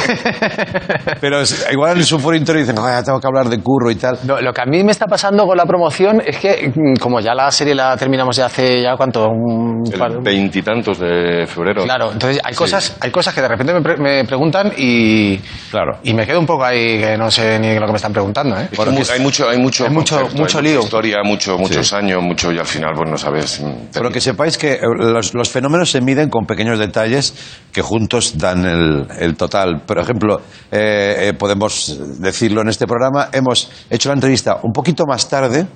pero 1.20 1.40
es- 1.40 1.66
igual 1.72 1.96
en 1.98 2.04
su 2.04 2.18
foro 2.18 2.36
interior 2.36 2.64
dicen, 2.66 2.76
"Ah, 2.82 3.02
tengo 3.04 3.20
que 3.20 3.26
hablar 3.26 3.48
de 3.48 3.58
curro 3.60 3.90
y 3.90 3.96
tal. 3.96 4.18
Lo, 4.26 4.40
lo 4.40 4.52
que 4.52 4.60
a 4.60 4.66
mí 4.66 4.82
me 4.84 4.92
está 4.92 5.06
pasando 5.06 5.46
con 5.46 5.56
la 5.56 5.64
promoción 5.66 6.22
es 6.24 6.36
que, 6.38 6.72
mm, 6.74 7.00
como 7.00 7.20
ya 7.20 7.34
la 7.34 7.50
serie 7.50 7.74
la 7.74 7.96
terminamos 7.96 8.36
ya 8.36 8.46
hace 8.46 8.82
ya 8.82 8.96
cuánto, 8.96 9.28
un 9.28 9.82
veintitantos 10.22 10.98
de 10.98 11.46
febrero. 11.46 11.84
Claro, 11.84 12.12
entonces 12.12 12.40
hay 12.44 12.54
cosas, 12.54 12.96
hay 13.00 13.10
cosas 13.10 13.34
que 13.34 13.42
de 13.42 13.48
repente 13.48 13.72
me, 13.72 13.80
pre- 13.80 13.96
me 13.96 14.24
preguntan 14.24 14.72
y, 14.76 15.38
Claro. 15.70 15.98
y 16.02 16.14
me 16.14 16.26
quedo 16.26 16.40
un 16.40 16.46
poco 16.46 16.64
ahí 16.64 16.98
que 16.98 17.16
no 17.16 17.30
sé 17.30 17.58
ni 17.58 17.77
lo 17.80 17.86
que 17.86 17.92
me 17.92 17.96
están 17.96 18.12
preguntando. 18.12 18.56
¿eh? 18.58 18.68
Es 18.72 18.78
que 18.78 18.90
mu- 18.90 19.02
hay 19.12 19.20
mucho, 19.20 19.48
hay 19.48 19.58
mucho, 19.58 19.84
Hay 19.84 19.90
mucho- 19.90 20.16
concepto, 20.16 20.42
mucho 20.42 20.58
hay 20.58 20.64
lío. 20.64 20.74
mucha 20.76 20.84
historia, 20.86 21.16
mucho, 21.24 21.58
muchos 21.58 21.92
años, 21.92 22.22
mucho 22.22 22.52
y 22.52 22.58
al 22.58 22.66
final, 22.66 22.92
pues 22.96 23.10
no 23.10 23.18
sabes. 23.18 23.60
mm, 23.60 23.72
Pero 23.92 24.10
que 24.10 24.20
sepáis 24.20 24.56
que 24.58 24.72
eh, 24.74 24.80
los, 24.96 25.34
los 25.34 25.48
fenómenos 25.50 25.90
se 25.90 26.00
miden 26.00 26.28
con 26.30 26.46
pequeños 26.46 26.78
detalles 26.78 27.34
que 27.72 27.82
juntos 27.82 28.38
dan 28.38 28.64
el, 28.64 29.06
el 29.18 29.36
total. 29.36 29.82
Por 29.86 29.98
ejemplo, 29.98 30.40
eh, 30.70 31.28
eh, 31.28 31.32
podemos 31.38 31.98
decirlo 32.20 32.62
en 32.62 32.68
este 32.68 32.86
programa, 32.86 33.28
hemos 33.32 33.70
hecho 33.90 34.08
la 34.08 34.14
entrevista 34.14 34.58
un 34.62 34.72
poquito 34.72 35.04
más 35.06 35.28
tarde 35.28 35.66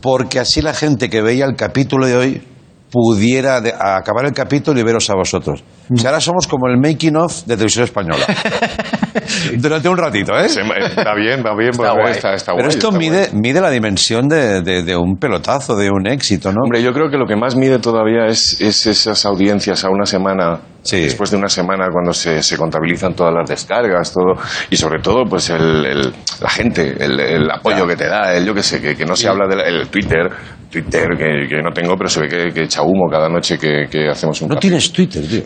porque 0.00 0.38
así 0.38 0.62
la 0.62 0.74
gente 0.74 1.08
que 1.10 1.22
veía 1.22 1.44
el 1.46 1.56
capítulo 1.56 2.06
de 2.06 2.16
hoy 2.16 2.42
pudiera 2.90 3.60
de- 3.60 3.74
acabar 3.78 4.24
el 4.26 4.32
capítulo 4.32 4.78
y 4.78 4.82
veros 4.82 5.08
a 5.10 5.14
vosotros. 5.16 5.62
O 5.92 5.96
sea, 5.96 6.10
ahora 6.10 6.20
somos 6.20 6.46
como 6.46 6.66
el 6.68 6.78
making 6.78 7.16
of 7.16 7.44
de 7.44 7.54
televisión 7.54 7.84
española. 7.84 8.24
Durante 9.58 9.88
un 9.88 9.96
ratito, 9.96 10.38
¿eh? 10.38 10.48
Se- 10.48 10.62
Va 10.62 11.14
bien, 11.14 11.42
va 11.44 11.54
bien, 11.56 11.70
Está 11.70 11.92
guay. 11.92 12.12
está, 12.12 12.34
está 12.34 12.54
Pero 12.54 12.68
esto 12.68 12.88
está 12.88 12.98
mide, 12.98 13.28
guay. 13.28 13.40
mide 13.40 13.60
la 13.60 13.70
dimensión 13.70 14.28
de, 14.28 14.62
de- 14.62 14.82
de 14.82 14.96
un 14.96 15.16
pelotazo, 15.16 15.76
de 15.76 15.90
un 15.90 16.06
éxito, 16.06 16.52
¿no? 16.52 16.62
Hombre, 16.64 16.82
yo 16.82 16.92
creo 16.92 17.10
que 17.10 17.16
lo 17.16 17.26
que 17.26 17.36
más 17.36 17.56
mide 17.56 17.78
todavía 17.78 18.26
es, 18.26 18.60
es 18.60 18.86
esas 18.86 19.24
audiencias 19.26 19.84
a 19.84 19.90
una 19.90 20.06
semana, 20.06 20.60
Sí. 20.86 21.00
después 21.02 21.30
de 21.30 21.36
una 21.36 21.48
semana 21.48 21.88
cuando 21.92 22.12
se, 22.12 22.42
se 22.42 22.56
contabilizan 22.56 23.14
todas 23.14 23.34
las 23.34 23.48
descargas, 23.48 24.12
todo, 24.12 24.34
y 24.70 24.76
sobre 24.76 25.00
todo, 25.02 25.24
pues 25.28 25.50
el, 25.50 25.84
el- 25.84 26.12
la 26.40 26.48
gente, 26.50 26.96
el, 26.98 27.18
el 27.20 27.50
apoyo 27.50 27.76
Claro. 27.84 27.88
que 27.88 27.96
te 27.96 28.08
da, 28.08 28.34
el, 28.34 28.46
yo 28.46 28.54
qué 28.54 28.62
sé, 28.62 28.80
que, 28.80 28.94
que 28.96 29.04
no 29.04 29.16
se 29.16 29.28
habla 29.28 29.46
del 29.46 29.60
el 29.60 29.88
Twitter, 29.88 30.28
Twitter 30.70 31.08
que, 31.16 31.48
que 31.48 31.62
no 31.62 31.70
tengo, 31.72 31.96
pero 31.96 32.08
se 32.08 32.20
ve 32.20 32.28
que, 32.28 32.52
que 32.52 32.62
echa 32.64 32.82
humo 32.82 33.08
cada 33.10 33.28
noche 33.28 33.56
que, 33.58 33.86
que 33.90 34.08
hacemos 34.08 34.40
un 34.42 34.48
No 34.48 34.54
café. 34.56 34.62
tienes 34.68 34.92
Twitter, 34.92 35.22
tío. 35.26 35.42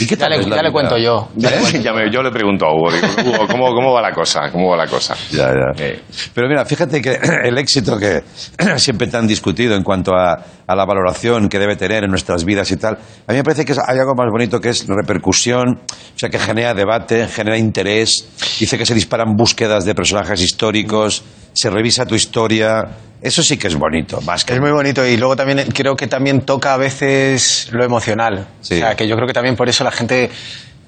¿Y 0.00 0.06
qué 0.06 0.16
Ya 0.16 0.28
le, 0.28 0.36
ya 0.36 0.48
le 0.48 0.54
vida? 0.62 0.70
cuento 0.72 0.96
yo. 0.98 1.28
Ya 1.36 1.92
me- 1.92 2.10
yo 2.12 2.22
le 2.22 2.30
pregunto 2.30 2.66
a 2.66 2.72
Hugo, 2.74 2.92
digo, 2.92 3.06
Hugo, 3.38 3.46
¿cómo, 3.48 3.66
¿cómo 3.74 3.92
va 3.92 4.02
la 4.02 4.12
cosa? 4.12 4.50
¿Cómo 4.52 4.70
va 4.70 4.76
la 4.76 4.86
cosa? 4.86 5.14
Ya, 5.30 5.48
ya. 5.48 5.84
Eh. 5.84 6.00
Pero 6.34 6.48
mira, 6.48 6.64
fíjate 6.64 7.00
que 7.02 7.18
el 7.44 7.58
éxito 7.58 7.98
que 7.98 8.22
siempre 8.76 9.06
tan 9.08 9.26
discutido 9.26 9.74
en 9.74 9.82
cuanto 9.82 10.14
a, 10.14 10.34
a 10.66 10.74
la 10.74 10.84
valoración 10.84 11.48
que 11.48 11.58
debe 11.58 11.76
tener 11.76 12.04
en 12.04 12.10
nuestras 12.10 12.44
vidas 12.44 12.70
y 12.70 12.76
tal, 12.76 12.94
a 13.26 13.32
mí 13.32 13.38
me 13.38 13.44
parece 13.44 13.64
que 13.64 13.72
hay 13.72 13.98
algo 13.98 14.14
más 14.14 14.30
bonito 14.30 14.60
que 14.60 14.70
es 14.70 14.86
repercusión, 14.86 15.80
o 15.84 16.18
sea, 16.18 16.28
que 16.28 16.38
genera 16.38 16.74
debate, 16.74 17.26
genera 17.28 17.58
interés, 17.58 18.26
dice 18.58 18.78
que 18.78 18.86
se 18.86 18.94
disparan 18.94 19.36
búsquedas 19.36 19.84
de 19.84 19.94
personajes 19.94 20.40
históricos, 20.40 21.22
se 21.52 21.70
revisa 21.70 22.06
tu 22.06 22.14
historia, 22.14 22.88
eso 23.20 23.42
sí 23.42 23.56
que 23.56 23.68
es 23.68 23.76
bonito, 23.76 24.20
más 24.22 24.44
que... 24.44 24.54
Es 24.54 24.60
muy 24.60 24.70
bonito 24.70 25.06
y 25.06 25.16
luego 25.16 25.36
también 25.36 25.66
creo 25.72 25.96
que 25.96 26.06
también 26.06 26.42
toca 26.42 26.74
a 26.74 26.76
veces 26.76 27.68
lo 27.72 27.84
emocional. 27.84 28.46
Sí. 28.60 28.74
O 28.74 28.78
sea, 28.78 28.94
que 28.94 29.08
yo 29.08 29.16
creo 29.16 29.26
que 29.26 29.32
también 29.32 29.56
por 29.56 29.68
eso 29.68 29.84
la 29.84 29.90
gente 29.90 30.30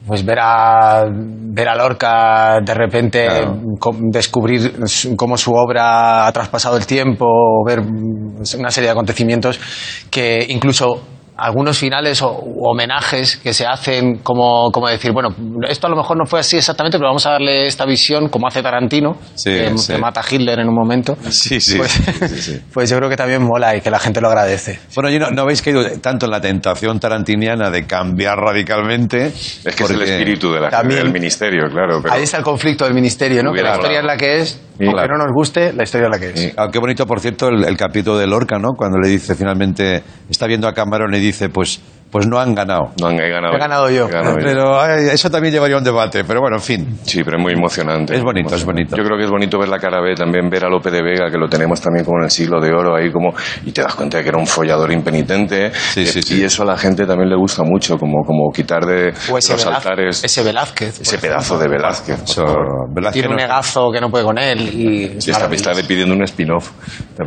pues 0.06 0.24
ver 0.24 0.38
a 0.40 1.04
ver 1.08 1.68
a 1.68 1.74
Lorca 1.74 2.60
de 2.64 2.74
repente 2.74 3.26
Claro. 3.26 3.60
descubrir 4.10 4.74
cómo 5.16 5.36
su 5.36 5.52
obra 5.52 6.26
ha 6.26 6.32
traspasado 6.32 6.76
el 6.76 6.86
tiempo, 6.86 7.26
ver 7.66 7.80
mm, 7.82 8.42
una 8.58 8.70
serie 8.70 8.88
de 8.88 8.92
acontecimientos 8.92 9.58
que 10.10 10.46
incluso 10.48 11.15
algunos 11.38 11.78
finales 11.78 12.22
o 12.22 12.32
u 12.44 12.66
homenajes 12.68 13.36
que 13.36 13.52
se 13.52 13.66
hacen 13.66 14.18
como, 14.22 14.70
como 14.72 14.88
decir, 14.88 15.12
bueno, 15.12 15.28
esto 15.68 15.86
a 15.86 15.90
lo 15.90 15.96
mejor 15.96 16.16
no 16.16 16.24
fue 16.26 16.40
así 16.40 16.56
exactamente, 16.56 16.98
pero 16.98 17.08
vamos 17.08 17.26
a 17.26 17.32
darle 17.32 17.66
esta 17.66 17.84
visión 17.84 18.28
como 18.28 18.46
hace 18.48 18.62
Tarantino, 18.62 19.16
Sí, 19.34 19.50
que, 19.50 19.76
sí. 19.78 19.92
que 19.92 19.98
mata 19.98 20.20
a 20.20 20.24
Hitler 20.28 20.58
en 20.60 20.68
un 20.68 20.74
momento. 20.74 21.16
Sí, 21.30 21.60
sí. 21.60 21.76
Pues, 21.76 21.90
sí, 21.92 22.40
sí. 22.40 22.60
pues 22.72 22.88
yo 22.90 22.96
creo 22.96 23.08
que 23.10 23.16
también 23.16 23.42
mola 23.42 23.76
y 23.76 23.80
que 23.80 23.90
la 23.90 23.98
gente 23.98 24.20
lo 24.20 24.28
agradece. 24.28 24.78
Bueno, 24.94 25.10
yo 25.10 25.18
no, 25.18 25.30
no 25.30 25.42
habéis 25.42 25.60
caído 25.62 25.82
tanto 26.00 26.26
en 26.26 26.32
la 26.32 26.40
tentación 26.40 26.98
tarantiniana 26.98 27.70
de 27.70 27.86
cambiar 27.86 28.38
radicalmente. 28.38 29.26
Es 29.26 29.74
que 29.76 29.84
es 29.84 29.90
el 29.90 30.02
espíritu 30.02 30.52
de 30.52 30.60
la 30.60 30.70
También- 30.70 31.02
del 31.02 31.12
ministerio, 31.12 31.68
claro. 31.70 32.00
Pero 32.02 32.14
Ahí 32.14 32.22
está 32.22 32.38
el 32.38 32.44
conflicto 32.44 32.84
del 32.84 32.94
ministerio, 32.94 33.42
¿no? 33.42 33.52
Que 33.52 33.62
la 33.62 33.74
historia 33.74 33.98
es 34.00 34.04
la 34.04 34.16
que 34.16 34.38
es, 34.38 34.48
Sí, 34.78 34.84
aunque 34.84 34.92
claro. 35.04 35.16
no 35.16 35.24
nos 35.24 35.32
guste, 35.34 35.72
la 35.72 35.84
historia 35.84 36.06
es 36.08 36.10
la 36.10 36.18
que 36.18 36.28
es. 36.48 36.54
Ah, 36.58 36.68
qué 36.70 36.78
bonito, 36.78 37.06
por 37.06 37.18
cierto, 37.20 37.48
el, 37.48 37.64
el 37.64 37.76
capítulo 37.78 38.18
de 38.18 38.26
Lorca, 38.26 38.58
¿no? 38.58 38.72
Cuando 38.76 38.98
le 38.98 39.08
dice 39.08 39.34
finalmente, 39.34 40.02
está 40.28 40.46
viendo 40.46 40.68
a 40.68 40.74
Cameron 40.74 41.14
y 41.14 41.18
dice, 41.26 41.48
pues, 41.48 41.80
pues 42.10 42.26
no 42.26 42.38
han 42.38 42.54
ganado. 42.54 42.92
no 43.00 43.08
han 43.08 43.16
ganado. 43.16 43.54
He 43.54 43.58
ganado 43.58 43.90
yo. 43.90 44.06
He 44.08 44.12
ganado. 44.12 44.36
Pero 44.40 44.80
ay, 44.80 45.08
eso 45.12 45.30
también 45.30 45.52
llevaría 45.52 45.76
a 45.76 45.78
un 45.78 45.84
debate, 45.84 46.24
pero 46.24 46.40
bueno, 46.40 46.56
en 46.56 46.62
fin. 46.62 46.98
Sí, 47.04 47.22
pero 47.24 47.36
es 47.36 47.42
muy 47.42 47.52
emocionante. 47.52 48.14
Es 48.16 48.22
bonito, 48.22 48.54
es 48.54 48.64
bonito. 48.64 48.96
Yo 48.96 49.04
creo 49.04 49.18
que 49.18 49.24
es 49.24 49.30
bonito 49.30 49.58
ver 49.58 49.68
la 49.68 49.78
cara 49.78 50.00
B, 50.00 50.14
también 50.14 50.48
ver 50.48 50.64
a 50.64 50.68
Lope 50.68 50.90
de 50.90 51.02
Vega, 51.02 51.30
que 51.30 51.36
lo 51.38 51.48
tenemos 51.48 51.80
también 51.80 52.04
como 52.04 52.18
en 52.18 52.24
el 52.24 52.30
siglo 52.30 52.60
de 52.60 52.72
oro, 52.72 52.96
ahí 52.96 53.10
como, 53.10 53.34
y 53.64 53.72
te 53.72 53.82
das 53.82 53.94
cuenta 53.94 54.18
de 54.18 54.22
que 54.22 54.28
era 54.30 54.38
un 54.38 54.46
follador 54.46 54.90
impenitente. 54.92 55.72
Sí, 55.74 56.02
eh, 56.02 56.06
sí, 56.06 56.22
sí. 56.22 56.40
Y 56.40 56.44
eso 56.44 56.62
a 56.62 56.66
la 56.66 56.76
gente 56.78 57.06
también 57.06 57.28
le 57.28 57.36
gusta 57.36 57.62
mucho, 57.64 57.96
como, 57.98 58.24
como 58.24 58.50
quitar 58.52 58.84
de 58.86 59.12
O 59.30 59.36
ese, 59.38 59.52
los 59.52 59.66
Velaz- 59.66 59.76
altares 59.76 60.24
ese 60.24 60.42
Velázquez. 60.42 61.00
ese 61.00 61.18
pedazo 61.18 61.58
de 61.58 61.68
Velázquez. 61.68 62.22
Eso. 62.22 62.44
Velázquez 62.94 63.12
Tiene 63.22 63.28
un 63.28 63.36
no- 63.36 63.42
negazo 63.42 63.90
que 63.92 64.00
no 64.00 64.10
puede 64.10 64.24
con 64.24 64.38
él. 64.38 64.60
Y 64.62 65.20
Sí, 65.20 65.30
está, 65.30 65.46
está 65.52 65.72
pidiendo 65.86 66.14
un 66.14 66.22
spin-off. 66.22 66.70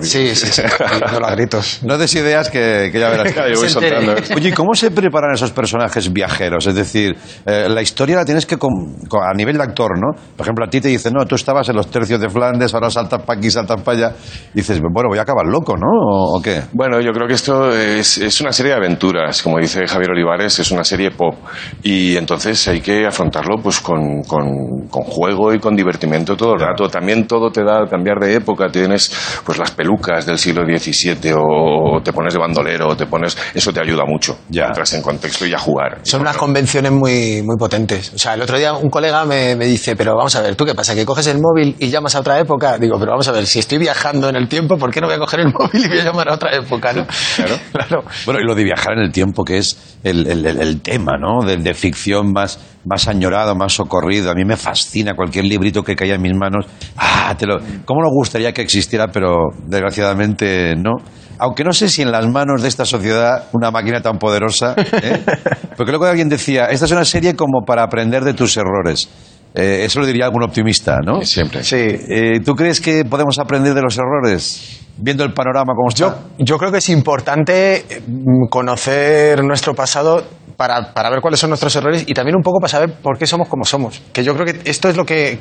Sí, 0.01 0.35
sí, 0.35 0.47
sí. 0.47 0.61
No 1.11 1.19
los 1.19 1.31
gritos. 1.31 1.79
No 1.83 1.97
des 1.97 2.13
ideas 2.15 2.49
que, 2.49 2.89
que 2.91 2.99
ya 2.99 3.09
verás. 3.09 3.33
Yo 3.53 3.59
voy 3.59 3.69
soltando. 3.69 4.15
Oye, 4.35 4.49
¿y 4.49 4.51
cómo 4.69 4.75
se 4.75 4.91
preparan 4.91 5.32
esos 5.34 5.49
personajes 5.51 6.13
viajeros? 6.13 6.67
Es 6.67 6.75
decir, 6.75 7.17
eh, 7.43 7.65
la 7.69 7.82
historia 7.82 8.17
la 8.17 8.23
tienes 8.25 8.45
que, 8.45 8.53
a 8.55 9.34
nivel 9.36 9.58
de 9.58 9.63
actor, 9.63 9.97
¿no? 9.97 10.12
Por 10.38 10.45
ejemplo, 10.45 10.63
a 10.65 10.69
ti 10.69 10.79
te 10.79 10.89
dicen, 10.89 11.13
no, 11.13 11.25
tú 11.25 11.34
estabas 11.34 11.67
en 11.69 11.75
los 11.75 11.88
tercios 11.88 12.19
de 12.19 12.29
Flandes, 12.29 12.71
ahora 12.75 12.91
saltas 12.91 13.23
para 13.23 13.39
aquí, 13.39 13.49
saltas 13.49 13.82
para 13.82 13.97
allá. 13.97 14.15
Y 14.53 14.58
dices, 14.58 14.79
bueno, 14.79 15.10
voy 15.10 15.17
a 15.17 15.23
acabar 15.23 15.47
loco, 15.47 15.75
¿no? 15.75 15.88
¿O, 15.89 16.38
o 16.38 16.41
qué? 16.43 16.62
Bueno, 16.73 16.99
yo 17.01 17.12
creo 17.13 17.27
que 17.27 17.34
esto 17.34 17.73
es, 17.75 18.19
es 18.19 18.41
una 18.41 18.51
serie 18.51 18.73
de 18.73 18.77
aventuras, 18.77 19.41
como 19.41 19.58
dice 19.58 19.88
Javier 19.88 20.12
Olivares, 20.12 20.60
es 20.60 20.69
una 20.69 20.84
serie 20.84 21.10
pop 21.10 21.34
y 21.82 22.15
entonces 22.15 22.67
hay 22.67 22.79
que 22.82 23.08
afrontarlo 23.08 23.55
pues 23.63 23.79
con, 23.79 24.21
con- 24.21 24.88
con 24.88 25.01
juego 25.03 25.51
y 25.51 25.60
con 25.60 25.75
divertimento 25.75 26.38
todo 26.38 26.53
el 26.53 26.60
rato. 26.60 26.88
También 26.89 27.25
todo 27.25 27.49
te 27.49 27.63
da 27.63 27.88
cambiar 27.89 28.19
de 28.19 28.36
época, 28.36 28.67
tienes 28.71 29.41
pues 29.43 29.58
las 29.58 29.71
pelucas 29.71 30.27
del 30.27 30.38
siglo 30.38 30.62
XVII 30.63 31.34
o 31.36 32.01
te 32.03 32.13
pones 32.13 32.34
de 32.36 32.39
bandolero, 32.39 32.89
o 32.89 32.95
te 32.95 33.08
pones, 33.08 33.36
eso 33.55 33.73
te 33.73 33.82
ayuda 33.82 34.03
mucho. 34.05 34.38
Ya. 34.49 34.58
Entras 34.67 34.93
en 34.93 35.01
contexto 35.01 35.45
y 35.45 35.53
a 35.53 35.57
jugar. 35.59 35.99
Son 36.03 36.21
unas 36.21 36.37
convenciones 36.37 36.91
muy, 36.91 37.41
muy 37.43 37.57
potentes. 37.57 38.13
O 38.13 38.17
sea, 38.17 38.33
el 38.35 38.41
otro 38.41 38.57
día 38.57 38.73
un 38.73 38.89
colega 38.89 39.25
me, 39.25 39.55
me 39.55 39.65
dice, 39.65 39.95
pero 39.95 40.15
vamos 40.15 40.35
a 40.35 40.41
ver, 40.41 40.55
¿tú 40.55 40.65
qué 40.65 40.75
pasa? 40.75 40.93
¿Que 40.95 41.05
coges 41.05 41.27
el 41.27 41.39
móvil 41.39 41.75
y 41.79 41.89
llamas 41.89 42.15
a 42.15 42.19
otra 42.19 42.39
época? 42.39 42.77
Digo, 42.77 42.97
pero 42.99 43.11
vamos 43.11 43.27
a 43.27 43.31
ver, 43.31 43.45
si 43.47 43.59
estoy 43.59 43.77
viajando 43.77 44.29
en 44.29 44.35
el 44.35 44.47
tiempo, 44.47 44.77
¿por 44.77 44.91
qué 44.91 45.01
no 45.01 45.07
voy 45.07 45.15
a 45.15 45.19
coger 45.19 45.41
el 45.41 45.47
móvil 45.53 45.85
y 45.85 45.87
voy 45.87 45.99
a 45.99 46.03
llamar 46.03 46.29
a 46.29 46.33
otra 46.35 46.55
época? 46.55 46.93
¿no? 46.93 47.05
Claro. 47.35 47.55
claro. 47.71 48.03
Bueno, 48.25 48.39
y 48.41 48.43
lo 48.45 48.55
de 48.55 48.63
viajar 48.63 48.93
en 48.93 48.99
el 49.05 49.11
tiempo, 49.11 49.43
que 49.43 49.57
es 49.57 49.97
el, 50.03 50.27
el- 50.27 50.45
el- 50.45 50.61
el 50.61 50.81
tema, 50.81 51.13
¿no? 51.17 51.45
De, 51.45 51.57
de 51.57 51.73
ficción 51.73 52.31
más, 52.31 52.59
más 52.85 53.07
añorado, 53.07 53.55
más 53.55 53.73
socorrido. 53.73 54.31
A 54.31 54.33
mí 54.35 54.45
me 54.45 54.57
fascina 54.57 55.13
cualquier 55.15 55.45
librito 55.45 55.83
que 55.83 55.95
caiga 55.95 56.15
en 56.15 56.21
mis 56.21 56.33
manos. 56.35 56.65
Ah, 56.97 57.35
te 57.37 57.45
lo, 57.45 57.57
¿Cómo 57.85 58.01
nos 58.01 58.11
gustaría 58.11 58.51
que 58.53 58.61
existiera, 58.61 59.07
pero 59.07 59.35
desgraciadamente 59.67 60.75
no? 60.75 60.91
Aunque 61.39 61.63
no 61.63 61.73
sé 61.73 61.89
si 61.89 62.02
en 62.02 62.12
las 62.12 62.28
manos 62.28 62.62
de 62.62 62.67
esta 62.67 62.86
sociedad 62.86 63.45
una 63.54 63.71
máquina 63.71 64.02
tan 64.02 64.17
poderosa. 64.19 64.75
¿eh? 64.78 65.23
Porque 65.78 65.91
luego 65.91 66.06
alguien 66.06 66.30
decía, 66.30 66.65
esta 66.65 66.86
es 66.86 66.91
una 66.91 67.06
serie 67.06 67.36
como 67.36 67.63
para 67.65 67.84
aprender 67.84 68.23
de 68.23 68.34
tus 68.34 68.58
errores. 68.58 69.10
Eh, 69.56 69.84
eso 69.86 69.99
lo 69.99 70.06
diría 70.06 70.25
algún 70.25 70.43
optimista, 70.43 70.99
¿no? 71.04 71.21
Siempre. 71.21 71.63
Sí. 71.63 71.78
Eh, 71.78 72.39
¿Tú 72.45 72.56
crees 72.56 72.80
que 72.80 73.04
podemos 73.06 73.39
aprender 73.39 73.73
de 73.73 73.82
los 73.82 73.97
errores? 73.97 74.82
Viendo 75.01 75.23
el 75.23 75.33
panorama 75.33 75.73
como 75.75 75.89
está. 75.89 76.03
Yo, 76.38 76.45
yo 76.45 76.57
creo 76.57 76.71
que 76.71 76.79
es 76.79 76.89
importante 76.89 77.85
mm, 78.07 78.47
conocer 78.49 79.43
nuestro 79.43 79.73
pasado 79.73 80.23
para, 80.57 80.93
para 80.93 81.09
ver 81.09 81.21
cuáles 81.21 81.39
son 81.39 81.49
nuestros 81.51 81.73
errores 81.77 82.03
y 82.05 82.13
también 82.13 82.35
un 82.35 82.43
poco 82.43 82.59
para 82.59 82.69
saber 82.69 82.93
por 83.01 83.17
qué 83.17 83.25
somos 83.25 83.47
como 83.47 83.63
somos. 83.63 84.01
Que 84.12 84.23
yo 84.23 84.33
creo 84.35 84.45
que 84.45 84.69
esto 84.69 84.89
es 84.89 84.97
lo 84.97 85.05
que, 85.05 85.39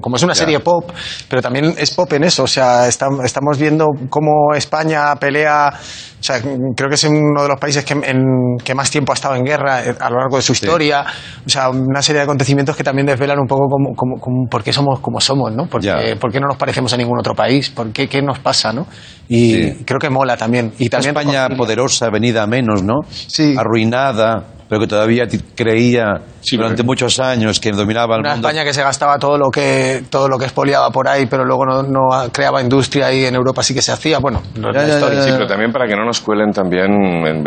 como 0.00 0.14
es 0.16 0.22
una 0.22 0.34
serie 0.34 0.60
pop, 0.60 0.90
pero 1.28 1.42
también 1.42 1.74
es 1.76 1.90
pop 1.92 2.12
en 2.12 2.22
eso. 2.24 2.44
O 2.44 2.46
sea, 2.46 2.86
estam- 2.88 3.24
estamos 3.24 3.58
viendo 3.58 3.86
cómo 4.08 4.54
España 4.54 5.14
pelea. 5.16 5.72
O 5.72 6.22
sea, 6.22 6.40
creo 6.40 6.88
que 6.88 6.94
es 6.94 7.04
uno 7.04 7.42
de 7.42 7.48
los 7.48 7.58
países 7.58 7.84
que, 7.84 7.94
en- 7.94 8.58
que 8.62 8.74
más 8.74 8.90
tiempo 8.90 9.10
ha 9.12 9.14
estado 9.14 9.34
en 9.34 9.42
guerra 9.44 9.84
eh, 9.84 9.94
a 9.98 10.10
lo 10.10 10.18
largo 10.20 10.36
de 10.36 10.42
su 10.42 10.52
historia. 10.52 11.04
O 11.44 11.48
sea, 11.48 11.70
una 11.70 12.02
serie 12.02 12.18
de 12.20 12.24
acontecimientos 12.24 12.76
que 12.76 12.84
también 12.84 13.06
desvelan 13.06 13.38
un 13.40 13.46
poco 13.48 13.62
cómo, 13.68 13.94
cómo- 13.96 14.20
cómo- 14.20 14.46
por 14.48 14.62
qué 14.62 14.72
somos 14.72 15.00
como 15.00 15.20
somos, 15.20 15.52
¿no? 15.52 15.66
Por 15.66 15.82
por 16.16 16.30
qué 16.30 16.38
no 16.38 16.46
nos 16.46 16.56
parecemos 16.58 16.92
a 16.92 16.96
ningún 16.96 17.18
otro 17.18 17.34
país, 17.34 17.70
por 17.70 17.90
qué, 17.90 18.06
qué 18.08 18.22
nos 18.22 18.38
pasa, 18.38 18.72
¿no? 18.72 18.86
Y 19.28 19.52
Sí. 19.54 19.76
creo 19.84 19.98
que 19.98 20.10
mola 20.10 20.36
también. 20.36 20.72
Y 20.78 20.84
Una 20.84 20.90
también 20.90 21.16
España 21.16 21.48
poderosa, 21.56 22.08
venida 22.10 22.42
a 22.42 22.46
menos, 22.46 22.82
¿no? 22.82 23.00
Sí. 23.08 23.54
Arruinada, 23.56 24.42
pero 24.68 24.80
que 24.80 24.86
todavía 24.86 25.26
creía 25.54 26.14
Sí, 26.40 26.56
durante 26.56 26.78
pero- 26.78 26.86
muchos 26.86 27.18
años 27.20 27.58
que 27.60 27.70
dominaba 27.72 28.14
el 28.16 28.20
Una 28.20 28.32
mundo. 28.34 28.48
España 28.48 28.64
que 28.64 28.72
se 28.74 28.82
gastaba 28.82 29.18
todo 29.18 29.36
lo 29.38 29.50
que 29.50 30.02
todo 30.10 30.28
lo 30.28 30.38
que 30.38 30.44
expoliaba 30.46 30.90
por 30.90 31.06
ahí, 31.08 31.26
pero 31.26 31.44
luego 31.44 31.64
no, 31.66 31.82
no 31.82 32.30
creaba 32.32 32.60
industria 32.62 33.12
y 33.12 33.24
en 33.24 33.34
Europa 33.34 33.62
sí 33.62 33.74
que 33.74 33.82
se 33.82 33.92
hacía. 33.92 34.18
Bueno, 34.18 34.42
no 34.56 34.70
es 34.70 34.74
Ya, 34.74 34.82
la 34.82 34.88
ya, 34.88 34.94
historia. 34.94 35.18
ya, 35.18 35.24
Sí, 35.24 35.30
pero 35.32 35.46
también 35.46 35.72
para 35.72 35.86
que 35.86 35.94
no 35.96 36.04
nos 36.04 36.20
cuelen 36.20 36.52
también 36.52 36.86
en- 36.92 37.26
en 37.26 37.42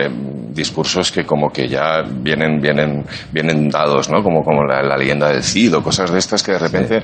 discursos 0.53 1.11
que 1.11 1.25
como 1.25 1.49
que 1.49 1.67
ya 1.67 2.01
vienen 2.03 2.59
vienen 2.61 3.03
vienen 3.31 3.69
dados, 3.69 4.09
¿no? 4.09 4.21
Como 4.23 4.41
como 4.43 4.63
la, 4.63 4.81
la 4.83 4.97
leyenda 4.97 5.29
del 5.29 5.43
Cid 5.43 5.75
o 5.75 5.83
cosas 5.83 6.11
de 6.11 6.19
estas 6.19 6.43
que 6.43 6.51
de 6.53 6.59
repente 6.59 7.03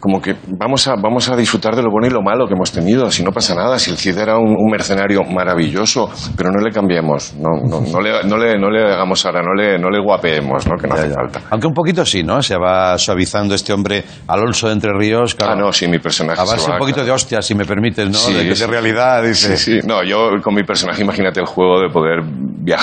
como 0.00 0.20
que 0.20 0.36
vamos 0.58 0.86
a 0.86 0.94
vamos 1.00 1.28
a 1.30 1.36
disfrutar 1.36 1.74
de 1.74 1.82
lo 1.82 1.90
bueno 1.90 2.06
y 2.06 2.10
lo 2.10 2.20
malo 2.20 2.46
que 2.46 2.52
hemos 2.54 2.70
tenido, 2.70 3.10
si 3.10 3.22
no 3.24 3.30
pasa 3.32 3.54
nada, 3.54 3.78
si 3.78 3.90
el 3.90 3.96
Cid 3.96 4.18
era 4.18 4.36
un, 4.36 4.50
un 4.50 4.70
mercenario 4.70 5.22
maravilloso, 5.22 6.10
pero 6.36 6.50
no 6.50 6.60
le 6.62 6.70
cambiemos, 6.70 7.34
no, 7.38 7.48
no, 7.66 7.80
no 7.80 8.00
le, 8.00 8.22
no 8.24 8.36
le 8.36 8.58
no 8.58 8.70
le 8.70 8.82
hagamos 8.92 9.24
ahora, 9.24 9.40
no 9.42 9.54
le 9.54 9.78
no 9.78 9.88
le 9.88 10.00
guapeemos, 10.02 10.66
¿no? 10.66 10.76
Que 10.76 10.86
no 10.88 10.94
Ya, 10.96 11.00
hace 11.02 11.08
ya. 11.10 11.14
falta. 11.14 11.40
Aunque 11.50 11.66
un 11.66 11.72
poquito 11.72 12.04
sí, 12.04 12.22
¿no? 12.22 12.42
Se 12.42 12.56
va 12.56 12.98
suavizando 12.98 13.54
este 13.54 13.72
hombre 13.72 14.04
Alonso 14.28 14.66
de 14.66 14.74
Entre 14.74 14.90
Ríos. 14.92 15.34
Claro, 15.34 15.52
Ah, 15.54 15.56
no, 15.56 15.72
sí, 15.72 15.88
mi 15.88 15.98
personaje 15.98 16.40
A 16.40 16.44
se 16.46 16.52
base 16.56 16.70
un 16.70 16.78
poquito 16.78 17.00
a- 17.00 17.04
de 17.04 17.10
hostia, 17.10 17.40
si 17.40 17.54
me 17.54 17.64
permites, 17.64 18.06
¿no? 18.06 18.14
Sí, 18.18 18.34
de, 18.34 18.44
de 18.44 18.56
sí. 18.56 18.66
realidad, 18.66 19.22
dice. 19.22 19.56
Sí, 19.56 19.80
sí. 19.80 19.86
No, 19.86 20.02
yo 20.04 20.30
con 20.42 20.54
mi 20.54 20.64
personaje, 20.64 21.02
imagínate 21.02 21.40
el 21.40 21.46
juego 21.46 21.80
de 21.80 21.88
poder 21.88 22.20
viajar 22.24 22.73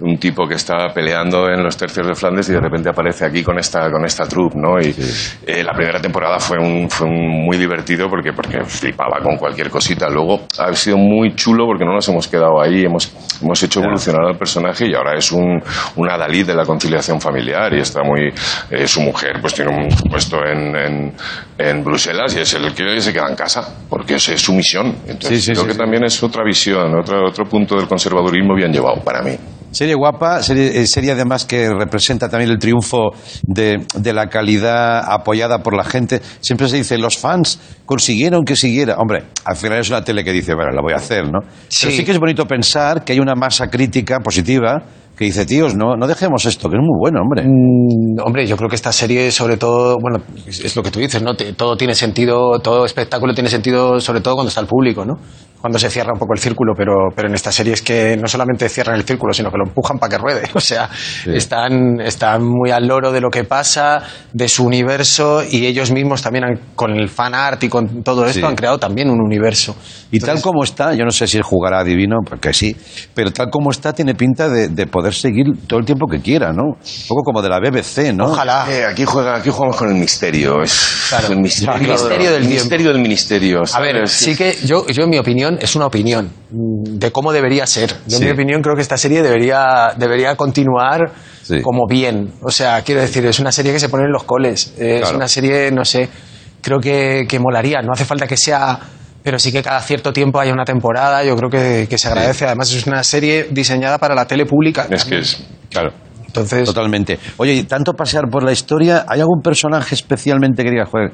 un 0.00 0.18
tipo 0.18 0.46
que 0.46 0.54
estaba 0.54 0.92
peleando 0.92 1.48
en 1.48 1.62
los 1.62 1.76
tercios 1.76 2.06
de 2.06 2.14
Flandes 2.14 2.48
y 2.48 2.52
de 2.52 2.60
repente 2.60 2.88
aparece 2.88 3.26
aquí 3.26 3.42
con 3.42 3.58
esta 3.58 3.90
con 3.90 4.04
esta 4.04 4.26
troupe, 4.26 4.58
¿no? 4.58 4.80
Y 4.80 4.94
eh, 5.46 5.62
la 5.62 5.72
primera 5.72 6.00
temporada 6.00 6.38
fue 6.38 6.58
un 6.58 6.88
fue 6.90 7.06
un 7.06 7.44
muy 7.44 7.56
divertido 7.56 8.08
porque 8.08 8.32
porque 8.32 8.64
flipaba 8.64 9.20
con 9.22 9.36
cualquier 9.36 9.70
cosita. 9.70 10.08
Luego 10.08 10.46
ha 10.58 10.72
sido 10.74 10.96
muy 10.96 11.34
chulo 11.34 11.66
porque 11.66 11.84
no 11.84 11.92
nos 11.92 12.08
hemos 12.08 12.28
quedado 12.28 12.60
ahí, 12.60 12.84
hemos 12.84 13.12
hemos 13.42 13.62
hecho 13.62 13.80
evolucionar 13.80 14.26
al 14.26 14.36
personaje 14.36 14.86
y 14.88 14.94
ahora 14.94 15.16
es 15.16 15.32
un 15.32 15.62
un 15.96 16.10
adalid 16.10 16.46
de 16.46 16.54
la 16.54 16.64
conciliación 16.64 17.20
familiar 17.20 17.72
y 17.74 17.80
está 17.80 18.02
muy 18.02 18.32
eh, 18.70 18.86
su 18.86 19.00
mujer 19.00 19.38
pues 19.40 19.54
tiene 19.54 19.70
un 19.70 19.88
puesto 20.10 20.38
en, 20.44 20.76
en, 20.76 21.12
en 21.70 21.84
Bruselas 21.84 22.34
y 22.36 22.40
es 22.40 22.54
el 22.54 22.74
que 22.74 23.00
se 23.00 23.12
queda 23.12 23.28
en 23.28 23.36
casa 23.36 23.74
porque 23.88 24.14
esa 24.16 24.34
es 24.34 24.40
su 24.40 24.52
misión. 24.52 24.96
Entonces 25.06 25.28
Sí, 25.28 25.40
sí, 25.40 25.52
creo 25.52 25.62
sí, 25.62 25.68
que 25.68 25.72
sí. 25.74 25.78
también 25.78 26.04
es 26.04 26.22
otra 26.22 26.44
visión, 26.44 26.94
otro, 26.98 27.28
otro 27.28 27.44
punto 27.44 27.76
del 27.76 27.86
conservadurismo 27.88 28.54
bien 28.54 28.72
llevado 28.72 29.02
para 29.02 29.22
mí. 29.22 29.36
Serie 29.70 29.94
guapa, 29.94 30.42
serie, 30.42 30.82
eh, 30.82 30.86
serie 30.86 31.12
además 31.12 31.46
que 31.46 31.70
representa 31.72 32.28
también 32.28 32.50
el 32.50 32.58
triunfo 32.58 33.12
de, 33.42 33.86
de 33.94 34.12
la 34.12 34.26
calidad 34.28 35.02
apoyada 35.10 35.60
por 35.62 35.74
la 35.74 35.82
gente. 35.84 36.20
Siempre 36.40 36.68
se 36.68 36.76
dice, 36.76 36.98
los 36.98 37.16
fans 37.16 37.58
consiguieron 37.86 38.44
que 38.44 38.54
siguiera. 38.54 38.96
Hombre, 38.98 39.24
al 39.46 39.56
final 39.56 39.78
es 39.78 39.88
una 39.88 40.04
tele 40.04 40.24
que 40.24 40.32
dice, 40.32 40.54
bueno, 40.54 40.72
la 40.72 40.82
voy 40.82 40.92
a 40.92 40.96
hacer, 40.96 41.24
¿no? 41.24 41.40
Sí. 41.68 41.86
Pero 41.86 41.96
sí 41.96 42.04
que 42.04 42.10
es 42.12 42.18
bonito 42.18 42.46
pensar 42.46 43.02
que 43.02 43.14
hay 43.14 43.18
una 43.18 43.34
masa 43.34 43.68
crítica 43.68 44.18
positiva 44.20 44.82
que 45.16 45.24
dice, 45.26 45.44
tíos, 45.44 45.74
no, 45.74 45.96
no 45.96 46.06
dejemos 46.06 46.44
esto, 46.46 46.68
que 46.70 46.76
es 46.76 46.82
muy 46.82 46.98
bueno, 46.98 47.20
hombre. 47.20 47.42
Mm, 47.44 48.20
hombre, 48.24 48.46
yo 48.46 48.56
creo 48.56 48.68
que 48.68 48.76
esta 48.76 48.92
serie, 48.92 49.30
sobre 49.30 49.56
todo, 49.56 49.98
bueno, 50.00 50.22
es, 50.46 50.74
lo 50.74 50.82
que 50.82 50.90
tú 50.90 51.00
dices, 51.00 51.22
¿no? 51.22 51.34
Todo 51.34 51.76
tiene 51.76 51.94
sentido, 51.94 52.58
todo 52.60 52.84
espectáculo 52.86 53.34
tiene 53.34 53.50
sentido, 53.50 54.00
sobre 54.00 54.20
todo 54.20 54.34
cuando 54.34 54.48
está 54.48 54.60
el 54.60 54.66
público, 54.66 55.04
¿no? 55.04 55.14
Cuando 55.62 55.78
se 55.78 55.88
cierra 55.88 56.12
un 56.12 56.18
poco 56.18 56.34
el 56.34 56.40
círculo, 56.40 56.74
pero, 56.76 56.92
pero 57.14 57.28
en 57.28 57.34
esta 57.34 57.50
serie 57.52 57.72
es 57.72 57.82
que 57.82 58.16
no 58.20 58.26
solamente 58.28 58.68
cierran 58.68 58.96
el 58.96 59.04
círculo, 59.04 59.32
sino 59.32 59.48
que 59.50 59.56
lo 59.58 59.64
empujan 59.64 59.96
para 59.98 60.10
que 60.10 60.18
ruede. 60.18 60.42
O 60.54 60.60
sea, 60.60 60.90
están, 61.26 62.00
están 62.00 62.42
muy 62.44 62.70
al 62.70 62.86
loro 62.86 63.12
de 63.12 63.20
lo 63.20 63.30
que 63.30 63.44
pasa, 63.44 64.02
de 64.32 64.48
su 64.48 64.64
universo, 64.66 65.42
y 65.48 65.66
ellos 65.66 65.90
mismos 65.92 66.20
también, 66.22 66.44
han- 66.44 66.60
con 66.74 66.90
el 66.92 67.08
fan 67.08 67.34
art 67.34 67.62
y 67.64 67.68
con 67.68 68.02
todo 68.02 68.26
esto, 68.26 68.40
Sí. 68.40 68.44
han 68.46 68.56
creado 68.56 68.78
también 68.78 69.08
un 69.08 69.20
universo. 69.20 69.76
Y 70.10 70.18
tal 70.20 70.42
como 70.42 70.62
está, 70.64 70.94
yo 70.94 71.04
no 71.04 71.10
sé 71.10 71.26
si 71.26 71.36
él 71.38 71.42
jugará 71.42 71.82
divino, 71.84 72.16
porque 72.28 72.52
sí, 72.52 72.76
pero 73.14 73.30
tal 73.32 73.48
como 73.50 73.70
está 73.70 73.92
tiene 73.92 74.14
pinta 74.14 74.48
de, 74.48 74.68
de 74.68 74.86
poder 74.86 75.14
seguir 75.14 75.46
todo 75.66 75.78
el 75.80 75.86
tiempo 75.86 76.06
que 76.06 76.20
quiera, 76.20 76.52
¿no? 76.52 76.62
Un 76.64 77.06
poco 77.08 77.22
como 77.22 77.40
de 77.40 77.48
la 77.48 77.58
BBC, 77.60 78.12
¿no? 78.12 78.24
Ojalá. 78.26 78.66
Eh, 78.68 78.84
aquí, 78.84 79.04
juega, 79.04 79.36
aquí 79.36 79.50
jugamos 79.50 79.76
con 79.76 79.88
el 79.88 79.94
misterio. 79.94 80.62
Es 80.62 81.06
Claro. 81.08 81.28
el 81.32 81.40
misterio, 81.40 81.74
El 81.74 81.88
misterio 81.88 82.32
del 82.32 82.42
el 82.42 82.48
misterio 82.48 82.88
del 82.92 83.00
ministerio. 83.00 83.62
A 83.72 83.80
ver, 83.80 83.94
¿sabes? 84.08 84.10
sí 84.12 84.36
que 84.36 84.56
yo, 84.64 84.86
yo 84.88 85.04
en 85.04 85.10
mi 85.10 85.18
opinión, 85.18 85.51
opinión, 85.54 85.64
es 85.64 85.76
una 85.76 85.86
opinión 85.86 86.30
de 86.50 87.10
cómo 87.12 87.32
debería 87.32 87.66
ser. 87.66 87.90
Yo, 88.06 88.16
Sí. 88.18 88.22
en 88.22 88.24
mi 88.24 88.30
opinión, 88.30 88.62
creo 88.62 88.74
que 88.74 88.82
esta 88.82 88.96
serie 88.96 89.22
debería, 89.22 89.92
debería 89.96 90.36
continuar 90.36 91.12
Sí. 91.42 91.60
como 91.62 91.86
bien. 91.88 92.32
O 92.42 92.50
sea, 92.50 92.82
quiero 92.82 93.00
decir, 93.00 93.24
es 93.26 93.38
una 93.40 93.52
serie 93.52 93.72
que 93.72 93.80
se 93.80 93.88
pone 93.88 94.04
en 94.04 94.12
los 94.12 94.24
coles. 94.24 94.74
Eh, 94.78 95.00
Es 95.02 95.12
una 95.12 95.28
serie, 95.28 95.70
no 95.72 95.84
sé, 95.84 96.08
creo 96.60 96.78
que, 96.78 97.26
que 97.28 97.38
molaría. 97.38 97.80
No 97.82 97.92
hace 97.92 98.04
falta 98.04 98.26
que 98.26 98.36
sea. 98.36 98.78
Pero 99.24 99.38
sí 99.38 99.52
que 99.52 99.62
cada 99.62 99.80
cierto 99.82 100.12
tiempo 100.12 100.40
haya 100.40 100.52
una 100.52 100.64
temporada, 100.64 101.22
yo 101.22 101.36
creo 101.36 101.48
que, 101.48 101.86
que 101.88 101.96
se 101.96 102.08
agradece. 102.08 102.44
Además, 102.44 102.72
es 102.72 102.86
una 102.88 103.04
serie 103.04 103.46
diseñada 103.52 103.98
para 103.98 104.16
la 104.16 104.26
tele 104.26 104.46
pública. 104.46 104.86
Es 104.90 105.04
que 105.04 105.18
es. 105.20 105.44
Claro. 105.70 105.92
Entonces, 106.26 106.64
Totalmente. 106.64 107.18
Oye, 107.36 107.52
y 107.54 107.62
tanto 107.64 107.92
pasear 107.92 108.24
por 108.30 108.42
la 108.42 108.50
historia, 108.52 109.04
¿hay 109.06 109.20
algún 109.20 109.40
personaje 109.42 109.94
especialmente 109.94 110.64
que 110.64 110.70
diga, 110.70 110.86
joder, 110.86 111.12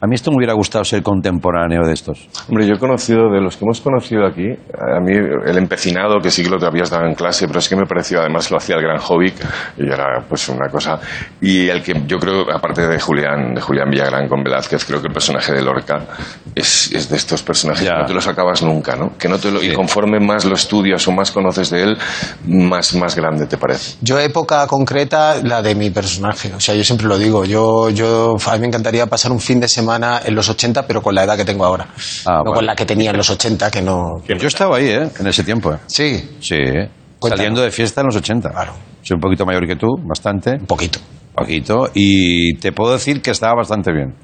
a 0.00 0.06
mí 0.06 0.14
esto 0.14 0.30
me 0.30 0.38
hubiera 0.38 0.54
gustado 0.54 0.84
ser 0.84 1.02
contemporáneo 1.02 1.82
de 1.86 1.92
estos? 1.92 2.26
Hombre, 2.48 2.66
yo 2.66 2.74
he 2.74 2.78
conocido, 2.78 3.30
de 3.30 3.40
los 3.40 3.56
que 3.56 3.64
hemos 3.64 3.80
conocido 3.80 4.26
aquí, 4.26 4.46
a 4.48 5.00
mí 5.00 5.12
el 5.14 5.58
empecinado, 5.58 6.20
que 6.20 6.30
sí 6.30 6.42
que 6.42 6.48
lo 6.50 6.58
te 6.58 6.66
habías 6.66 6.90
dado 6.90 7.06
en 7.06 7.14
clase, 7.14 7.46
pero 7.46 7.58
es 7.58 7.68
que 7.68 7.76
me 7.76 7.86
pareció, 7.86 8.20
además 8.20 8.50
lo 8.50 8.56
hacía 8.56 8.76
el 8.76 8.82
gran 8.82 8.98
Hobbit, 8.98 9.34
y 9.78 9.84
era 9.86 10.24
pues 10.28 10.48
una 10.48 10.68
cosa. 10.70 10.98
Y 11.40 11.68
el 11.68 11.82
que 11.82 11.92
yo 12.06 12.18
creo, 12.18 12.50
aparte 12.50 12.86
de 12.86 12.98
Julián, 12.98 13.54
de 13.54 13.60
Julián 13.60 13.90
Villagrán 13.90 14.28
con 14.28 14.42
Velázquez, 14.42 14.84
creo 14.84 15.00
que 15.00 15.08
el 15.08 15.12
personaje 15.12 15.52
de 15.52 15.62
Lorca 15.62 16.06
es, 16.54 16.90
es 16.92 17.08
de 17.10 17.16
estos 17.16 17.42
personajes 17.42 17.84
Ya. 17.84 17.94
que 17.94 18.00
no 18.00 18.06
te 18.06 18.14
los 18.14 18.26
acabas 18.26 18.62
nunca, 18.62 18.96
¿no? 18.96 19.16
Que 19.18 19.28
no 19.28 19.38
te 19.38 19.50
lo, 19.50 19.62
Y 19.62 19.72
conforme 19.74 20.18
más 20.18 20.44
lo 20.44 20.54
estudias 20.54 21.06
o 21.08 21.12
más 21.12 21.30
conoces 21.30 21.70
de 21.70 21.82
él, 21.82 21.98
más, 22.46 22.94
más 22.94 23.14
grande 23.14 23.46
te 23.46 23.56
parece. 23.56 23.96
Yo 24.00 24.18
época 24.18 24.66
concreta, 24.66 25.36
la 25.42 25.62
de 25.62 25.74
mi 25.74 25.90
personaje. 25.90 26.52
O 26.54 26.60
sea, 26.60 26.74
yo 26.74 26.84
siempre 26.84 27.06
lo 27.06 27.18
digo. 27.18 27.44
Yo, 27.44 27.90
yo, 27.90 28.36
a 28.46 28.52
mí 28.54 28.60
me 28.60 28.66
encantaría 28.66 29.06
pasar 29.06 29.32
un 29.32 29.40
fin 29.40 29.60
de 29.60 29.68
semana 29.90 30.20
en 30.24 30.34
los 30.34 30.48
80, 30.48 30.86
pero 30.86 31.02
con 31.02 31.14
la 31.14 31.24
edad 31.24 31.36
que 31.36 31.44
tengo 31.44 31.64
ahora. 31.64 31.86
Ah, 32.26 32.38
no 32.38 32.44
vale. 32.44 32.54
con 32.54 32.66
la 32.66 32.76
que 32.76 32.84
tenía 32.84 33.10
en 33.10 33.16
los 33.16 33.28
80, 33.28 33.70
que 33.70 33.82
no... 33.82 34.22
Yo 34.26 34.46
estaba 34.46 34.76
ahí, 34.76 34.88
¿eh? 34.88 35.08
En 35.18 35.26
ese 35.26 35.42
tiempo. 35.42 35.72
¿eh? 35.72 35.78
Sí. 35.86 36.36
Sí, 36.40 36.54
¿eh? 36.54 36.88
Cuéntanos. 37.18 37.38
saliendo 37.38 37.62
de 37.62 37.70
fiesta 37.70 38.00
en 38.00 38.06
los 38.06 38.16
80. 38.16 38.50
Claro. 38.50 38.72
Soy 39.02 39.16
un 39.16 39.20
poquito 39.20 39.44
mayor 39.44 39.66
que 39.66 39.76
tú, 39.76 39.88
bastante. 40.06 40.52
Un 40.52 40.66
poquito. 40.66 41.00
Poquito. 41.34 41.90
Y 41.94 42.54
te 42.58 42.72
puedo 42.72 42.92
decir 42.92 43.20
que 43.20 43.30
estaba 43.30 43.54
bastante 43.54 43.92
bien. 43.92 44.14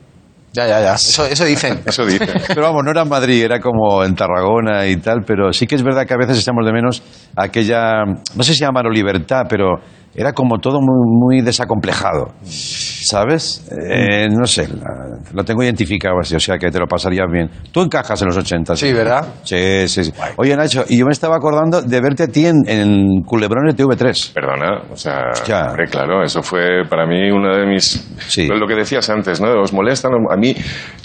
Ya, 0.53 0.67
ya, 0.67 0.81
ya. 0.81 0.95
Eso, 0.95 1.27
eso 1.27 1.45
dicen. 1.45 1.81
Eso 1.87 2.07
dice. 2.07 2.27
Pero 2.49 2.63
vamos, 2.63 2.83
no 2.85 2.91
era 2.91 3.03
en 3.03 3.09
Madrid, 3.09 3.43
era 3.43 3.61
como 3.61 4.03
en 4.03 4.15
Tarragona 4.15 4.87
y 4.87 4.97
tal, 4.97 5.23
pero 5.27 5.53
sí 5.53 5.67
que 5.67 5.75
es 5.75 5.83
verdad 5.83 6.07
que 6.07 6.15
a 6.15 6.17
veces 6.17 6.39
echamos 6.39 6.65
de 6.65 6.73
menos 6.73 7.03
aquella, 7.37 8.05
no 8.35 8.43
sé 8.43 8.55
si 8.55 8.61
llamarlo 8.61 8.91
libertad, 8.91 9.43
pero 9.49 9.77
era 10.17 10.33
como 10.33 10.59
todo 10.59 10.81
muy, 10.81 11.37
muy 11.37 11.43
desacomplejado, 11.43 12.33
¿sabes? 12.45 13.67
Eh, 13.71 14.29
no 14.31 14.47
sé, 14.47 14.67
la- 14.69 15.19
lo 15.33 15.45
tengo 15.45 15.63
identificado 15.63 16.19
así, 16.21 16.35
o 16.35 16.41
sea 16.41 16.59
que 16.59 16.71
te 16.71 16.79
lo 16.79 16.87
pasarías 16.87 17.27
bien. 17.31 17.51
Tú 17.73 17.83
encajas 17.83 18.21
en 18.23 18.29
los 18.29 18.37
80. 18.37 18.77
Sí, 18.77 18.93
¿verdad? 18.93 19.27
Sí, 19.43 19.87
sí, 19.89 20.05
sí. 20.05 20.13
Oye, 20.37 20.57
Nacho, 20.57 20.85
y 20.89 20.99
yo 20.99 21.07
me 21.07 21.13
estaba 21.13 21.37
acordando 21.37 21.83
de 21.83 22.01
verte 22.01 22.25
a 22.25 22.29
ti 22.29 22.47
en, 22.47 22.57
en 22.67 23.23
Culebrones 23.25 23.77
TV3. 23.77 24.33
Perdona, 24.33 24.83
o 24.91 24.97
sea, 24.97 25.31
Hostia. 25.33 25.67
hombre, 25.69 25.87
claro, 25.87 26.23
eso 26.23 26.43
fue 26.43 26.85
para 26.89 27.07
mí 27.07 27.31
una 27.31 27.57
de 27.57 27.67
mis... 27.67 28.17
Sí. 28.29 28.47
Lo 28.49 28.67
que 28.67 28.75
decías 28.75 29.09
antes, 29.11 29.41
¿no? 29.41 29.49
¿Os 29.61 29.73
molestan? 29.73 30.13
A 30.31 30.37
mí, 30.37 30.55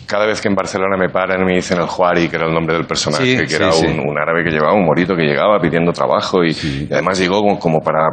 cada 0.08 0.26
vez 0.26 0.42
que 0.42 0.48
en 0.48 0.56
Barcelona 0.56 0.98
me 0.98 1.10
paran 1.10 1.42
y 1.42 1.46
me 1.46 1.56
dicen 1.56 1.80
el 1.80 1.88
Juari, 1.88 2.30
que 2.30 2.38
era 2.38 2.48
el 2.48 2.54
nombre 2.54 2.76
del 2.76 2.86
personaje, 2.86 3.24
Sí, 3.26 3.38
que 3.38 3.48
sí, 3.50 3.56
era 3.56 3.72
sí. 3.72 3.86
Un, 3.86 4.00
un 4.10 4.18
árabe 4.18 4.44
que 4.44 4.52
llevaba 4.52 4.74
un 4.74 4.86
morito 4.86 5.16
que 5.16 5.24
llegaba 5.24 5.60
pidiendo 5.60 5.92
trabajo 5.92 6.44
y, 6.44 6.52
y 6.52 6.88
además 6.92 7.20
llegó 7.20 7.40
como, 7.42 7.60
como 7.60 7.80
para, 7.80 8.08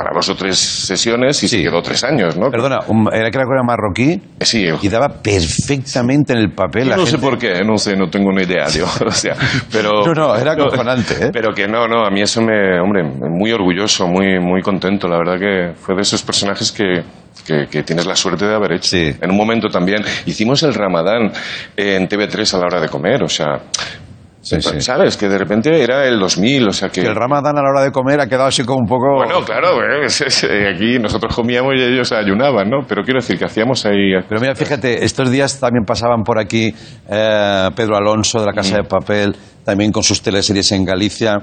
para 0.00 0.14
dos 0.14 0.30
o 0.30 0.34
tres 0.34 0.56
sesiones 0.58 1.42
y 1.42 1.48
se 1.48 1.62
quedó 1.62 1.82
tres 1.82 2.02
años, 2.04 2.34
¿no? 2.34 2.50
Perdona, 2.50 2.78
era 3.12 3.30
creo 3.30 3.44
que 3.44 3.52
era 3.52 3.62
marroquí 3.62 4.18
Sí, 4.40 4.66
y 4.80 4.88
daba 4.88 5.08
perfectamente 5.22 6.32
en 6.32 6.38
el 6.38 6.54
papel. 6.54 6.88
La 6.88 6.96
no 6.96 7.04
sé 7.04 7.18
por 7.18 7.36
qué, 7.36 7.62
no 7.66 7.76
sé, 7.76 7.96
no 7.96 8.08
tengo 8.08 8.32
ni 8.32 8.44
idea, 8.44 8.64
tío. 8.72 8.86
O 9.06 9.10
sea, 9.10 9.36
pero... 9.70 10.06
No, 10.06 10.14
no, 10.14 10.36
era 10.36 10.52
acojonante, 10.52 11.26
¿eh? 11.26 11.30
Pero 11.30 11.52
que 11.52 11.68
no, 11.68 11.86
no, 11.86 12.06
a 12.06 12.10
mí 12.10 12.22
eso 12.22 12.40
me, 12.40 12.80
hombre, 12.80 13.02
muy 13.02 13.52
orgulloso, 13.52 14.06
muy, 14.08 14.40
muy 14.40 14.62
contento. 14.62 15.06
La 15.06 15.18
verdad 15.18 15.38
que 15.38 15.74
fue 15.78 15.94
de 15.94 16.00
esos 16.00 16.22
personajes 16.22 16.72
que, 16.72 17.02
que, 17.46 17.66
que 17.70 17.82
tienes 17.82 18.06
la 18.06 18.16
suerte 18.16 18.46
de 18.46 18.54
haber 18.54 18.72
hecho. 18.72 18.88
Sí. 18.88 19.14
En 19.20 19.30
un 19.30 19.36
momento 19.36 19.68
también 19.68 20.02
hicimos 20.24 20.62
el 20.62 20.72
Ramadán 20.72 21.30
en 21.76 22.08
TV3 22.08 22.54
a 22.54 22.58
la 22.58 22.64
hora 22.64 22.80
de 22.80 22.88
comer, 22.88 23.22
o 23.22 23.28
sea... 23.28 23.60
Sí, 24.42 24.60
sí. 24.60 24.80
¿Sabes? 24.80 25.18
Que 25.18 25.28
de 25.28 25.36
repente 25.36 25.82
era 25.82 26.06
el 26.06 26.18
2000, 26.18 26.68
o 26.68 26.72
sea 26.72 26.88
que... 26.88 27.02
Que 27.02 27.08
el 27.08 27.14
ramadán 27.14 27.58
a 27.58 27.62
la 27.62 27.68
hora 27.68 27.82
de 27.82 27.92
comer 27.92 28.20
ha 28.20 28.26
quedado 28.26 28.46
así 28.46 28.64
como 28.64 28.78
un 28.78 28.86
poco... 28.86 29.16
Bueno, 29.16 29.44
claro, 29.44 29.80
eh, 29.82 30.74
aquí 30.74 30.98
nosotros 30.98 31.34
comíamos 31.34 31.74
y 31.76 31.82
ellos 31.82 32.10
ayunaban, 32.12 32.70
¿no? 32.70 32.78
Pero 32.88 33.02
quiero 33.02 33.20
decir 33.20 33.38
que 33.38 33.44
hacíamos 33.44 33.84
ahí... 33.84 34.14
Pero 34.28 34.40
mira, 34.40 34.54
fíjate, 34.54 35.04
estos 35.04 35.30
días 35.30 35.60
también 35.60 35.84
pasaban 35.84 36.22
por 36.22 36.38
aquí 36.38 36.74
eh, 37.08 37.68
Pedro 37.76 37.96
Alonso 37.96 38.40
de 38.40 38.46
la 38.46 38.52
Casa 38.52 38.76
de 38.76 38.84
Papel, 38.84 39.36
también 39.62 39.92
con 39.92 40.02
sus 40.02 40.22
teleseries 40.22 40.72
en 40.72 40.86
Galicia. 40.86 41.36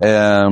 Eh, 0.00 0.42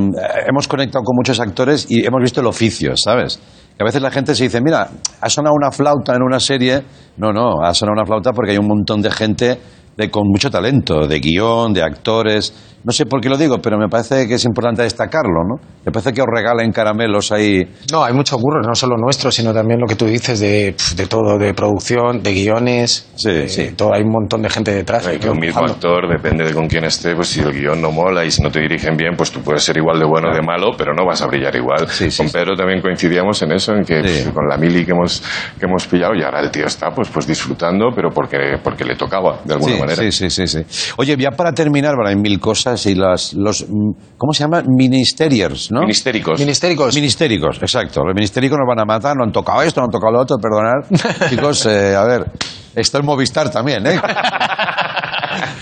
hemos 0.48 0.66
conectado 0.66 1.04
con 1.04 1.14
muchos 1.14 1.38
actores 1.38 1.87
y 1.88 2.04
hemos 2.04 2.20
visto 2.20 2.40
el 2.40 2.48
oficio, 2.48 2.96
¿sabes? 2.96 3.38
Que 3.76 3.83
a 3.83 3.85
veces 3.85 4.02
la 4.02 4.11
gente 4.11 4.35
se 4.35 4.44
dice, 4.44 4.61
mira, 4.61 4.88
ha 5.20 5.28
sonado 5.28 5.54
una 5.54 5.70
flauta 5.70 6.14
en 6.14 6.22
una 6.22 6.40
serie. 6.40 6.83
No, 7.18 7.33
no, 7.33 7.62
ha 7.62 7.72
sonado 7.72 7.94
una 7.98 8.07
flauta 8.07 8.33
porque 8.33 8.52
hay 8.52 8.59
un 8.59 8.66
montón 8.66 9.00
de 9.00 9.11
gente 9.11 9.59
de, 9.96 10.11
con 10.11 10.28
mucho 10.28 10.50
talento, 10.50 11.07
de 11.07 11.20
guion, 11.20 11.72
de 11.72 11.83
actores. 11.83 12.73
No 12.85 12.92
sé 12.92 13.07
por 13.07 13.20
qué 13.23 13.31
lo 13.31 13.38
digo, 13.38 13.59
pero 13.62 13.79
me 13.79 13.88
parece 13.88 14.29
que 14.29 14.35
es 14.35 14.44
importante 14.44 14.83
destacarlo, 14.83 15.42
¿no? 15.49 15.55
Me 15.87 15.90
parece 15.90 16.12
que 16.12 16.20
os 16.20 16.27
regalen 16.31 16.70
caramelos 16.70 17.33
ahí. 17.33 17.62
No, 17.90 18.05
hay 18.05 18.12
mucho 18.12 18.37
curro, 18.37 18.61
no 18.61 18.75
solo 18.75 18.97
nuestro, 18.99 19.31
sino 19.31 19.55
también 19.55 19.81
lo 19.81 19.87
que 19.87 19.97
tú 19.97 20.05
dices 20.05 20.38
de, 20.38 20.77
de 20.94 21.07
todo, 21.07 21.38
de 21.38 21.55
producción, 21.55 22.23
de 22.23 22.35
guiones. 22.35 23.09
Sí, 23.16 23.31
de 23.31 23.49
sí. 23.49 23.70
Todo, 23.75 23.94
hay 23.94 24.03
un 24.03 24.11
montón 24.11 24.42
de 24.42 24.51
gente 24.51 24.70
detrás. 24.75 25.07
Ay, 25.07 25.18
que 25.18 25.31
un 25.31 25.38
mismo 25.38 25.64
actor, 25.64 26.07
depende 26.09 26.44
de 26.44 26.53
con 26.53 26.66
quién 26.68 26.85
esté, 26.85 27.14
pues 27.14 27.29
si 27.29 27.40
el 27.40 27.53
guion 27.53 27.81
no 27.81 27.90
mola 27.90 28.23
y 28.23 28.31
si 28.31 28.42
no 28.42 28.51
te 28.51 28.61
dirigen 28.61 28.97
bien, 28.99 29.14
pues 29.16 29.31
tú 29.31 29.40
puedes 29.40 29.62
ser 29.62 29.79
igual 29.79 29.99
de 29.99 30.05
bueno 30.05 30.29
o 30.31 30.35
de 30.35 30.42
malo, 30.42 30.73
pero 30.77 30.92
no 30.92 31.07
vas 31.07 31.23
a 31.23 31.27
brillar 31.27 31.57
igual. 31.57 31.88
Sí, 31.88 32.11
sí, 32.11 32.18
con 32.18 32.29
sí. 32.29 32.33
Pedro 32.37 32.55
también 32.55 32.83
coincidíamos 32.83 33.40
en 33.40 33.53
eso, 33.53 33.73
en 33.75 33.85
que 33.85 33.94
Sí. 34.05 34.20
pues, 34.25 34.35
con 34.35 34.47
la 34.47 34.59
mili 34.59 34.85
que 34.85 34.92
hemos, 34.92 35.23
que 35.59 35.64
hemos 35.64 35.87
pillado 35.87 36.14
y 36.14 36.23
ahora 36.23 36.40
el 36.40 36.51
tío 36.51 36.66
está 36.66 36.90
pues, 36.90 37.09
pues 37.09 37.27
disfrutando, 37.27 37.88
pero 37.94 38.11
porque, 38.11 38.59
porque 38.62 38.85
le 38.85 38.94
tocaba, 38.97 39.40
de 39.42 39.55
alguna 39.55 39.73
sí, 39.75 39.81
manera. 39.81 40.03
Sí, 40.03 40.12
sí, 40.12 40.29
sí, 40.29 40.47
sí. 40.47 40.92
Oye, 40.99 41.16
ya 41.16 41.31
para 41.31 41.53
terminar, 41.53 41.94
hay 42.05 42.16
mil 42.16 42.38
cosas 42.38 42.73
y 42.87 42.94
las, 42.94 43.34
los, 43.34 43.62
mm, 43.68 44.16
¿cómo 44.16 44.32
se 44.32 44.44
llama? 44.44 44.62
Ministerios, 44.66 45.70
¿no? 45.70 45.80
Ministéricos. 45.80 46.38
Ministéricos. 46.38 46.94
Ministéricos, 46.94 47.58
exacto. 47.62 48.02
Los 48.04 48.14
ministéricos 48.14 48.58
nos 48.58 48.68
van 48.68 48.80
a 48.80 48.84
matar, 48.84 49.16
no 49.16 49.24
han 49.24 49.32
tocado 49.32 49.62
esto, 49.62 49.80
no 49.80 49.87
han 49.87 49.90
tocado 49.90 50.12
lo 50.12 50.20
otro, 50.20 50.37
perdonad. 50.38 51.28
Chicos, 51.30 51.66
eh, 51.66 51.94
a 51.94 52.04
ver, 52.04 52.30
esto 52.74 52.98
es 52.98 53.04
Movistar 53.04 53.50
también, 53.50 53.87
¿eh? 53.87 54.00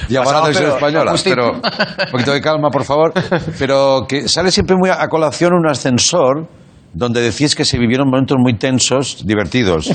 Llamar 0.09 0.35
a 0.35 0.38
la 0.38 0.44
televisión 0.46 0.64
pero, 0.64 0.77
española, 0.77 1.11
Agustín. 1.11 1.35
pero 1.35 1.53
un 1.53 2.11
poquito 2.11 2.33
de 2.33 2.40
calma, 2.40 2.70
por 2.70 2.85
favor. 2.85 3.12
Pero 3.59 4.05
que 4.09 4.29
sale 4.29 4.51
siempre 4.51 4.77
muy 4.77 4.90
a 4.90 5.03
a 5.03 5.09
colación 5.09 5.53
un 5.55 5.66
ascensor 5.68 6.46
donde 6.92 7.22
decís 7.22 7.55
que 7.55 7.64
se 7.64 7.79
vivieron 7.79 8.09
momentos 8.09 8.37
muy 8.38 8.55
tensos, 8.59 9.27
divertidos. 9.27 9.90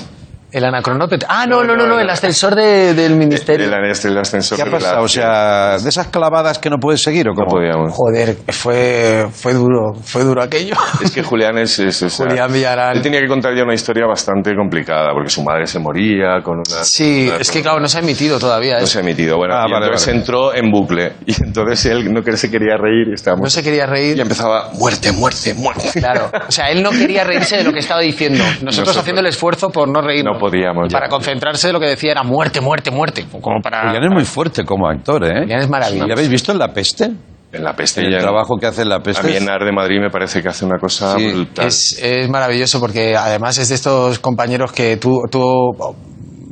El 0.50 0.64
anacronópete. 0.64 1.26
Ah, 1.28 1.46
no, 1.46 1.64
no, 1.66 1.76
no, 1.76 1.86
no, 1.86 2.00
el 2.00 2.10
ascensor 2.10 2.56
de- 2.56 2.94
del 2.94 3.16
ministerio. 3.16 3.66
El, 3.68 3.74
el- 3.74 4.12
el 4.12 4.18
ascensor 4.18 4.56
¿Qué 4.58 4.62
ha 4.64 4.72
pasado? 4.72 5.02
O 5.04 5.08
sea, 5.10 5.78
de 5.78 5.90
esas 5.90 6.08
clavadas 6.08 6.58
que 6.58 6.70
no 6.70 6.78
puedes 6.78 7.02
seguir 7.02 7.28
o 7.28 7.32
no 7.34 7.36
cómo? 7.36 7.48
podíamos. 7.50 7.94
Joder, 7.94 8.38
fue, 8.50 9.28
fue 9.30 9.54
duro, 9.54 9.94
fue 10.02 10.24
duro 10.24 10.42
aquello. 10.42 10.76
Es 11.04 11.12
que 11.12 11.22
Julián 11.22 11.58
es... 11.58 11.78
es- 11.80 12.02
o 12.02 12.10
sea, 12.10 12.28
Julián 12.28 12.54
Villarán. 12.54 12.96
Él 12.96 13.02
tenía 13.02 13.20
que 13.20 13.28
contar 13.28 13.54
ya 13.58 13.64
una 13.64 13.74
historia 13.74 14.06
bastante 14.08 14.56
complicada, 14.56 15.10
porque 15.14 15.30
su 15.30 15.44
madre 15.44 15.68
se 15.68 15.80
moría 15.80 16.42
con 16.42 16.60
una... 16.60 16.84
Sí, 16.84 17.28
una- 17.28 17.38
es 17.38 17.52
que 17.52 17.62
claro, 17.62 17.82
no 17.82 17.88
se 17.90 17.98
ha 17.98 18.02
emitido 18.02 18.40
todavía. 18.40 18.78
No 18.78 18.84
¿eh? 18.86 18.88
se 18.88 19.00
ha 19.00 19.02
emitido. 19.02 19.36
Bueno, 19.36 19.54
Ah, 19.56 19.66
y 19.68 19.72
vale, 19.74 19.86
entonces 19.88 20.08
vale. 20.08 20.20
entró 20.20 20.54
en 20.56 20.72
bucle. 20.72 21.12
Y 21.26 21.44
entonces 21.44 21.86
él 21.88 22.14
no 22.14 22.22
se 22.38 22.50
quería 22.50 22.78
reír 22.78 23.10
y 23.10 23.14
estábamos... 23.16 23.44
No 23.44 23.50
se 23.50 23.64
quería 23.64 23.84
Y 23.84 23.88
reír. 23.88 24.20
empezaba, 24.22 24.70
muerte, 24.76 25.12
muerte, 25.12 25.54
muerte. 25.56 25.90
Claro, 26.00 26.32
o 26.48 26.52
sea, 26.52 26.70
él 26.72 26.82
no 26.82 26.92
quería 26.92 27.26
reírse 27.26 27.58
de 27.58 27.64
lo 27.66 27.74
que 27.74 27.80
estaba 27.80 28.00
diciendo. 28.00 28.40
Nosotros, 28.62 28.64
Nosotros. 28.78 28.98
haciendo 28.98 29.20
el 29.22 29.28
esfuerzo 29.28 29.70
por 29.72 29.90
no 29.90 30.02
reírnos. 30.02 30.36
No 30.36 30.37
podíamos 30.38 30.88
ya. 30.90 30.98
Para 30.98 31.10
concentrarse, 31.10 31.72
lo 31.74 31.80
que 31.80 31.88
decía 31.88 32.12
era 32.12 32.24
muerte, 32.24 32.62
muerte, 32.62 32.92
muerte. 32.92 33.26
Como 33.42 33.62
para. 33.62 33.84
Julián 33.88 34.04
es 34.04 34.12
muy 34.12 34.26
fuerte 34.26 34.64
como 34.64 34.88
actor, 34.88 35.24
¿eh? 35.26 35.42
Julián 35.42 35.60
es 35.62 35.70
maravilloso. 35.70 36.08
¿Le 36.08 36.14
habéis 36.14 36.30
visto 36.30 36.52
en 36.52 36.60
La 36.60 36.74
Peste? 36.74 37.12
En 37.50 37.64
la 37.64 37.74
peste 37.74 38.02
El 38.02 38.12
ya- 38.12 38.20
trabajo 38.20 38.58
que 38.60 38.66
hace 38.68 38.82
en 38.82 38.90
La 38.90 38.98
A 38.98 39.00
Peste. 39.02 39.26
mí 39.26 39.34
en 39.38 39.50
Ar 39.50 39.64
de 39.64 39.72
Madrid 39.72 40.02
me 40.02 40.10
parece 40.10 40.42
que 40.42 40.50
hace 40.50 40.66
una 40.66 40.78
cosa 40.80 41.16
Sí, 41.18 41.32
brutal. 41.32 41.66
Es, 41.68 41.98
es 42.04 42.30
maravilloso 42.30 42.80
porque 42.82 43.16
además 43.16 43.58
es 43.58 43.70
de 43.70 43.76
estos 43.76 44.20
compañeros 44.20 44.74
que 44.74 44.98
tú, 44.98 45.22
tú 45.32 45.40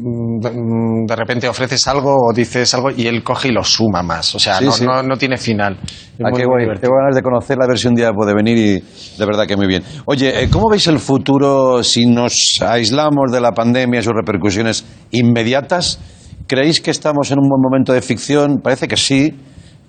de 0.08 1.16
repente 1.16 1.48
ofreces 1.48 1.88
algo 1.88 2.16
o 2.16 2.32
dices 2.34 2.72
algo 2.76 2.92
y 2.96 3.08
él 3.08 3.24
coge 3.24 3.48
y 3.48 3.52
lo 3.52 3.64
suma 3.64 4.04
más. 4.04 4.36
O 4.36 4.40
sea, 4.40 4.60
Sí, 4.60 4.66
no, 4.66 4.72
sí. 4.72 4.86
no, 4.86 5.02
no 5.02 5.18
tiene 5.18 5.36
final. 5.38 5.80
Es 5.84 5.90
Ah, 6.24 6.30
muy, 6.30 6.40
qué 6.40 6.46
guay. 6.46 6.66
Tengo 6.80 6.96
ganas 6.98 7.16
de 7.16 7.24
conocerla, 7.24 7.66
a 7.66 7.68
ver 7.68 7.80
si 7.80 7.88
un 7.88 7.96
día 7.96 8.12
puede 8.14 8.36
venir 8.36 8.56
y 8.58 8.74
de 9.18 9.26
verdad 9.26 9.48
que 9.48 9.56
muy 9.58 9.66
bien. 9.68 9.84
Oye, 10.06 10.44
eh, 10.44 10.50
¿cómo 10.52 10.70
veis 10.70 10.86
el 10.88 11.00
futuro 11.00 11.82
si 11.84 12.06
nos 12.06 12.60
aislamos 12.62 13.32
de 13.32 13.42
la 13.42 13.52
pandemia 13.54 14.00
y 14.00 14.04
sus 14.04 14.14
repercusiones 14.14 14.86
inmediatas? 15.12 16.00
¿Creéis 16.48 16.82
que 16.82 16.92
estamos 16.92 17.32
en 17.32 17.40
un 17.40 17.50
buen 17.50 17.62
momento 17.62 17.92
de 17.92 18.02
ficción? 18.04 18.60
Parece 18.62 18.88
que 18.88 18.98
sí. 18.98 19.34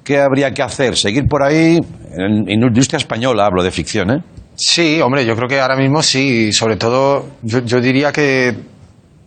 ¿Qué 0.02 0.18
habría 0.20 0.52
que 0.52 0.62
hacer? 0.62 0.96
¿Seguir 0.96 1.24
por 1.28 1.42
ahí? 1.42 1.78
En, 2.16 2.48
en 2.48 2.62
industria 2.62 2.96
española 2.96 3.44
hablo 3.44 3.62
de 3.62 3.70
ficción, 3.70 4.10
¿eh? 4.10 4.22
Sí, 4.54 5.00
hombre, 5.02 5.26
yo 5.26 5.36
creo 5.36 5.48
que 5.48 5.60
ahora 5.60 5.76
mismo 5.76 6.02
sí. 6.02 6.52
Sobre 6.52 6.76
todo, 6.76 7.26
yo, 7.42 7.58
yo 7.64 7.80
diría 7.80 8.10
que 8.12 8.54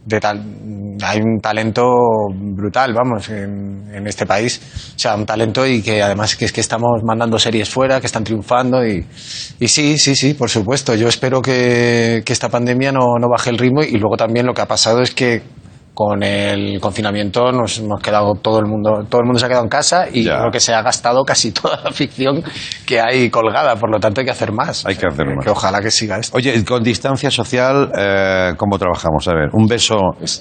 de 0.10 0.19
tal, 0.19 0.43
hay 1.04 1.22
un 1.22 1.39
talento 1.39 1.86
brutal, 2.34 2.93
vamos, 2.93 3.30
en, 3.30 3.88
en 3.93 4.08
este 4.08 4.26
país. 4.26 4.60
O 4.95 5.00
sea, 5.00 5.15
un 5.15 5.26
talento 5.26 5.65
y 5.65 5.82
que 5.82 6.02
además 6.02 6.36
que 6.36 6.45
es 6.45 6.52
que 6.52 6.62
estamos 6.62 7.02
mandando 7.04 7.38
series 7.38 7.69
fuera, 7.69 8.02
que 8.02 8.08
están 8.08 8.24
triunfando 8.24 8.86
y, 8.86 9.06
sí, 9.67 9.98
sí, 9.98 10.15
sí, 10.15 10.34
por 10.34 10.50
supuesto. 10.50 10.95
Yo 10.95 11.08
espero 11.08 11.41
que, 11.41 12.24
esta 12.26 12.50
pandemia 12.50 12.91
no 12.91 13.28
baje 13.30 13.50
el 13.50 13.58
ritmo 13.58 13.82
y 13.82 13.98
luego 13.98 14.15
también 14.15 14.45
lo 14.45 14.54
que 14.54 14.62
ha 14.62 14.67
pasado 14.67 15.02
es 15.02 15.12
que 15.12 15.41
con 15.99 16.23
el 16.23 16.79
confinamiento 16.79 17.51
nos 17.51 17.79
hemos 17.79 18.01
quedado 18.01 18.35
todo 18.35 18.59
el 18.59 18.67
mundo 18.67 19.05
todo 19.09 19.19
el 19.19 19.25
mundo 19.25 19.38
se 19.38 19.45
ha 19.45 19.49
quedado 19.49 19.65
en 19.65 19.69
casa 19.69 20.07
y 20.09 20.23
creo 20.23 20.49
que 20.49 20.62
se 20.62 20.73
ha 20.73 20.81
gastado 20.81 21.25
casi 21.25 21.51
toda 21.62 21.81
la 21.83 21.91
ficción 21.91 22.41
que 22.85 23.01
hay 23.01 23.29
colgada 23.29 23.75
por 23.75 23.91
lo 23.91 23.99
tanto 23.99 24.21
hay 24.21 24.25
que 24.25 24.31
hacer 24.31 24.53
más. 24.53 24.85
Hay 24.85 24.95
que 24.95 25.05
hacer 25.05 25.25
más. 25.25 25.43
que 25.43 25.51
ojalá 25.51 25.81
que 25.81 25.91
siga 25.91 26.17
esto. 26.17 26.38
Oye, 26.38 26.63
con 26.63 26.81
distancia 26.83 27.29
social, 27.29 27.91
eh, 27.93 28.53
¿cómo 28.55 28.79
trabajamos? 28.79 29.27
A 29.27 29.33
ver, 29.33 29.49
un 29.51 29.67
beso 29.67 29.97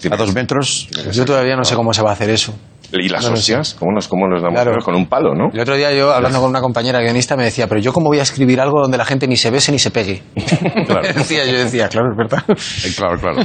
a 0.08 0.16
dos 0.16 0.32
metros. 0.32 0.88
yo 1.10 1.24
todavía 1.24 1.56
no 1.56 1.64
sé 1.64 1.74
cómo 1.74 1.92
se 1.92 2.02
va 2.02 2.10
a 2.10 2.12
hacer 2.12 2.30
eso 2.30 2.54
¿Y 2.92 3.08
las 3.08 3.24
No 3.28 3.34
hostias? 3.34 3.74
¿Cómo 3.78 3.92
nos, 3.92 4.08
cómo 4.08 4.26
nos 4.28 4.40
damos 4.42 4.60
Claro. 4.60 4.78
con 4.82 4.94
un 4.94 5.06
palo, 5.06 5.34
no? 5.34 5.50
el 5.52 5.60
otro 5.60 5.76
día 5.76 5.92
yo 5.92 6.12
hablando 6.12 6.40
con 6.40 6.48
una 6.50 6.60
compañera 6.60 7.00
guionista 7.00 7.36
me 7.36 7.44
decía 7.44 7.66
pero 7.68 7.80
yo 7.80 7.92
cómo 7.92 8.06
voy 8.08 8.18
a 8.18 8.22
escribir 8.22 8.60
algo 8.60 8.80
donde 8.80 8.96
la 8.98 9.04
gente 9.04 9.26
ni 9.28 9.36
se 9.36 9.50
bese 9.50 9.72
ni 9.72 9.78
se 9.78 9.90
pegue 9.90 10.22
decía 11.14 11.44
yo 11.44 11.58
decía 11.58 11.88
claro 11.88 12.08
es 12.12 12.16
verdad 12.16 12.42
Eh, 12.48 12.92
claro, 12.96 13.18
claro. 13.20 13.40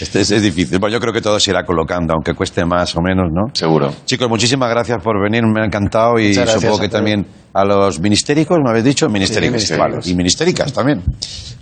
Este 0.00 0.20
es, 0.20 0.30
es 0.30 0.42
difícil. 0.42 0.78
Bueno, 0.78 0.94
yo 0.94 1.00
creo 1.00 1.12
que 1.12 1.20
todo 1.20 1.40
se 1.40 1.50
irá 1.50 1.64
colocando, 1.64 2.12
aunque 2.14 2.32
cueste 2.32 2.64
más 2.64 2.94
o 2.94 3.00
menos, 3.02 3.26
¿no? 3.32 3.52
Seguro. 3.52 3.92
Chicos, 4.04 4.28
muchísimas 4.28 4.70
gracias 4.70 5.02
por 5.02 5.20
venir, 5.20 5.42
me 5.44 5.60
ha 5.60 5.64
encantado 5.64 6.20
y 6.20 6.34
supongo 6.34 6.78
que 6.78 6.88
también 6.88 7.26
a 7.52 7.64
los 7.64 8.00
ministéricos, 8.00 8.58
¿me 8.62 8.70
habéis 8.70 8.84
dicho? 8.84 9.08
Ministéricos, 9.08 9.52
ministéricos. 9.52 9.92
vale. 9.96 10.10
Y 10.10 10.14
ministéricas 10.14 10.72
también. 10.72 11.02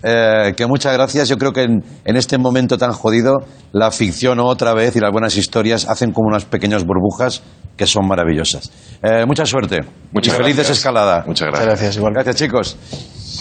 Eh, 0.03 0.53
que 0.57 0.67
muchas 0.67 0.93
gracias. 0.93 1.29
Yo 1.29 1.37
creo 1.39 1.53
que 1.53 1.63
en, 1.63 1.83
en 2.05 2.17
este 2.17 2.39
momento 2.39 2.77
tan 2.77 2.93
jodido, 2.93 3.37
la 3.73 3.91
ficción 3.91 4.41
otra 4.41 4.75
vez 4.75 4.95
y 4.97 5.01
las 5.01 5.11
buenas 5.11 5.37
historias 5.37 5.89
hacen 5.89 6.13
como 6.13 6.29
unas 6.29 6.45
pequeñas 6.45 6.85
burbujas 6.85 7.43
que 7.77 7.87
son 7.87 8.07
maravillosas. 8.07 8.71
Eh, 9.03 9.25
mucha 9.27 9.45
suerte. 9.47 9.81
Muchas 10.13 10.35
y 10.35 10.37
felices 10.37 10.57
gracias. 10.59 10.79
escalada. 10.79 11.25
Muchas 11.27 11.49
gracias. 11.49 11.67
gracias 11.67 11.97
igual 11.97 12.13
Gracias, 12.15 12.37
chicos. 12.37 12.77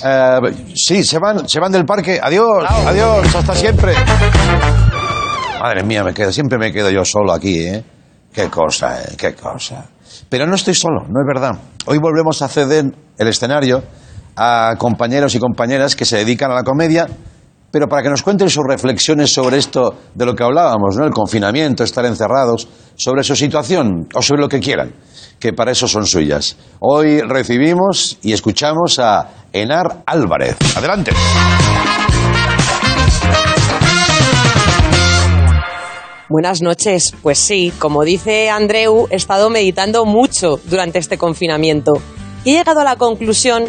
Eh, 0.06 0.40
sí, 0.76 1.04
se 1.04 1.20
van, 1.20 1.48
se 1.48 1.60
van 1.60 1.72
del 1.72 1.86
parque. 1.86 2.20
Adiós, 2.22 2.66
adiós, 2.70 3.34
hasta 3.36 3.56
siempre. 3.56 3.94
Madre 5.62 5.84
mía, 5.84 6.04
me 6.04 6.14
quedo, 6.14 6.32
siempre 6.32 6.58
me 6.58 6.72
quedo 6.72 6.90
yo 6.90 7.04
solo 7.06 7.34
aquí, 7.34 7.60
¿eh? 7.60 7.84
Qué 8.34 8.50
cosa, 8.50 9.02
¿eh? 9.02 9.16
Qué 9.18 9.34
cosa. 9.34 9.86
Pero 10.30 10.48
no 10.48 10.56
estoy 10.56 10.74
solo, 10.74 11.02
no 11.02 11.22
es 11.22 11.28
verdad. 11.28 11.60
Hoy 11.86 11.98
volvemos 11.98 12.42
a 12.42 12.48
ceder 12.48 12.86
el 13.18 13.28
escenario 13.28 13.84
a 14.36 14.76
compañeros 14.78 15.36
y 15.36 15.40
compañeras 15.40 15.96
que 15.96 16.06
se 16.06 16.18
dedican 16.18 16.52
a 16.52 16.56
la 16.56 16.64
comedia, 16.64 17.08
pero 17.72 17.88
para 17.88 18.04
que 18.04 18.10
nos 18.10 18.24
cuenten 18.24 18.50
sus 18.50 18.64
reflexiones 18.68 19.34
sobre 19.34 19.58
esto 19.58 19.96
de 20.14 20.26
lo 20.26 20.34
que 20.34 20.44
hablábamos, 20.44 20.98
¿no? 20.98 21.06
El 21.06 21.12
confinamiento, 21.12 21.84
estar 21.84 22.06
encerrados, 22.06 22.68
sobre 22.96 23.24
su 23.24 23.36
situación 23.36 24.08
o 24.14 24.22
sobre 24.22 24.42
lo 24.42 24.50
que 24.50 24.60
quieran, 24.60 24.94
que 25.40 25.54
para 25.54 25.72
eso 25.72 25.88
son 25.88 26.06
suyas. 26.06 26.58
Hoy 26.80 27.22
recibimos 27.22 28.18
y 28.22 28.34
escuchamos 28.34 29.00
a 29.00 29.30
Enar 29.52 30.04
Álvarez. 30.06 30.58
Adelante. 30.76 31.12
Buenas 36.28 36.64
noches. 36.64 37.14
Pues 37.22 37.38
sí, 37.38 37.72
como 37.78 38.04
dice 38.04 38.50
Andreu, 38.50 39.08
he 39.12 39.16
estado 39.16 39.52
meditando 39.52 40.06
mucho 40.06 40.60
durante 40.66 40.98
este 40.98 41.20
confinamiento 41.20 41.94
y 42.44 42.52
he 42.52 42.54
llegado 42.54 42.80
a 42.80 42.84
la 42.84 42.96
conclusión 42.96 43.66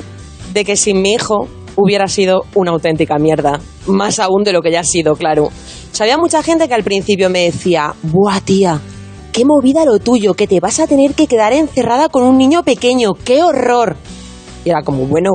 de 0.54 0.64
que 0.64 0.76
sin 0.76 1.02
mi 1.02 1.12
hijo 1.12 1.48
hubiera 1.76 2.08
sido 2.08 2.46
una 2.54 2.70
auténtica 2.70 3.18
mierda. 3.18 3.60
Más 3.86 4.18
aún 4.20 4.42
de 4.42 4.54
lo 4.54 4.62
que 4.62 4.72
ya 4.72 4.80
ha 4.80 4.84
sido, 4.84 5.16
claro. 5.16 5.50
Había 6.00 6.16
mucha 6.16 6.42
gente 6.42 6.66
que 6.66 6.74
al 6.74 6.82
principio 6.82 7.28
me 7.28 7.44
decía, 7.44 7.94
¡buah, 8.02 8.40
tía! 8.40 8.80
¡Qué 9.32 9.44
movida 9.44 9.84
lo 9.84 9.98
tuyo! 9.98 10.32
Que 10.32 10.46
te 10.46 10.60
vas 10.60 10.80
a 10.80 10.86
tener 10.86 11.14
que 11.14 11.26
quedar 11.26 11.52
encerrada 11.52 12.08
con 12.08 12.22
un 12.22 12.38
niño 12.38 12.62
pequeño. 12.62 13.12
¡Qué 13.12 13.42
horror! 13.42 13.96
Y 14.64 14.70
era 14.70 14.82
como, 14.82 15.04
bueno, 15.06 15.30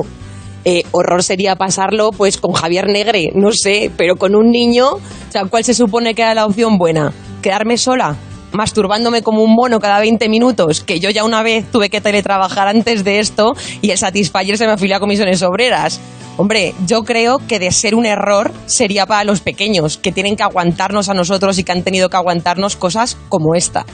eh, 0.64 0.82
horror 0.92 1.22
sería 1.22 1.56
pasarlo 1.56 2.10
pues 2.10 2.38
con 2.38 2.52
Javier 2.52 2.86
Negre, 2.88 3.30
no 3.34 3.52
sé, 3.52 3.90
pero 3.96 4.16
con 4.16 4.34
un 4.34 4.50
niño, 4.50 4.94
o 4.94 5.00
sea, 5.30 5.44
¿cuál 5.46 5.64
se 5.64 5.74
supone 5.74 6.14
que 6.14 6.22
era 6.22 6.34
la 6.34 6.46
opción 6.46 6.78
buena? 6.78 7.12
¿Quedarme 7.42 7.76
sola? 7.76 8.16
masturbándome 8.52 9.22
como 9.22 9.42
un 9.42 9.54
mono 9.54 9.80
cada 9.80 9.98
20 10.00 10.28
minutos, 10.28 10.82
que 10.82 11.00
yo 11.00 11.10
ya 11.10 11.24
una 11.24 11.42
vez 11.42 11.64
tuve 11.70 11.90
que 11.90 12.00
teletrabajar 12.00 12.68
antes 12.68 13.04
de 13.04 13.18
esto 13.18 13.54
y 13.80 13.90
el 13.90 13.98
Satisfyer 13.98 14.58
se 14.58 14.66
me 14.66 14.72
afilió 14.72 14.96
a 14.96 15.00
comisiones 15.00 15.42
obreras. 15.42 16.00
Hombre, 16.36 16.74
yo 16.86 17.04
creo 17.04 17.38
que 17.46 17.58
de 17.58 17.70
ser 17.70 17.94
un 17.94 18.06
error 18.06 18.52
sería 18.66 19.06
para 19.06 19.24
los 19.24 19.40
pequeños, 19.40 19.98
que 19.98 20.12
tienen 20.12 20.36
que 20.36 20.42
aguantarnos 20.42 21.08
a 21.08 21.14
nosotros 21.14 21.58
y 21.58 21.64
que 21.64 21.72
han 21.72 21.82
tenido 21.82 22.08
que 22.08 22.16
aguantarnos 22.16 22.76
cosas 22.76 23.16
como 23.28 23.54
esta. 23.54 23.84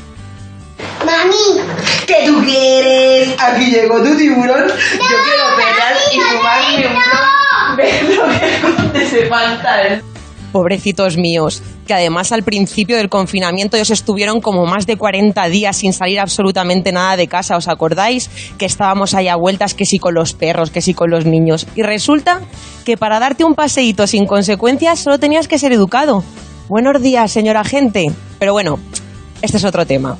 Mami, 1.04 1.62
¿qué 2.06 2.26
tú 2.26 2.42
quieres? 2.44 3.34
Aquí 3.38 3.70
llegó 3.70 4.02
tu 4.02 4.16
tiburón. 4.16 4.68
Yo 4.68 5.16
quiero 5.24 5.56
pelar 5.56 5.96
y 6.12 6.20
fumarme 6.20 6.86
un 6.86 7.76
Ver 7.76 8.04
lo 8.14 8.92
que 8.92 9.06
se 9.06 9.26
falta. 9.26 10.02
Pobrecitos 10.52 11.16
míos, 11.18 11.62
que 11.86 11.92
además 11.92 12.32
al 12.32 12.42
principio 12.42 12.96
del 12.96 13.10
confinamiento 13.10 13.76
ellos 13.76 13.90
estuvieron 13.90 14.40
como 14.40 14.64
más 14.64 14.86
de 14.86 14.96
40 14.96 15.46
días 15.48 15.76
sin 15.76 15.92
salir 15.92 16.18
absolutamente 16.18 16.90
nada 16.90 17.16
de 17.16 17.28
casa, 17.28 17.56
¿os 17.56 17.68
acordáis? 17.68 18.30
Que 18.56 18.64
estábamos 18.64 19.14
ahí 19.14 19.28
a 19.28 19.36
vueltas, 19.36 19.74
que 19.74 19.84
sí 19.84 19.98
con 19.98 20.14
los 20.14 20.32
perros, 20.32 20.70
que 20.70 20.80
sí 20.80 20.94
con 20.94 21.10
los 21.10 21.26
niños. 21.26 21.66
Y 21.76 21.82
resulta 21.82 22.40
que 22.84 22.96
para 22.96 23.18
darte 23.20 23.44
un 23.44 23.54
paseíto 23.54 24.06
sin 24.06 24.26
consecuencias 24.26 25.00
solo 25.00 25.18
tenías 25.18 25.48
que 25.48 25.58
ser 25.58 25.72
educado. 25.72 26.24
Buenos 26.68 27.02
días, 27.02 27.30
señora 27.30 27.62
gente. 27.62 28.06
Pero 28.38 28.52
bueno, 28.52 28.78
este 29.42 29.58
es 29.58 29.64
otro 29.64 29.86
tema. 29.86 30.16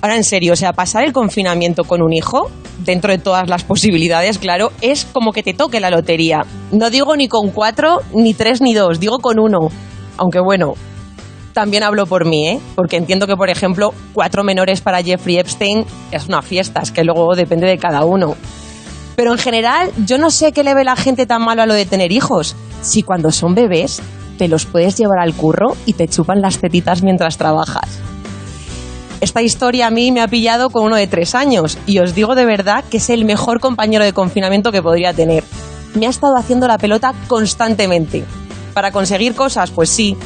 Ahora 0.00 0.16
en 0.16 0.24
serio, 0.24 0.52
o 0.52 0.56
sea, 0.56 0.72
pasar 0.72 1.04
el 1.04 1.12
confinamiento 1.12 1.82
con 1.84 2.02
un 2.02 2.12
hijo, 2.12 2.50
dentro 2.84 3.10
de 3.10 3.18
todas 3.18 3.48
las 3.48 3.64
posibilidades, 3.64 4.38
claro, 4.38 4.70
es 4.80 5.04
como 5.04 5.32
que 5.32 5.42
te 5.42 5.54
toque 5.54 5.80
la 5.80 5.90
lotería. 5.90 6.44
No 6.70 6.90
digo 6.90 7.16
ni 7.16 7.26
con 7.26 7.50
cuatro, 7.50 8.00
ni 8.14 8.32
tres, 8.32 8.60
ni 8.60 8.74
dos, 8.74 9.00
digo 9.00 9.18
con 9.18 9.40
uno. 9.40 9.70
Aunque 10.16 10.38
bueno, 10.40 10.74
también 11.52 11.82
hablo 11.82 12.06
por 12.06 12.24
mí, 12.24 12.48
¿eh? 12.48 12.60
Porque 12.76 12.96
entiendo 12.96 13.26
que, 13.26 13.36
por 13.36 13.50
ejemplo, 13.50 13.92
cuatro 14.12 14.44
menores 14.44 14.80
para 14.80 15.02
Jeffrey 15.02 15.38
Epstein 15.38 15.84
es 16.12 16.28
una 16.28 16.42
fiesta, 16.42 16.80
es 16.80 16.92
que 16.92 17.02
luego 17.02 17.34
depende 17.34 17.66
de 17.66 17.78
cada 17.78 18.04
uno. 18.04 18.36
Pero 19.16 19.32
en 19.32 19.38
general, 19.38 19.90
yo 20.06 20.18
no 20.18 20.30
sé 20.30 20.52
qué 20.52 20.62
le 20.62 20.74
ve 20.74 20.84
la 20.84 20.94
gente 20.94 21.26
tan 21.26 21.42
malo 21.42 21.62
a 21.62 21.66
lo 21.66 21.74
de 21.74 21.86
tener 21.86 22.12
hijos. 22.12 22.54
Si 22.82 23.02
cuando 23.02 23.32
son 23.32 23.56
bebés, 23.56 24.00
te 24.38 24.46
los 24.46 24.66
puedes 24.66 24.96
llevar 24.96 25.18
al 25.18 25.34
curro 25.34 25.76
y 25.86 25.94
te 25.94 26.06
chupan 26.06 26.40
las 26.40 26.58
tetitas 26.58 27.02
mientras 27.02 27.36
trabajas. 27.36 28.07
Esta 29.20 29.42
historia 29.42 29.88
a 29.88 29.90
mí 29.90 30.12
me 30.12 30.20
ha 30.20 30.28
pillado 30.28 30.70
con 30.70 30.84
uno 30.84 30.94
de 30.94 31.08
tres 31.08 31.34
años 31.34 31.76
y 31.86 31.98
os 31.98 32.14
digo 32.14 32.36
de 32.36 32.44
verdad 32.44 32.84
que 32.88 32.98
es 32.98 33.10
el 33.10 33.24
mejor 33.24 33.58
compañero 33.58 34.04
de 34.04 34.12
confinamiento 34.12 34.70
que 34.70 34.80
podría 34.80 35.12
tener. 35.12 35.42
Me 35.94 36.06
ha 36.06 36.10
estado 36.10 36.36
haciendo 36.36 36.68
la 36.68 36.78
pelota 36.78 37.12
constantemente. 37.26 38.24
¿Para 38.74 38.92
conseguir 38.92 39.34
cosas? 39.34 39.72
Pues 39.72 39.90
sí. 39.90 40.16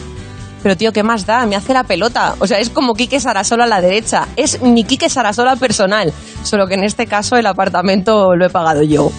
Pero 0.62 0.76
tío, 0.76 0.92
¿qué 0.92 1.02
más 1.02 1.24
da? 1.24 1.46
Me 1.46 1.56
hace 1.56 1.72
la 1.72 1.84
pelota. 1.84 2.34
O 2.38 2.46
sea, 2.46 2.58
es 2.58 2.68
como 2.68 2.94
Quique 2.94 3.18
Sarasola 3.18 3.64
a 3.64 3.66
la 3.66 3.80
derecha. 3.80 4.28
Es 4.36 4.60
mi 4.60 4.84
Quique 4.84 5.08
Sarasola 5.08 5.56
personal. 5.56 6.12
Solo 6.42 6.66
que 6.66 6.74
en 6.74 6.84
este 6.84 7.06
caso 7.06 7.36
el 7.36 7.46
apartamento 7.46 8.36
lo 8.36 8.44
he 8.44 8.50
pagado 8.50 8.82
yo. 8.82 9.10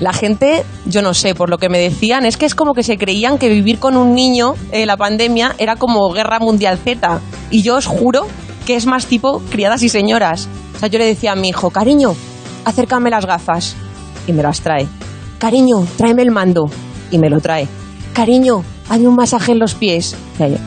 La 0.00 0.12
gente, 0.12 0.64
yo 0.86 1.02
no 1.02 1.12
sé, 1.12 1.34
por 1.34 1.50
lo 1.50 1.58
que 1.58 1.68
me 1.68 1.78
decían, 1.78 2.24
es 2.24 2.36
que 2.36 2.46
es 2.46 2.54
como 2.54 2.72
que 2.72 2.84
se 2.84 2.98
creían 2.98 3.36
que 3.38 3.48
vivir 3.48 3.78
con 3.80 3.96
un 3.96 4.14
niño 4.14 4.54
en 4.70 4.86
la 4.86 4.96
pandemia 4.96 5.56
era 5.58 5.76
como 5.76 6.08
Guerra 6.12 6.38
Mundial 6.38 6.78
Z. 6.78 7.20
Y 7.50 7.62
yo 7.62 7.76
os 7.76 7.86
juro 7.86 8.26
que 8.64 8.76
es 8.76 8.86
más 8.86 9.06
tipo 9.06 9.42
criadas 9.50 9.82
y 9.82 9.88
señoras. 9.88 10.48
O 10.76 10.78
sea, 10.78 10.88
yo 10.88 10.98
le 10.98 11.06
decía 11.06 11.32
a 11.32 11.36
mi 11.36 11.48
hijo, 11.48 11.70
cariño, 11.70 12.14
acércame 12.64 13.10
las 13.10 13.26
gafas. 13.26 13.74
Y 14.26 14.32
me 14.32 14.42
las 14.42 14.60
trae. 14.60 14.86
Cariño, 15.38 15.84
tráeme 15.96 16.22
el 16.22 16.30
mando. 16.30 16.70
Y 17.10 17.18
me 17.18 17.30
lo 17.30 17.40
trae. 17.40 17.66
Cariño, 18.12 18.62
hazme 18.88 19.08
un 19.08 19.16
masaje 19.16 19.52
en 19.52 19.58
los 19.58 19.74
pies. 19.74 20.14
Y 20.38 20.50
yo, 20.50 20.58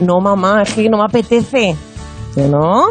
no, 0.00 0.20
mamá, 0.20 0.62
es 0.62 0.72
que 0.72 0.88
no 0.88 0.98
me 0.98 1.04
apetece. 1.04 1.76
Yo, 2.34 2.48
¿no? 2.48 2.86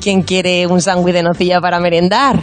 ¿Quién 0.00 0.22
quiere 0.22 0.66
un 0.66 0.80
sándwich 0.80 1.14
de 1.14 1.22
nocilla 1.22 1.60
para 1.60 1.78
merendar? 1.78 2.40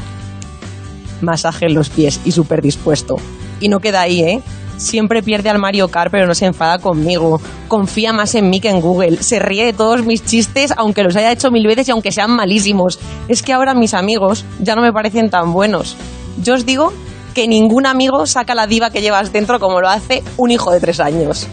Masaje 1.22 1.66
en 1.66 1.76
los 1.76 1.90
pies 1.90 2.20
y 2.26 2.32
súper 2.32 2.62
dispuesto. 2.62 3.18
Y 3.60 3.70
no 3.70 3.80
queda 3.80 4.02
ahí, 4.02 4.22
¿eh? 4.22 4.42
Siempre 4.78 5.22
pierde 5.22 5.50
al 5.50 5.60
Mario 5.60 5.90
Kart, 5.90 6.10
pero 6.10 6.26
no 6.26 6.34
se 6.34 6.46
enfada 6.46 6.80
conmigo. 6.80 7.42
Confía 7.68 8.14
más 8.14 8.34
en 8.36 8.50
mí 8.50 8.62
que 8.62 8.70
en 8.70 8.80
Google. 8.80 9.22
Se 9.22 9.38
ríe 9.38 9.66
de 9.66 9.74
todos 9.74 10.06
mis 10.06 10.26
chistes, 10.26 10.74
aunque 10.78 11.04
los 11.04 11.18
haya 11.18 11.34
hecho 11.34 11.52
mil 11.52 11.68
veces 11.68 11.90
y 11.90 11.92
aunque 11.92 12.14
sean 12.14 12.32
malísimos. 12.32 12.98
Es 13.28 13.44
que 13.44 13.52
ahora 13.52 13.74
mis 13.74 13.94
amigos 13.94 14.46
ya 14.60 14.76
no 14.76 14.82
me 14.82 14.94
parecen 14.94 15.30
tan 15.30 15.52
buenos. 15.52 15.98
Yo 16.42 16.54
os 16.54 16.66
digo 16.66 16.94
que 17.34 17.48
ningún 17.50 17.86
amigo 17.86 18.26
saca 18.26 18.56
la 18.56 18.68
diva 18.68 18.90
que 18.90 19.02
llevas 19.02 19.34
dentro 19.34 19.60
como 19.60 19.82
lo 19.82 19.90
hace 19.90 20.24
un 20.38 20.52
hijo 20.52 20.72
de 20.72 20.80
tres 20.80 21.02
años. 21.02 21.46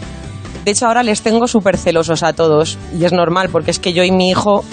De 0.63 0.71
hecho, 0.71 0.87
ahora 0.87 1.03
les 1.03 1.21
tengo 1.21 1.47
súper 1.47 1.77
celosos 1.77 2.23
a 2.23 2.31
todos. 2.31 2.77
Y 2.97 3.03
es 3.03 3.11
normal, 3.11 3.49
porque 3.49 3.71
es 3.71 3.79
que 3.79 3.91
yo 3.91 4.03
y 4.03 4.11
mi 4.11 4.29
hijo 4.29 4.63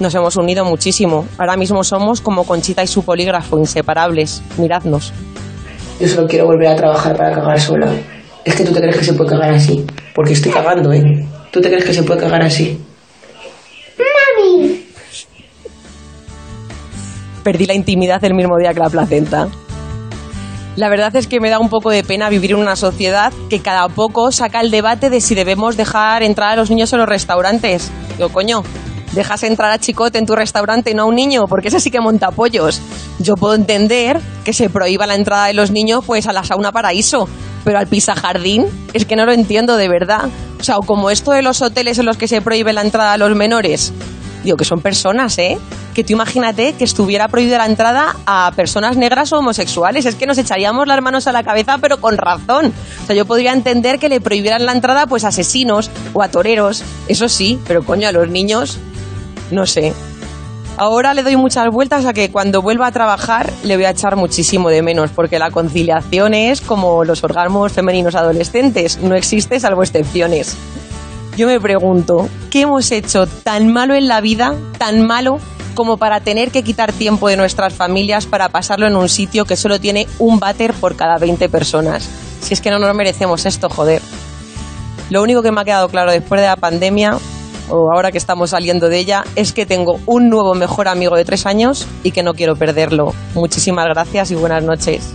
nos 0.00 0.14
hemos 0.14 0.36
unido 0.36 0.64
muchísimo. 0.64 1.26
Ahora 1.38 1.56
mismo 1.56 1.84
somos 1.84 2.20
como 2.20 2.44
Conchita 2.44 2.82
y 2.82 2.86
su 2.86 3.02
polígrafo, 3.04 3.58
inseparables. 3.58 4.42
Miradnos. 4.58 5.12
Yo 6.00 6.08
solo 6.08 6.26
quiero 6.26 6.46
volver 6.46 6.68
a 6.68 6.76
trabajar 6.76 7.16
para 7.16 7.34
cagar 7.34 7.60
sola. 7.60 7.92
Es 8.44 8.54
que 8.56 8.64
tú 8.64 8.72
te 8.72 8.80
crees 8.80 8.96
que 8.96 9.04
se 9.04 9.14
puede 9.14 9.30
cagar 9.30 9.54
así. 9.54 9.84
Porque 10.14 10.32
estoy 10.32 10.52
cagando, 10.52 10.92
¿eh? 10.92 11.02
¿Tú 11.50 11.60
te 11.60 11.68
crees 11.68 11.84
que 11.84 11.94
se 11.94 12.02
puede 12.02 12.20
cagar 12.20 12.42
así? 12.42 12.78
Mami. 13.96 14.84
Perdí 17.42 17.66
la 17.66 17.74
intimidad 17.74 18.22
el 18.24 18.34
mismo 18.34 18.56
día 18.58 18.74
que 18.74 18.80
la 18.80 18.90
placenta. 18.90 19.48
La 20.76 20.88
verdad 20.88 21.14
es 21.14 21.28
que 21.28 21.38
me 21.38 21.50
da 21.50 21.60
un 21.60 21.68
poco 21.68 21.90
de 21.90 22.02
pena 22.02 22.28
vivir 22.28 22.50
en 22.50 22.56
una 22.56 22.74
sociedad 22.74 23.32
que 23.48 23.60
cada 23.60 23.88
poco 23.88 24.32
saca 24.32 24.60
el 24.60 24.72
debate 24.72 25.08
de 25.08 25.20
si 25.20 25.36
debemos 25.36 25.76
dejar 25.76 26.24
entrar 26.24 26.50
a 26.50 26.56
los 26.56 26.68
niños 26.68 26.92
en 26.92 26.98
los 26.98 27.08
restaurantes. 27.08 27.92
Digo, 28.16 28.30
coño, 28.30 28.64
dejas 29.14 29.42
entrar 29.42 29.70
a 29.70 29.78
Chicote 29.78 30.18
en 30.18 30.26
tu 30.26 30.34
restaurante 30.34 30.90
y 30.90 30.94
no 30.94 31.02
a 31.02 31.06
un 31.06 31.14
niño, 31.14 31.44
porque 31.48 31.68
ese 31.68 31.80
sí 31.80 31.90
que 31.90 32.00
monta 32.00 32.30
pollos. 32.30 32.80
Yo 33.18 33.34
puedo 33.34 33.54
entender 33.54 34.20
que 34.44 34.52
se 34.52 34.68
prohíba 34.68 35.06
la 35.06 35.14
entrada 35.14 35.46
de 35.46 35.54
los 35.54 35.70
niños 35.70 36.04
pues 36.04 36.26
a 36.26 36.32
la 36.32 36.44
sauna 36.44 36.72
paraíso, 36.72 37.28
pero 37.64 37.78
al 37.78 37.86
pisa 37.86 38.14
jardín 38.14 38.66
es 38.92 39.04
que 39.06 39.16
no 39.16 39.24
lo 39.24 39.32
entiendo 39.32 39.76
de 39.76 39.88
verdad. 39.88 40.28
O 40.60 40.64
sea, 40.64 40.78
o 40.78 40.82
como 40.82 41.10
esto 41.10 41.32
de 41.32 41.42
los 41.42 41.62
hoteles 41.62 41.98
en 41.98 42.06
los 42.06 42.16
que 42.16 42.28
se 42.28 42.40
prohíbe 42.40 42.72
la 42.72 42.82
entrada 42.82 43.12
a 43.12 43.18
los 43.18 43.34
menores. 43.34 43.92
Digo, 44.44 44.58
que 44.58 44.66
son 44.66 44.80
personas, 44.80 45.38
¿eh? 45.38 45.58
Que 45.94 46.04
tú 46.04 46.12
imagínate 46.12 46.74
que 46.74 46.84
estuviera 46.84 47.28
prohibida 47.28 47.56
la 47.56 47.64
entrada 47.64 48.14
a 48.26 48.52
personas 48.54 48.94
negras 48.96 49.32
o 49.32 49.38
homosexuales. 49.38 50.04
Es 50.04 50.16
que 50.16 50.26
nos 50.26 50.36
echaríamos 50.36 50.86
las 50.86 51.00
manos 51.00 51.26
a 51.26 51.32
la 51.32 51.42
cabeza, 51.42 51.78
pero 51.78 51.98
con 51.98 52.18
razón. 52.18 52.72
O 53.02 53.06
sea, 53.06 53.16
yo 53.16 53.24
podría 53.24 53.54
entender 53.54 53.98
que 53.98 54.10
le 54.10 54.20
prohibieran 54.20 54.66
la 54.66 54.72
entrada 54.72 55.06
pues 55.06 55.24
a 55.24 55.28
asesinos 55.28 55.90
o 56.12 56.22
a 56.22 56.28
toreros. 56.28 56.84
Eso 57.08 57.30
sí, 57.30 57.58
pero 57.66 57.84
coño, 57.84 58.06
a 58.06 58.12
los 58.12 58.28
niños, 58.28 58.78
no 59.50 59.66
sé. 59.66 59.92
Ahora 60.76 61.14
le 61.14 61.22
doy 61.22 61.36
muchas 61.36 61.70
vueltas 61.70 62.04
a 62.04 62.12
que 62.12 62.32
cuando 62.32 62.60
vuelva 62.60 62.88
a 62.88 62.92
trabajar 62.92 63.52
le 63.62 63.76
voy 63.76 63.84
a 63.84 63.90
echar 63.90 64.16
muchísimo 64.16 64.70
de 64.70 64.82
menos, 64.82 65.10
porque 65.10 65.38
la 65.38 65.52
conciliación 65.52 66.34
es 66.34 66.60
como 66.60 67.04
los 67.04 67.22
orgasmos 67.22 67.72
femeninos 67.72 68.16
adolescentes, 68.16 68.98
no 68.98 69.14
existe 69.14 69.60
salvo 69.60 69.84
excepciones. 69.84 70.56
Yo 71.36 71.46
me 71.46 71.60
pregunto, 71.60 72.28
¿qué 72.50 72.62
hemos 72.62 72.90
hecho 72.90 73.26
tan 73.26 73.72
malo 73.72 73.94
en 73.94 74.08
la 74.08 74.20
vida, 74.20 74.54
tan 74.78 75.06
malo, 75.06 75.38
como 75.74 75.96
para 75.96 76.20
tener 76.20 76.50
que 76.50 76.62
quitar 76.62 76.92
tiempo 76.92 77.28
de 77.28 77.36
nuestras 77.36 77.74
familias 77.74 78.26
para 78.26 78.48
pasarlo 78.48 78.86
en 78.86 78.96
un 78.96 79.08
sitio 79.08 79.44
que 79.44 79.56
solo 79.56 79.80
tiene 79.80 80.08
un 80.18 80.40
váter 80.40 80.72
por 80.74 80.96
cada 80.96 81.18
20 81.18 81.48
personas? 81.48 82.08
Si 82.40 82.52
es 82.52 82.60
que 82.60 82.70
no 82.70 82.80
nos 82.80 82.94
merecemos 82.94 83.46
esto, 83.46 83.68
joder. 83.68 84.02
Lo 85.10 85.22
único 85.22 85.42
que 85.42 85.52
me 85.52 85.60
ha 85.60 85.64
quedado 85.64 85.88
claro 85.88 86.10
después 86.10 86.40
de 86.40 86.46
la 86.46 86.56
pandemia, 86.56 87.18
o 87.68 87.92
ahora 87.92 88.12
que 88.12 88.18
estamos 88.18 88.50
saliendo 88.50 88.88
de 88.88 88.98
ella, 88.98 89.24
es 89.36 89.52
que 89.52 89.66
tengo 89.66 89.98
un 90.06 90.28
nuevo 90.28 90.54
mejor 90.54 90.88
amigo 90.88 91.16
de 91.16 91.24
tres 91.24 91.46
años 91.46 91.86
y 92.02 92.10
que 92.10 92.22
no 92.22 92.34
quiero 92.34 92.56
perderlo. 92.56 93.12
Muchísimas 93.34 93.86
gracias 93.86 94.30
y 94.30 94.34
buenas 94.34 94.62
noches. 94.62 95.14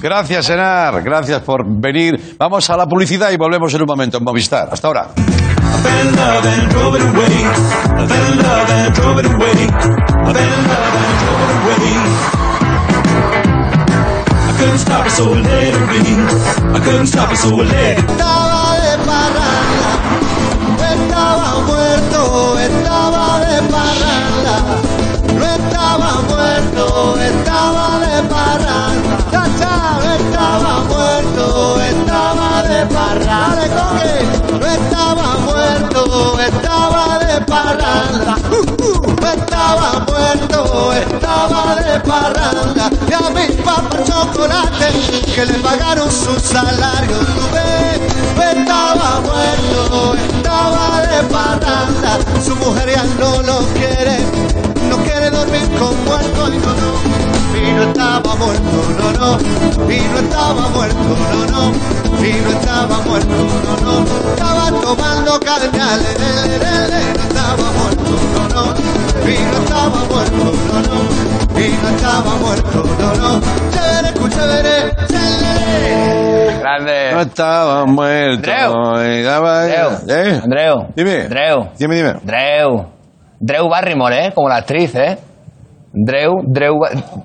Gracias, 0.00 0.48
Enar. 0.50 1.02
Gracias 1.02 1.42
por 1.42 1.64
venir. 1.66 2.36
Vamos 2.38 2.70
a 2.70 2.76
la 2.76 2.86
publicidad 2.86 3.30
y 3.32 3.36
volvemos 3.36 3.74
en 3.74 3.82
un 3.82 3.86
momento 3.86 4.18
en 4.18 4.24
Movistar. 4.24 4.68
Hasta 4.70 4.86
ahora. 4.86 5.08
Estaba 40.92 41.76
de 41.76 42.00
parranda. 42.00 42.90
Y 43.08 43.12
a 43.12 43.30
mi 43.30 43.46
papá 43.62 44.02
chocolate 44.04 44.88
que 45.34 45.46
le 45.46 45.54
pagaron 45.54 46.10
su 46.10 46.38
salario. 46.38 47.16
No 48.36 48.42
estaba 48.42 49.20
muerto, 49.20 50.14
estaba 50.14 51.02
de 51.02 51.22
parranda. 51.24 52.18
Su 52.44 52.54
mujer 52.56 52.90
ya 52.90 53.04
no 53.18 53.42
lo 53.42 53.58
quiere, 53.74 54.18
no 54.88 54.96
quiere 54.98 55.30
dormir 55.30 55.68
con 55.78 56.04
muerto 56.04 56.48
y 56.48 56.58
no. 56.58 57.17
Y 57.54 57.72
no 57.72 57.82
estaba 57.82 58.34
muerto, 58.36 58.76
no, 58.98 59.12
no. 59.12 59.38
Y 59.90 60.00
no 60.00 60.18
estaba 60.18 60.68
muerto, 60.68 61.16
no, 61.32 61.46
no. 61.46 61.72
Y 62.24 62.32
no 62.32 62.50
estaba 62.50 62.98
muerto, 63.00 63.28
no, 63.64 63.72
no. 63.84 64.04
Estaba 64.32 64.80
tomando 64.80 65.38
le, 65.38 66.08
no 67.14 67.22
estaba 67.22 67.66
muerto, 67.72 68.12
no, 68.34 68.42
no. 68.48 68.62
Y 69.28 69.38
no 69.38 69.58
estaba 69.58 70.00
muerto, 70.04 70.44
no, 70.68 70.78
no. 70.82 71.60
Y 71.60 71.68
no 71.82 71.88
estaba 71.88 72.32
muerto, 72.36 72.84
no, 72.98 73.14
no. 73.14 73.40
Chévere, 73.72 74.10
chévere, 74.30 74.96
chévere. 75.08 76.58
Grande. 76.60 77.12
No 77.12 77.20
estaba 77.20 77.84
muerto. 77.86 78.50
Andreu. 78.50 78.72
Andreu. 78.94 79.90
¿Eh? 80.08 80.40
Andreu. 80.44 80.86
Dime. 80.94 81.22
Andreu. 81.22 81.68
Dime, 81.78 81.96
dime. 81.96 82.14
Drew. 82.22 82.86
Drew 83.40 83.68
Barrymore, 83.68 84.26
¿eh? 84.26 84.32
Como 84.34 84.48
la 84.48 84.56
actriz, 84.56 84.94
¿eh? 84.94 85.18
Drew, 85.92 86.42
Drew, 86.46 86.78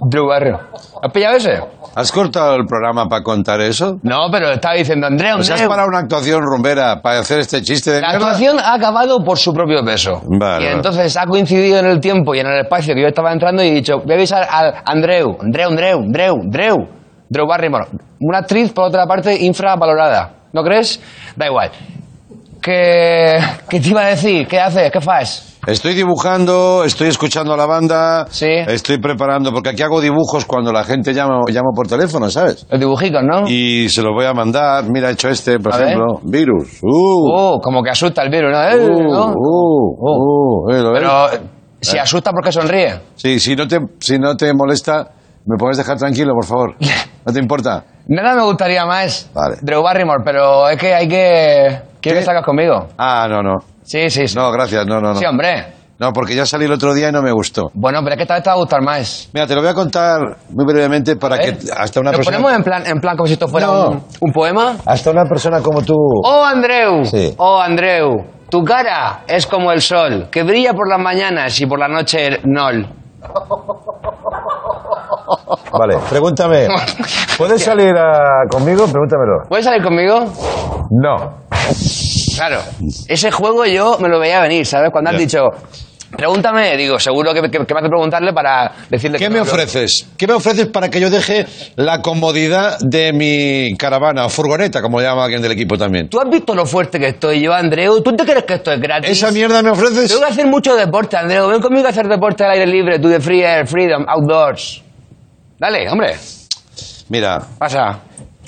Drew 0.09 0.27
Barrymore. 0.27 0.63
¿Has 1.01 1.11
pillado 1.11 1.35
ese? 1.35 1.59
¿Has 1.95 2.11
cortado 2.11 2.55
el 2.55 2.65
programa 2.65 3.07
para 3.07 3.21
contar 3.21 3.59
eso? 3.61 3.99
No, 4.03 4.29
pero 4.31 4.51
estaba 4.51 4.75
diciendo 4.75 5.05
Andreu, 5.05 5.37
¿Os 5.39 5.49
has 5.49 5.61
parado 5.63 5.89
una 5.89 5.99
actuación 5.99 6.41
rumbera 6.41 7.01
para 7.01 7.19
hacer 7.19 7.39
este 7.39 7.61
chiste 7.61 7.91
de 7.91 8.01
La 8.01 8.07
mierda? 8.09 8.25
actuación 8.25 8.59
ha 8.59 8.73
acabado 8.73 9.23
por 9.23 9.37
su 9.37 9.53
propio 9.53 9.83
peso. 9.83 10.21
Vale, 10.39 10.63
y 10.65 10.67
entonces 10.67 11.15
ha 11.17 11.25
coincidido 11.25 11.77
en 11.79 11.87
el 11.87 11.99
tiempo 11.99 12.33
y 12.33 12.39
en 12.39 12.47
el 12.47 12.61
espacio 12.61 12.95
que 12.95 13.01
yo 13.01 13.07
estaba 13.07 13.33
entrando 13.33 13.61
y 13.63 13.67
he 13.67 13.73
dicho, 13.73 13.99
voy 13.99 14.13
a 14.13 14.15
avisar 14.15 14.47
al 14.49 14.73
Andreu, 14.85 15.37
Andreu, 15.41 15.69
Andreu, 15.69 15.99
Andreu, 15.99 16.35
Andreu, 16.41 16.75
Drew 17.29 17.47
Barrymore. 17.47 17.85
Una 18.21 18.39
actriz, 18.39 18.71
por 18.71 18.85
otra 18.85 19.05
parte, 19.05 19.35
infravalorada. 19.43 20.31
¿No 20.53 20.63
crees? 20.63 20.99
Da 21.35 21.47
igual. 21.47 21.69
¿Qué, 22.61 23.37
qué 23.69 23.79
te 23.81 23.89
iba 23.89 24.01
a 24.03 24.07
decir? 24.07 24.47
¿Qué 24.47 24.59
haces? 24.59 24.89
¿Qué 24.91 24.97
haces? 24.99 25.52
Estoy 25.65 25.93
dibujando, 25.93 26.83
estoy 26.83 27.07
escuchando 27.07 27.53
a 27.53 27.57
la 27.57 27.65
banda, 27.65 28.25
Sí. 28.29 28.47
estoy 28.67 28.97
preparando, 28.97 29.53
porque 29.53 29.69
aquí 29.69 29.81
hago 29.81 30.01
dibujos 30.01 30.43
cuando 30.45 30.73
la 30.73 30.83
gente 30.83 31.13
llama, 31.13 31.39
llama 31.49 31.69
por 31.73 31.87
teléfono, 31.87 32.29
¿sabes? 32.29 32.65
Los 32.69 32.79
dibujitos, 32.81 33.21
¿no? 33.23 33.47
Y 33.47 33.87
se 33.87 34.01
los 34.01 34.11
voy 34.13 34.25
a 34.25 34.33
mandar. 34.33 34.83
Mira, 34.89 35.09
he 35.09 35.13
hecho 35.13 35.29
este, 35.29 35.59
por 35.59 35.73
A 35.73 35.77
ver. 35.77 35.87
ejemplo. 35.87 36.19
Virus. 36.23 36.79
Uh, 36.81 37.55
Uh, 37.55 37.59
como 37.61 37.81
que 37.81 37.91
asusta 37.91 38.23
el 38.23 38.29
virus, 38.29 38.51
¿no? 38.51 38.61
Eh, 38.61 38.75
uh, 38.77 39.03
¿no? 39.03 39.33
uh, 39.33 40.67
uh, 40.67 40.69
eh, 40.71 40.81
¿lo 40.81 40.91
ves? 40.91 41.01
Pero 41.01 41.45
si 41.79 41.97
asusta 41.97 42.31
porque 42.31 42.51
sonríe. 42.51 42.99
Sí, 43.15 43.39
si 43.39 43.55
no, 43.55 43.65
te, 43.65 43.79
si 43.99 44.19
no 44.19 44.35
te 44.35 44.53
molesta, 44.53 45.11
¿me 45.45 45.55
puedes 45.57 45.77
dejar 45.77 45.97
tranquilo, 45.97 46.33
por 46.33 46.45
favor? 46.45 46.75
¿No 47.25 47.31
te 47.31 47.39
importa? 47.39 47.85
Nada 48.07 48.35
me 48.35 48.43
gustaría 48.43 48.85
más. 48.85 49.29
Vale. 49.33 49.55
Drew 49.61 49.81
Barrymore, 49.81 50.23
pero 50.25 50.67
es 50.67 50.77
que 50.77 50.93
hay 50.93 51.07
que... 51.07 51.79
¿Quieres 52.01 52.19
que 52.21 52.25
salgas 52.25 52.43
conmigo? 52.45 52.87
Ah, 52.97 53.27
no, 53.29 53.41
no. 53.41 53.72
Sí, 53.83 54.09
sí, 54.09 54.27
sí. 54.27 54.35
No, 54.35 54.51
gracias, 54.51 54.85
no, 54.87 54.99
no, 54.99 55.13
no. 55.13 55.15
Sí, 55.15 55.25
hombre. 55.25 55.73
No, 55.99 56.11
porque 56.11 56.35
ya 56.35 56.45
salí 56.45 56.65
el 56.65 56.71
otro 56.71 56.93
día 56.93 57.09
y 57.09 57.11
no 57.11 57.21
me 57.21 57.31
gustó. 57.31 57.69
Bueno, 57.75 57.99
pero 58.03 58.13
es 58.13 58.17
que 58.17 58.23
esta 58.23 58.33
vez 58.33 58.43
te 58.43 58.49
va 58.49 58.55
a 58.55 58.59
gustar 58.59 58.81
más. 58.81 59.29
Mira, 59.31 59.45
te 59.47 59.53
lo 59.55 59.61
voy 59.61 59.69
a 59.69 59.73
contar 59.73 60.19
muy 60.49 60.65
brevemente 60.65 61.15
para 61.15 61.37
¿Eh? 61.37 61.57
que 61.57 61.71
hasta 61.71 61.99
una 61.99 62.11
¿Lo 62.11 62.17
persona... 62.17 62.37
ponemos 62.37 62.57
en 62.57 62.63
plan, 62.63 62.83
en 62.87 62.99
plan 62.99 63.15
como 63.15 63.27
si 63.27 63.33
esto 63.33 63.47
fuera 63.47 63.67
No. 63.67 63.89
un, 63.89 64.03
un 64.21 64.31
poema? 64.33 64.75
Hasta 64.85 65.11
una 65.11 65.23
persona 65.25 65.61
como 65.61 65.81
tú... 65.83 65.93
Oh, 66.25 66.43
Andreu. 66.43 67.05
Sí. 67.05 67.33
Oh, 67.37 67.59
Andreu. 67.61 68.25
Tu 68.49 68.63
cara 68.63 69.21
es 69.27 69.45
como 69.47 69.71
el 69.71 69.81
sol, 69.81 70.27
que 70.31 70.43
brilla 70.43 70.73
por 70.73 70.89
las 70.89 70.99
mañanas 70.99 71.59
y 71.61 71.65
por 71.67 71.79
la 71.79 71.87
noche 71.87 72.39
nol. 72.43 72.87
Vale, 75.71 75.97
pregúntame. 76.09 76.67
¿Puedes 77.37 77.63
salir 77.63 77.95
a- 77.97 78.47
conmigo? 78.49 78.85
Pregúntamelo. 78.85 79.43
¿Puedes 79.47 79.65
salir 79.65 79.81
conmigo? 79.83 80.25
No. 80.91 81.37
Claro. 82.35 82.61
Ese 83.07 83.31
juego 83.31 83.65
yo 83.65 83.97
me 83.99 84.09
lo 84.09 84.19
veía 84.19 84.41
venir, 84.41 84.65
¿sabes? 84.65 84.89
Cuando 84.91 85.11
has 85.11 85.17
dicho, 85.17 85.39
pregúntame, 86.15 86.75
digo, 86.77 86.99
seguro 86.99 87.33
que, 87.33 87.41
que- 87.41 87.49
que 87.65 87.73
me 87.73 87.79
hace 87.79 87.89
preguntarle 87.89 88.33
para 88.33 88.71
decirle 88.89 89.17
¿Qué 89.17 89.25
que 89.25 89.29
me 89.29 89.37
no, 89.37 89.43
ofreces? 89.43 90.05
¿Qué 90.17 90.27
me 90.27 90.33
ofreces 90.33 90.67
para 90.67 90.89
que 90.89 90.99
yo 90.99 91.09
deje 91.09 91.45
la 91.75 92.01
comodidad 92.01 92.77
de 92.81 93.13
mi 93.13 93.75
caravana 93.77 94.25
o 94.25 94.29
furgoneta, 94.29 94.81
como 94.81 95.01
llama 95.01 95.23
alguien 95.23 95.41
del 95.41 95.51
equipo 95.53 95.77
también? 95.77 96.09
¿Tú 96.09 96.19
has 96.19 96.29
visto 96.29 96.53
lo 96.53 96.65
fuerte 96.65 96.99
que 96.99 97.07
estoy 97.09 97.41
yo, 97.41 97.53
Andreu? 97.53 98.01
¿Tú 98.03 98.15
te 98.15 98.23
crees 98.25 98.43
que 98.43 98.53
esto 98.55 98.71
es 98.71 98.79
gratis? 98.79 99.09
¿Esa 99.09 99.31
mierda 99.31 99.61
me 99.63 99.71
ofreces? 99.71 100.09
Tengo 100.09 100.21
que 100.21 100.31
hacer 100.31 100.45
mucho 100.47 100.75
deporte, 100.75 101.17
Andreu. 101.17 101.47
Ven 101.47 101.61
conmigo 101.61 101.87
a 101.87 101.89
hacer 101.89 102.07
deporte 102.07 102.43
al 102.43 102.51
aire 102.51 102.67
libre, 102.67 102.99
to 102.99 103.09
the 103.09 103.19
free 103.19 103.41
air, 103.41 103.67
freedom, 103.67 104.05
outdoors. 104.07 104.81
Dale, 105.59 105.89
hombre. 105.89 106.15
Mira, 107.09 107.39
Pasa. 107.57 107.99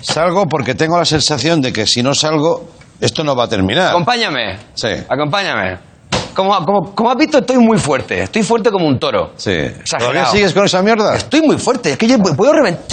salgo 0.01 0.45
porque 0.47 0.75
tengo 0.75 0.97
la 0.97 1.05
sensación 1.05 1.61
de 1.61 1.73
que 1.73 1.85
si 1.85 2.01
no 2.03 2.13
salgo, 2.13 2.69
esto 3.01 3.23
no 3.23 3.35
va 3.35 3.45
a 3.45 3.47
terminar. 3.47 3.89
Acompáñame. 3.89 4.57
Sí, 4.73 4.87
Acompáñame. 5.09 5.77
Como, 6.33 6.53
como, 6.65 6.93
como 6.93 7.09
has 7.11 7.17
visto, 7.17 7.37
estoy 7.37 7.57
muy 7.59 7.77
fuerte. 7.77 8.23
Estoy 8.23 8.43
fuerte 8.43 8.69
como 8.69 8.87
un 8.87 8.99
toro. 8.99 9.31
sí. 9.37 9.51
Exagerado. 9.51 10.11
¿Todavía 10.11 10.25
sigues 10.31 10.53
con 10.53 10.65
esa 10.65 10.81
mierda? 10.81 11.15
Estoy 11.15 11.41
muy 11.41 11.57
fuerte. 11.57 11.91
Es 11.93 11.97
que 11.97 12.07
yo 12.07 12.17
puedo 12.19 12.51
reventar. 12.51 12.85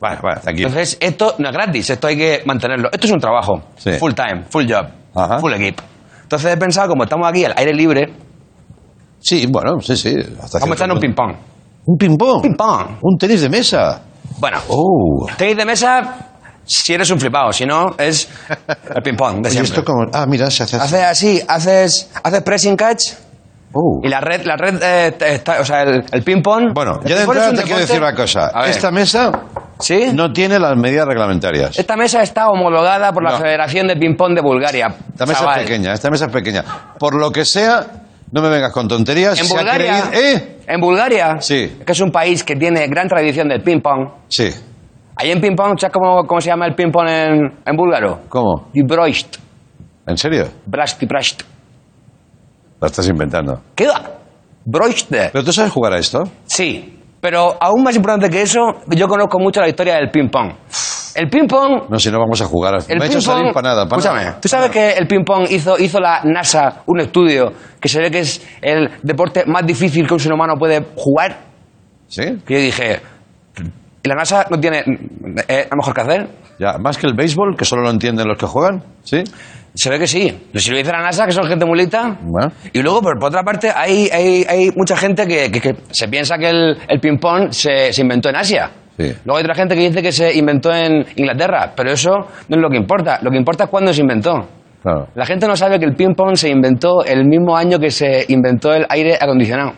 Vale, 0.00 0.18
vale, 0.22 0.40
tranquilo. 0.42 0.68
Entonces, 0.68 0.96
esto 1.00 1.34
no 1.38 1.48
es 1.48 1.54
gratis. 1.54 1.90
Esto 1.90 2.06
hay 2.08 2.16
que 2.16 2.42
mantenerlo. 2.44 2.88
Esto 2.92 3.06
es 3.06 3.12
un 3.12 3.20
trabajo. 3.20 3.62
Sí. 3.76 3.92
Full 3.92 4.12
time, 4.14 4.44
full 4.50 4.64
job. 4.68 4.86
Full 5.40 5.52
equip. 5.54 5.78
Entonces 6.22 6.52
he 6.52 6.56
pensado, 6.56 6.88
como 6.88 7.04
estamos 7.04 7.28
aquí 7.28 7.44
al 7.44 7.54
aire 7.56 7.72
libre, 7.72 8.12
Sí, 9.20 9.46
bueno, 9.50 9.80
sí, 9.80 9.96
sí. 9.96 10.14
hasta 10.42 10.58
vamos 10.58 10.72
a 10.72 10.84
echar 10.84 10.92
un 10.92 10.98
ping-pong. 11.00 11.32
¿Un 11.86 11.96
ping-pong? 11.96 12.42
Ping-pong. 12.42 12.98
¿Un 13.00 13.16
tenis 13.16 13.40
de 13.40 13.48
mesa? 13.48 14.02
Bueno, 14.38 14.58
Oh. 14.68 15.26
tenis 15.38 15.56
de 15.56 15.64
mesa, 15.64 16.33
si 16.64 16.94
eres 16.94 17.10
un 17.10 17.20
flipado, 17.20 17.52
si 17.52 17.64
no, 17.66 17.94
es 17.98 18.28
el 18.94 19.02
ping-pong 19.02 19.34
de 19.42 19.48
Oye, 19.48 19.50
siempre. 19.50 19.68
esto 19.70 19.84
como... 19.84 20.06
Ah, 20.12 20.26
mira, 20.26 20.50
se 20.50 20.62
hace 20.62 20.76
así. 20.76 20.84
Haces 20.94 21.02
así, 21.06 21.42
haces, 21.46 22.10
haces 22.22 22.42
pressing 22.42 22.76
catch 22.76 23.00
Oh. 23.76 24.00
y 24.04 24.08
la 24.08 24.20
red, 24.20 24.44
la 24.44 24.56
red 24.56 24.80
eh, 24.80 25.16
está, 25.18 25.60
o 25.60 25.64
sea, 25.64 25.82
el, 25.82 26.04
el 26.12 26.22
ping-pong. 26.22 26.72
Bueno, 26.72 27.00
el 27.02 27.08
ya 27.08 27.16
de 27.16 27.22
entrada 27.24 27.50
un 27.50 27.56
te 27.56 27.62
quiero 27.64 27.80
decir 27.80 27.98
una 27.98 28.14
cosa. 28.14 28.52
Esta 28.68 28.92
mesa 28.92 29.32
¿sí? 29.80 30.10
no 30.14 30.32
tiene 30.32 30.60
las 30.60 30.76
medidas 30.76 31.08
reglamentarias. 31.08 31.76
Esta 31.76 31.96
mesa 31.96 32.22
está 32.22 32.46
homologada 32.50 33.12
por 33.12 33.24
la 33.24 33.32
No. 33.32 33.38
Federación 33.38 33.88
de 33.88 33.96
Ping-Pong 33.96 34.32
de 34.36 34.42
Bulgaria. 34.42 34.94
Esta 35.12 35.26
mesa 35.26 35.40
chaval. 35.40 35.58
es 35.58 35.66
pequeña, 35.66 35.92
esta 35.92 36.08
mesa 36.08 36.26
es 36.26 36.30
pequeña. 36.32 36.64
Por 37.00 37.16
lo 37.16 37.32
que 37.32 37.44
sea, 37.44 37.84
no 38.30 38.40
me 38.42 38.48
vengas 38.48 38.70
con 38.70 38.86
tonterías. 38.86 39.40
En 39.40 39.48
Bulgaria, 39.48 40.04
creído- 40.08 40.24
¿Eh? 40.38 40.58
en 40.68 40.80
Bulgaria, 40.80 41.36
Sí. 41.40 41.78
que 41.84 41.90
es 41.92 42.00
un 42.00 42.12
país 42.12 42.44
que 42.44 42.54
tiene 42.54 42.86
gran 42.86 43.08
tradición 43.08 43.48
del 43.48 43.60
ping-pong, 43.60 44.08
Sí. 44.28 44.50
Ahí 45.16 45.30
en 45.30 45.40
ping-pong, 45.40 45.78
¿sabes 45.78 45.92
cómo, 45.92 46.24
cómo 46.26 46.40
se 46.40 46.50
llama 46.50 46.66
el 46.66 46.74
ping-pong 46.74 47.08
en, 47.08 47.58
en 47.64 47.76
búlgaro? 47.76 48.20
¿Cómo? 48.28 48.68
Ibroist, 48.72 49.38
¿En 50.06 50.16
serio? 50.18 50.48
Brasti, 50.66 51.06
Brast. 51.06 51.42
Lo 52.80 52.86
estás 52.86 53.08
inventando. 53.08 53.60
¿Qué 53.74 53.86
va? 53.86 54.02
Broiste. 54.64 55.30
¿Pero 55.32 55.44
tú 55.44 55.52
sabes 55.52 55.72
jugar 55.72 55.94
a 55.94 55.98
esto? 55.98 56.22
Sí, 56.44 56.98
pero 57.20 57.56
aún 57.60 57.82
más 57.82 57.96
importante 57.96 58.28
que 58.28 58.42
eso, 58.42 58.60
yo 58.88 59.08
conozco 59.08 59.38
mucho 59.38 59.60
la 59.60 59.68
historia 59.68 59.94
del 59.94 60.10
ping-pong. 60.10 60.52
El 61.14 61.30
ping-pong 61.30 61.88
No, 61.88 61.98
si 61.98 62.10
no 62.10 62.18
vamos 62.18 62.40
a 62.42 62.44
jugar. 62.44 62.74
El 62.88 62.98
me 62.98 63.04
ha 63.04 63.08
hecho 63.08 63.20
salir 63.20 63.52
para 63.52 63.70
nada. 63.70 63.84
Escúchame, 63.84 64.24
nada. 64.24 64.40
¿tú 64.40 64.48
sabes 64.48 64.70
que 64.70 64.90
el 64.90 65.06
ping-pong 65.06 65.46
hizo, 65.48 65.78
hizo 65.78 66.00
la 66.00 66.22
NASA 66.24 66.82
un 66.86 67.00
estudio 67.00 67.52
que 67.80 67.88
se 67.88 68.00
ve 68.00 68.10
que 68.10 68.20
es 68.20 68.44
el 68.60 68.90
deporte 69.02 69.44
más 69.46 69.64
difícil 69.64 70.06
que 70.06 70.14
un 70.14 70.20
ser 70.20 70.32
humano 70.32 70.54
puede 70.58 70.84
jugar? 70.96 71.38
¿Sí? 72.08 72.38
Que 72.44 72.54
yo 72.54 72.60
dije, 72.60 73.00
¿y 74.04 74.08
la 74.08 74.14
NASA 74.14 74.46
no 74.50 74.60
tiene 74.60 74.78
eh, 75.48 75.64
nada 75.64 75.76
mejor 75.76 75.94
que 75.94 76.00
hacer? 76.02 76.28
Ya, 76.60 76.78
más 76.78 76.96
que 76.98 77.06
el 77.08 77.14
béisbol, 77.14 77.56
que 77.56 77.64
solo 77.64 77.82
lo 77.82 77.90
entienden 77.90 78.28
los 78.28 78.38
que 78.38 78.46
juegan. 78.46 78.82
¿Sí? 79.02 79.24
Se 79.74 79.90
ve 79.90 79.98
que 79.98 80.06
sí. 80.06 80.48
Si 80.54 80.70
lo 80.70 80.76
dice 80.76 80.92
la 80.92 81.02
NASA, 81.02 81.26
que 81.26 81.32
son 81.32 81.46
gente 81.48 81.64
muy 81.64 81.76
lista. 81.78 82.16
Bueno. 82.22 82.52
Y 82.72 82.80
luego, 82.80 83.02
por, 83.02 83.18
por 83.18 83.28
otra 83.30 83.42
parte, 83.42 83.72
hay, 83.74 84.08
hay, 84.12 84.46
hay 84.48 84.70
mucha 84.76 84.96
gente 84.96 85.26
que, 85.26 85.50
que- 85.50 85.60
que 85.60 85.74
se 85.90 86.06
piensa 86.06 86.38
que 86.38 86.48
el, 86.50 86.76
el 86.88 87.00
ping-pong 87.00 87.50
se, 87.50 87.92
se 87.92 88.02
inventó 88.02 88.28
en 88.28 88.36
Asia. 88.36 88.70
Sí. 88.96 89.12
Luego 89.24 89.38
hay 89.38 89.42
otra 89.42 89.56
gente 89.56 89.74
que 89.74 89.80
dice 89.88 90.00
que 90.00 90.12
se 90.12 90.32
inventó 90.32 90.72
en 90.72 91.04
Inglaterra, 91.16 91.72
pero 91.74 91.90
eso 91.90 92.10
no 92.48 92.56
es 92.56 92.62
lo 92.62 92.68
que 92.70 92.76
importa. 92.76 93.18
Lo 93.22 93.30
que 93.32 93.36
importa 93.36 93.64
es 93.64 93.70
cuándo 93.70 93.92
se 93.92 94.02
inventó. 94.02 94.46
Claro. 94.80 95.08
La 95.16 95.26
gente 95.26 95.48
no 95.48 95.56
sabe 95.56 95.80
que 95.80 95.86
el 95.86 95.96
ping-pong 95.96 96.36
se 96.36 96.50
inventó 96.50 97.02
el 97.04 97.24
mismo 97.24 97.56
año 97.56 97.80
que 97.80 97.90
se 97.90 98.26
inventó 98.28 98.72
el 98.72 98.86
aire 98.88 99.18
acondicionado. 99.20 99.72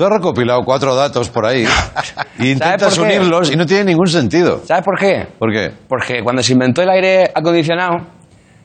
Tú 0.00 0.06
has 0.06 0.12
recopilado 0.12 0.62
cuatro 0.64 0.94
datos 0.94 1.28
por 1.28 1.44
ahí 1.44 1.66
y 2.38 2.52
intentas 2.52 2.96
unirlos 2.96 3.52
y 3.52 3.56
no 3.56 3.66
tiene 3.66 3.84
ningún 3.84 4.06
sentido. 4.06 4.62
¿Sabes 4.64 4.82
por 4.82 4.98
qué? 4.98 5.26
¿Por 5.38 5.52
qué? 5.52 5.70
Porque 5.86 6.22
cuando 6.22 6.42
se 6.42 6.54
inventó 6.54 6.80
el 6.80 6.88
aire 6.88 7.30
acondicionado, 7.34 8.06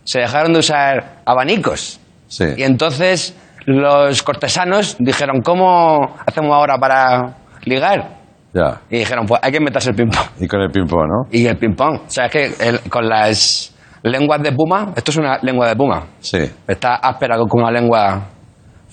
se 0.05 0.19
dejaron 0.19 0.53
de 0.53 0.59
usar 0.59 1.23
abanicos. 1.25 1.99
Sí. 2.27 2.45
Y 2.55 2.63
entonces 2.63 3.35
los 3.65 4.23
cortesanos 4.23 4.95
dijeron, 4.97 5.41
¿cómo 5.41 6.15
hacemos 6.25 6.53
ahora 6.55 6.77
para 6.77 7.35
ligar? 7.65 8.15
Ya. 8.53 8.79
Y 8.89 8.99
dijeron, 8.99 9.25
pues 9.25 9.41
hay 9.43 9.51
que 9.51 9.57
inventarse 9.57 9.89
el 9.89 9.95
ping-pong. 9.97 10.27
Y 10.39 10.47
con 10.47 10.61
el 10.61 10.71
ping-pong, 10.71 11.05
¿no? 11.05 11.27
Y 11.31 11.47
el 11.47 11.57
ping-pong. 11.57 11.95
O 12.07 12.09
sea, 12.09 12.27
es 12.27 12.31
que 12.31 12.45
el- 12.65 12.79
con 12.89 13.09
las 13.09 13.73
lenguas 14.03 14.41
de 14.41 14.53
puma, 14.53 14.93
esto 14.95 15.11
es 15.11 15.17
una 15.17 15.37
lengua 15.41 15.67
de 15.67 15.75
puma. 15.75 16.01
Sí. 16.21 16.49
Está 16.65 16.95
áspera 16.95 17.35
con 17.39 17.61
una 17.61 17.71
lengua 17.71 18.21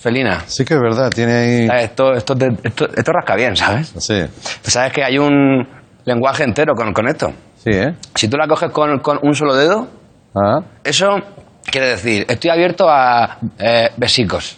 felina. 0.03 0.41
Sí 0.45 0.63
que 0.65 0.73
es 0.75 0.79
verdad, 0.81 1.09
tiene 1.09 1.33
ahí... 1.33 1.67
¿Sabes? 1.67 1.83
Esto, 1.85 2.13
esto, 2.13 2.35
te- 2.35 2.57
esto, 2.63 2.85
esto 2.95 3.11
rasca 3.11 3.35
bien, 3.35 3.55
¿sabes? 3.55 3.93
Sí. 3.97 4.21
Pues 4.61 4.73
sabes 4.73 4.91
que 4.93 5.03
hay 5.03 5.17
un 5.17 5.65
lenguaje 6.05 6.43
entero 6.43 6.73
con, 6.75 6.93
con 6.93 7.07
esto. 7.07 7.31
Sí, 7.63 7.69
¿eh? 7.71 7.95
Si 8.13 8.27
tú 8.27 8.35
la 8.37 8.47
coges 8.47 8.69
con, 8.71 8.99
con 8.99 9.19
un 9.23 9.33
solo 9.33 9.55
dedo, 9.55 9.87
Ah, 10.35 10.59
eso 10.83 11.09
quiere 11.63 11.89
decir, 11.89 12.25
estoy 12.27 12.49
abierto 12.49 12.89
a 12.89 13.37
eh, 13.59 13.91
besicos. 13.97 14.57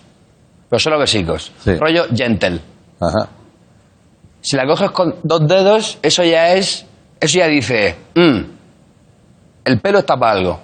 Pero 0.69 0.79
solo 0.79 0.97
besicos. 0.97 1.51
Sí. 1.63 1.75
Rollo 1.75 2.05
gentle. 2.15 2.59
ajá. 3.01 3.27
Si 4.41 4.55
la 4.55 4.65
coges 4.65 4.91
con 4.91 5.15
dos 5.23 5.45
dedos, 5.47 5.97
eso 6.01 6.23
ya 6.23 6.53
es. 6.53 6.85
Eso 7.19 7.39
ya 7.39 7.47
dice. 7.47 7.95
"Mm, 8.15 8.39
el 9.65 9.79
pelo 9.81 9.99
está 9.99 10.15
para 10.17 10.31
algo. 10.33 10.59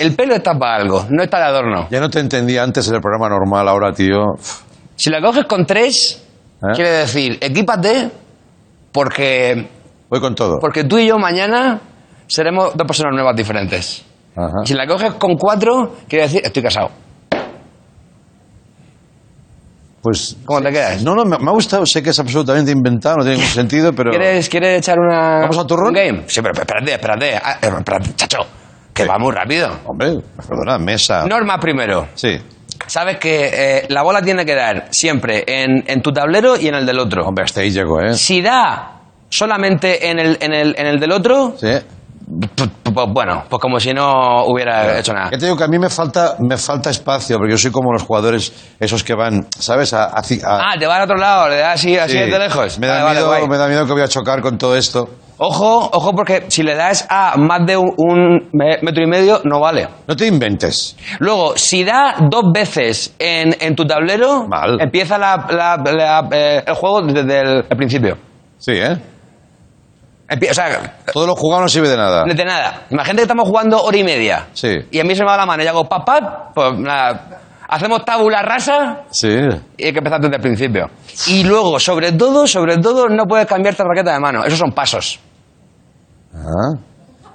El 0.00 0.14
pelo 0.16 0.34
está 0.34 0.54
para 0.58 0.76
algo, 0.76 1.06
no 1.10 1.22
está 1.22 1.38
de 1.38 1.44
adorno. 1.44 1.86
Ya 1.90 2.00
no 2.00 2.08
te 2.08 2.20
entendía 2.20 2.62
antes 2.62 2.88
en 2.88 2.94
el 2.94 3.00
programa 3.00 3.28
normal, 3.28 3.68
ahora, 3.68 3.92
tío. 3.92 4.34
Si 4.96 5.10
la 5.10 5.20
coges 5.20 5.44
con 5.44 5.66
tres, 5.66 6.24
¿Eh? 6.62 6.66
quiere 6.74 6.90
decir, 6.90 7.38
equípate, 7.40 8.10
porque, 8.92 9.68
Voy 10.08 10.20
con 10.20 10.34
todo. 10.34 10.58
porque 10.60 10.84
tú 10.84 10.98
y 10.98 11.06
yo 11.06 11.18
mañana 11.18 11.80
seremos 12.26 12.74
dos 12.74 12.86
personas 12.86 13.12
nuevas 13.14 13.36
diferentes. 13.36 14.04
Ajá. 14.36 14.64
Si 14.64 14.74
la 14.74 14.86
coges 14.86 15.14
con 15.14 15.34
cuatro, 15.36 15.96
quiere 16.08 16.24
decir, 16.24 16.40
estoy 16.44 16.62
casado. 16.62 16.90
Pues, 20.02 20.34
¿Cómo 20.46 20.62
te 20.62 20.70
quedas? 20.72 21.02
no, 21.02 21.14
no, 21.14 21.24
me, 21.26 21.36
me 21.38 21.50
ha 21.50 21.52
gustado. 21.52 21.84
Sé 21.84 22.02
que 22.02 22.08
es 22.10 22.18
absolutamente 22.18 22.70
inventado, 22.72 23.16
no 23.18 23.22
tiene 23.22 23.36
ningún 23.36 23.52
sentido, 23.54 23.92
pero... 23.92 24.10
¿Quieres, 24.10 24.48
¿Quieres 24.48 24.78
echar 24.78 24.98
una. 24.98 25.40
¿Vamos 25.40 25.58
al 25.58 25.66
turrón? 25.66 25.88
un 25.88 25.94
game? 25.94 26.22
Sí, 26.26 26.40
pero 26.40 26.54
espérate, 26.58 26.92
espérate. 26.92 27.36
Ah, 27.36 27.58
eh, 27.60 27.68
espérate, 27.78 28.14
chacho, 28.16 28.38
que 29.02 29.08
va 29.08 29.18
muy 29.18 29.32
rápido. 29.34 29.70
Hombre, 29.86 30.18
perdona, 30.48 30.78
mesa. 30.78 31.26
Norma 31.26 31.58
primero. 31.58 32.08
Sí. 32.14 32.38
Sabes 32.86 33.18
que 33.18 33.50
eh, 33.52 33.86
la 33.88 34.02
bola 34.02 34.22
tiene 34.22 34.44
que 34.44 34.54
dar 34.54 34.88
siempre 34.90 35.44
en, 35.46 35.84
en 35.86 36.02
tu 36.02 36.12
tablero 36.12 36.56
y 36.56 36.68
en 36.68 36.74
el 36.74 36.86
del 36.86 36.98
otro. 36.98 37.26
Hombre, 37.26 37.44
hasta 37.44 37.60
ahí 37.60 37.70
llego, 37.70 38.00
¿eh? 38.00 38.14
Si 38.14 38.40
da 38.40 39.00
solamente 39.28 40.08
en 40.10 40.18
el, 40.18 40.38
en 40.40 40.52
el, 40.52 40.74
en 40.78 40.86
el 40.86 40.98
del 40.98 41.12
otro, 41.12 41.54
Sí. 41.58 41.68
Bueno, 43.12 43.44
pues 43.48 43.60
como 43.60 43.78
si 43.80 43.92
no 43.92 44.44
hubiera 44.46 44.98
hecho 44.98 45.12
nada. 45.12 45.30
Ya 45.32 45.38
te 45.38 45.44
digo 45.46 45.56
que 45.56 45.64
a 45.64 45.68
mí 45.68 45.78
me 45.78 45.90
falta, 45.90 46.36
me 46.38 46.56
falta 46.56 46.90
espacio, 46.90 47.36
porque 47.36 47.52
yo 47.52 47.58
soy 47.58 47.70
como 47.70 47.92
los 47.92 48.02
jugadores 48.02 48.52
esos 48.78 49.02
que 49.04 49.14
van, 49.14 49.46
¿sabes? 49.58 49.92
A, 49.92 50.04
a- 50.04 50.18
a- 50.18 50.72
Ah, 50.72 50.74
te 50.78 50.86
va 50.86 50.96
al 50.96 51.02
otro 51.02 51.16
lado, 51.16 51.48
le 51.48 51.56
das 51.56 51.74
así, 51.74 51.96
así 51.96 52.12
Sí. 52.12 52.18
de 52.30 52.38
lejos. 52.38 52.78
Me 52.78 52.86
da, 52.86 53.02
Vale, 53.04 53.20
miedo, 53.20 53.46
me 53.48 53.56
da 53.56 53.68
miedo 53.68 53.86
que 53.86 53.92
voy 53.92 54.02
a 54.02 54.08
chocar 54.08 54.40
con 54.40 54.58
todo 54.58 54.76
esto. 54.76 55.08
Ojo, 55.42 55.88
ojo, 55.92 56.12
porque 56.12 56.44
si 56.48 56.62
le 56.62 56.74
das 56.74 57.06
a 57.08 57.34
más 57.38 57.64
de 57.66 57.74
un, 57.76 57.94
un 57.96 58.50
me- 58.52 58.78
metro 58.82 59.02
y 59.02 59.06
medio, 59.06 59.40
no 59.44 59.58
vale. 59.58 59.88
No 60.06 60.14
te 60.14 60.26
inventes. 60.26 60.96
Luego, 61.18 61.56
si 61.56 61.82
da 61.82 62.16
dos 62.30 62.44
veces 62.52 63.14
en, 63.18 63.56
en 63.58 63.74
tu 63.74 63.86
tablero, 63.86 64.46
Mal. 64.46 64.78
empieza 64.80 65.16
la- 65.16 65.46
la- 65.48 65.76
la- 65.92 66.28
eh, 66.30 66.62
el 66.66 66.74
juego 66.74 67.00
desde 67.02 67.40
el, 67.40 67.64
el 67.70 67.76
principio. 67.76 68.18
Sí, 68.58 68.72
¿eh? 68.72 68.98
O 70.30 70.54
sea, 70.54 70.94
Todo 71.12 71.26
lo 71.26 71.34
jugado 71.34 71.62
no 71.62 71.68
sirve 71.68 71.88
de 71.88 71.96
nada. 71.96 72.24
desde 72.24 72.44
nada. 72.44 72.82
Imagínate 72.90 73.16
que 73.16 73.22
estamos 73.22 73.48
jugando 73.48 73.82
hora 73.82 73.96
y 73.96 74.04
media. 74.04 74.46
Sí. 74.52 74.76
Y 74.90 75.00
a 75.00 75.04
mí 75.04 75.14
se 75.16 75.22
me 75.22 75.28
va 75.30 75.36
la 75.36 75.46
mano 75.46 75.62
y 75.62 75.66
hago 75.66 75.84
pap, 75.88 76.06
pap, 76.06 76.54
pues 76.54 76.78
nada. 76.78 77.38
Hacemos 77.68 78.04
tabula 78.04 78.42
rasa 78.42 79.02
Sí. 79.10 79.28
y 79.76 79.84
hay 79.84 79.92
que 79.92 79.98
empezar 79.98 80.20
desde 80.20 80.36
el 80.36 80.42
principio. 80.42 80.88
Y 81.28 81.44
luego, 81.44 81.78
sobre 81.80 82.12
todo, 82.12 82.46
sobre 82.46 82.78
todo, 82.78 83.08
no 83.08 83.24
puedes 83.26 83.46
cambiarte 83.46 83.82
la 83.82 83.88
raqueta 83.90 84.12
de 84.12 84.20
mano. 84.20 84.44
Esos 84.44 84.58
son 84.58 84.72
pasos. 84.72 85.18
Ah. 86.34 86.74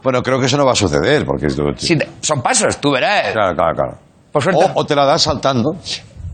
Bueno, 0.04 0.22
creo 0.22 0.40
que 0.40 0.46
eso 0.46 0.58
no 0.58 0.66
va 0.66 0.74
a 0.74 0.76
suceder, 0.76 1.26
porque... 1.26 1.50
Sí, 1.78 1.98
son 2.22 2.42
pasos, 2.42 2.78
tú 2.78 2.92
verás. 2.92 3.32
Claro, 3.32 3.56
claro, 3.56 3.76
claro. 3.76 3.98
Por 4.32 4.44
suerte. 4.44 4.66
O, 4.76 4.82
o 4.82 4.86
te 4.86 4.96
la 4.96 5.06
das 5.06 5.22
saltando. 5.24 5.76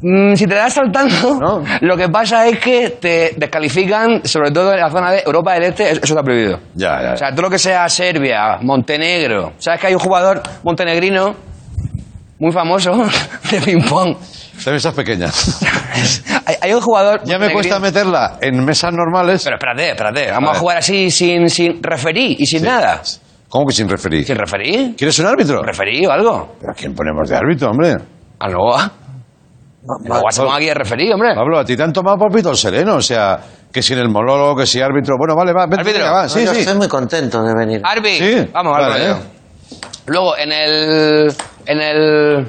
Mm, 0.04 0.34
si 0.36 0.48
te 0.48 0.56
das 0.56 0.74
saltando, 0.74 1.36
No. 1.40 1.64
lo 1.82 1.96
que 1.98 2.10
pasa 2.10 2.48
es 2.48 2.58
que 2.60 2.90
te 3.00 3.34
descalifican, 3.38 4.22
sobre 4.26 4.50
todo 4.52 4.74
en 4.74 4.80
la 4.80 4.90
zona 4.90 5.12
de 5.12 5.24
Europa 5.26 5.54
del 5.54 5.64
Este, 5.66 5.92
eso 5.92 6.00
está 6.04 6.24
prohibido. 6.24 6.60
Ya, 6.74 7.02
ya. 7.04 7.14
O 7.14 7.18
sea, 7.18 7.30
todo 7.32 7.44
lo 7.44 7.50
que 7.50 7.60
sea 7.60 7.88
Serbia, 7.88 8.58
Montenegro. 8.62 9.54
¿Sabes 9.60 9.80
que 9.80 9.88
hay 9.88 9.94
un 9.94 10.00
jugador 10.00 10.42
montenegrino 10.64 11.36
muy 12.40 12.52
famoso 12.52 12.92
de 13.52 13.62
ping-pong? 13.62 14.16
También 14.56 14.76
estás 14.78 14.94
pequeña. 14.94 15.28
Hay, 16.46 16.56
hay 16.62 16.74
un 16.74 16.82
jugador. 16.82 17.22
Ya 17.26 17.38
me 17.40 17.52
cuesta 17.52 17.80
meterla 17.80 18.38
en 18.42 18.64
mesas 18.64 18.94
normales. 18.94 19.44
Pero 19.44 19.56
espérate, 19.58 19.90
espérate. 19.90 20.32
Vamos 20.32 20.56
A 20.56 20.60
jugar 20.60 20.78
así 20.78 21.10
sin, 21.12 21.50
sin 21.50 21.82
referí 21.82 22.36
y 22.40 22.46
sin 22.46 22.60
Sí. 22.62 22.66
nada. 22.66 23.02
¿Cómo 23.50 23.66
que 23.66 23.74
sin 23.74 23.88
referir? 23.90 24.26
¿Sin 24.26 24.36
referí? 24.38 24.94
¿Quieres 24.98 25.18
un 25.20 25.26
árbitro? 25.28 25.62
¿Referí 25.64 26.06
o 26.06 26.12
algo? 26.12 26.56
¿Pero 26.60 26.72
a 26.72 26.76
quién 26.76 26.94
ponemos 26.96 27.28
de 27.30 27.36
árbitro, 27.36 27.70
hombre? 27.70 27.98
¿A 28.40 28.48
Novoa? 28.48 28.92
Se 30.30 30.42
ponga 30.42 30.56
aquí 30.58 30.66
de 30.68 30.74
referí, 30.74 31.12
hombre. 31.12 31.34
Pablo, 31.36 31.60
a 31.60 31.66
ti 31.66 31.76
te 31.76 31.84
han 31.84 31.92
tomado 31.92 32.18
por 32.18 32.32
pito 32.32 32.52
el 32.52 32.58
sereno, 32.58 32.96
o 32.98 33.02
sea, 33.02 33.40
que 33.72 33.82
si 33.82 33.94
en 33.94 34.00
el 34.00 34.10
monólogo, 34.10 34.56
que 34.56 34.66
si 34.68 34.80
árbitro. 34.82 35.16
Bueno, 35.18 35.36
vale, 35.36 35.54
va, 35.54 35.66
vete, 35.66 35.82
Árbitro. 35.82 36.00
venga, 36.04 36.12
va, 36.14 36.24
No, 36.24 36.30
sí, 36.30 36.46
yo 36.46 36.54
sí. 36.54 36.60
estoy 36.60 36.76
muy 36.76 36.88
contento 36.88 37.42
de 37.44 37.54
venir. 37.56 37.82
Arbi, 37.84 38.16
Sí, 38.18 38.50
vamos 38.54 38.74
vale, 38.74 38.86
al 38.86 38.94
rollo. 38.94 39.12
eh. 39.16 39.78
Luego, 40.06 40.38
en 40.38 40.52
el, 40.52 41.36
en 41.66 41.82
el 41.82 42.48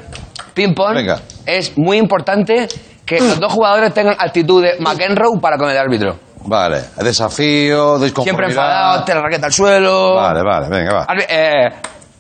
ping-pong 0.55 0.95
Venga. 0.95 1.21
es 1.47 1.73
muy 1.79 1.97
importante 1.97 2.69
que 3.07 3.19
los 3.21 3.41
dos 3.41 3.53
jugadores 3.53 3.95
tengan 3.95 4.15
actitud 4.19 4.63
de 4.63 4.75
McEnroe 4.81 5.39
para 5.41 5.57
con 5.57 5.71
el 5.71 5.77
árbitro. 5.79 6.17
Vale, 6.45 6.83
desafío, 6.99 7.99
Siempre 7.99 8.07
disconformidad. 8.07 8.49
enfadado, 8.51 9.05
te 9.05 9.15
la 9.15 9.21
raqueta 9.23 9.47
al 9.47 9.53
suelo. 9.53 10.17
Vale, 10.17 10.43
vale, 10.43 10.69
venga, 10.69 10.93
va. 10.95 11.07
Arbi- 11.07 11.27
eh, 11.29 11.69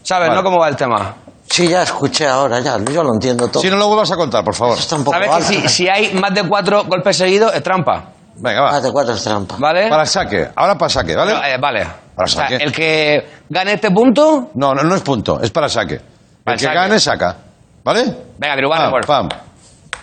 ¿Sabes, 0.02 0.28
Vale. 0.28 0.40
no? 0.40 0.42
¿Cómo 0.44 0.58
va 0.58 0.68
el 0.68 0.76
tema? 0.76 1.14
Sí, 1.52 1.68
ya 1.68 1.82
escuché 1.82 2.26
ahora, 2.26 2.60
ya, 2.60 2.78
yo 2.78 3.02
lo 3.04 3.12
entiendo 3.12 3.46
todo. 3.48 3.62
Si 3.62 3.68
no 3.68 3.76
lo 3.76 3.86
vuelvas 3.88 4.10
a 4.10 4.16
contar, 4.16 4.42
por 4.42 4.54
favor. 4.54 4.78
Está 4.78 4.96
un 4.96 5.04
poco 5.04 5.14
¿Sabes 5.18 5.28
que 5.28 5.34
alto. 5.56 5.68
si, 5.68 5.68
si 5.68 5.88
hay 5.88 6.14
más 6.14 6.32
de 6.32 6.48
cuatro 6.48 6.84
golpes 6.84 7.14
seguidos 7.14 7.54
es 7.54 7.62
trampa? 7.62 8.04
Venga, 8.36 8.62
va. 8.62 8.70
Más 8.72 8.82
de 8.82 8.90
cuatro 8.90 9.12
es 9.12 9.22
trampa. 9.22 9.56
¿Vale? 9.58 9.88
Para 9.90 10.06
saque. 10.06 10.48
Ahora 10.56 10.76
para 10.78 10.88
saque, 10.88 11.14
¿vale? 11.14 11.32
Eh, 11.34 11.58
vale. 11.60 11.86
Para 12.16 12.24
O 12.24 12.26
sea, 12.26 12.42
saque. 12.48 12.56
el 12.56 12.72
que 12.72 13.26
gane 13.50 13.74
este 13.74 13.90
punto. 13.90 14.50
No, 14.54 14.72
no, 14.74 14.82
no 14.82 14.94
es 14.94 15.02
punto, 15.02 15.40
es 15.42 15.50
para 15.50 15.68
saque. 15.68 16.00
Para 16.42 16.54
el 16.54 16.58
que 16.58 16.64
saque. 16.64 16.74
gane, 16.78 16.98
saca. 16.98 17.36
¿Vale? 17.84 18.04
Venga, 18.38 18.56
Drew 18.56 18.70
Pam, 18.70 18.78
Barrymore. 18.90 19.06
pam. 19.06 19.28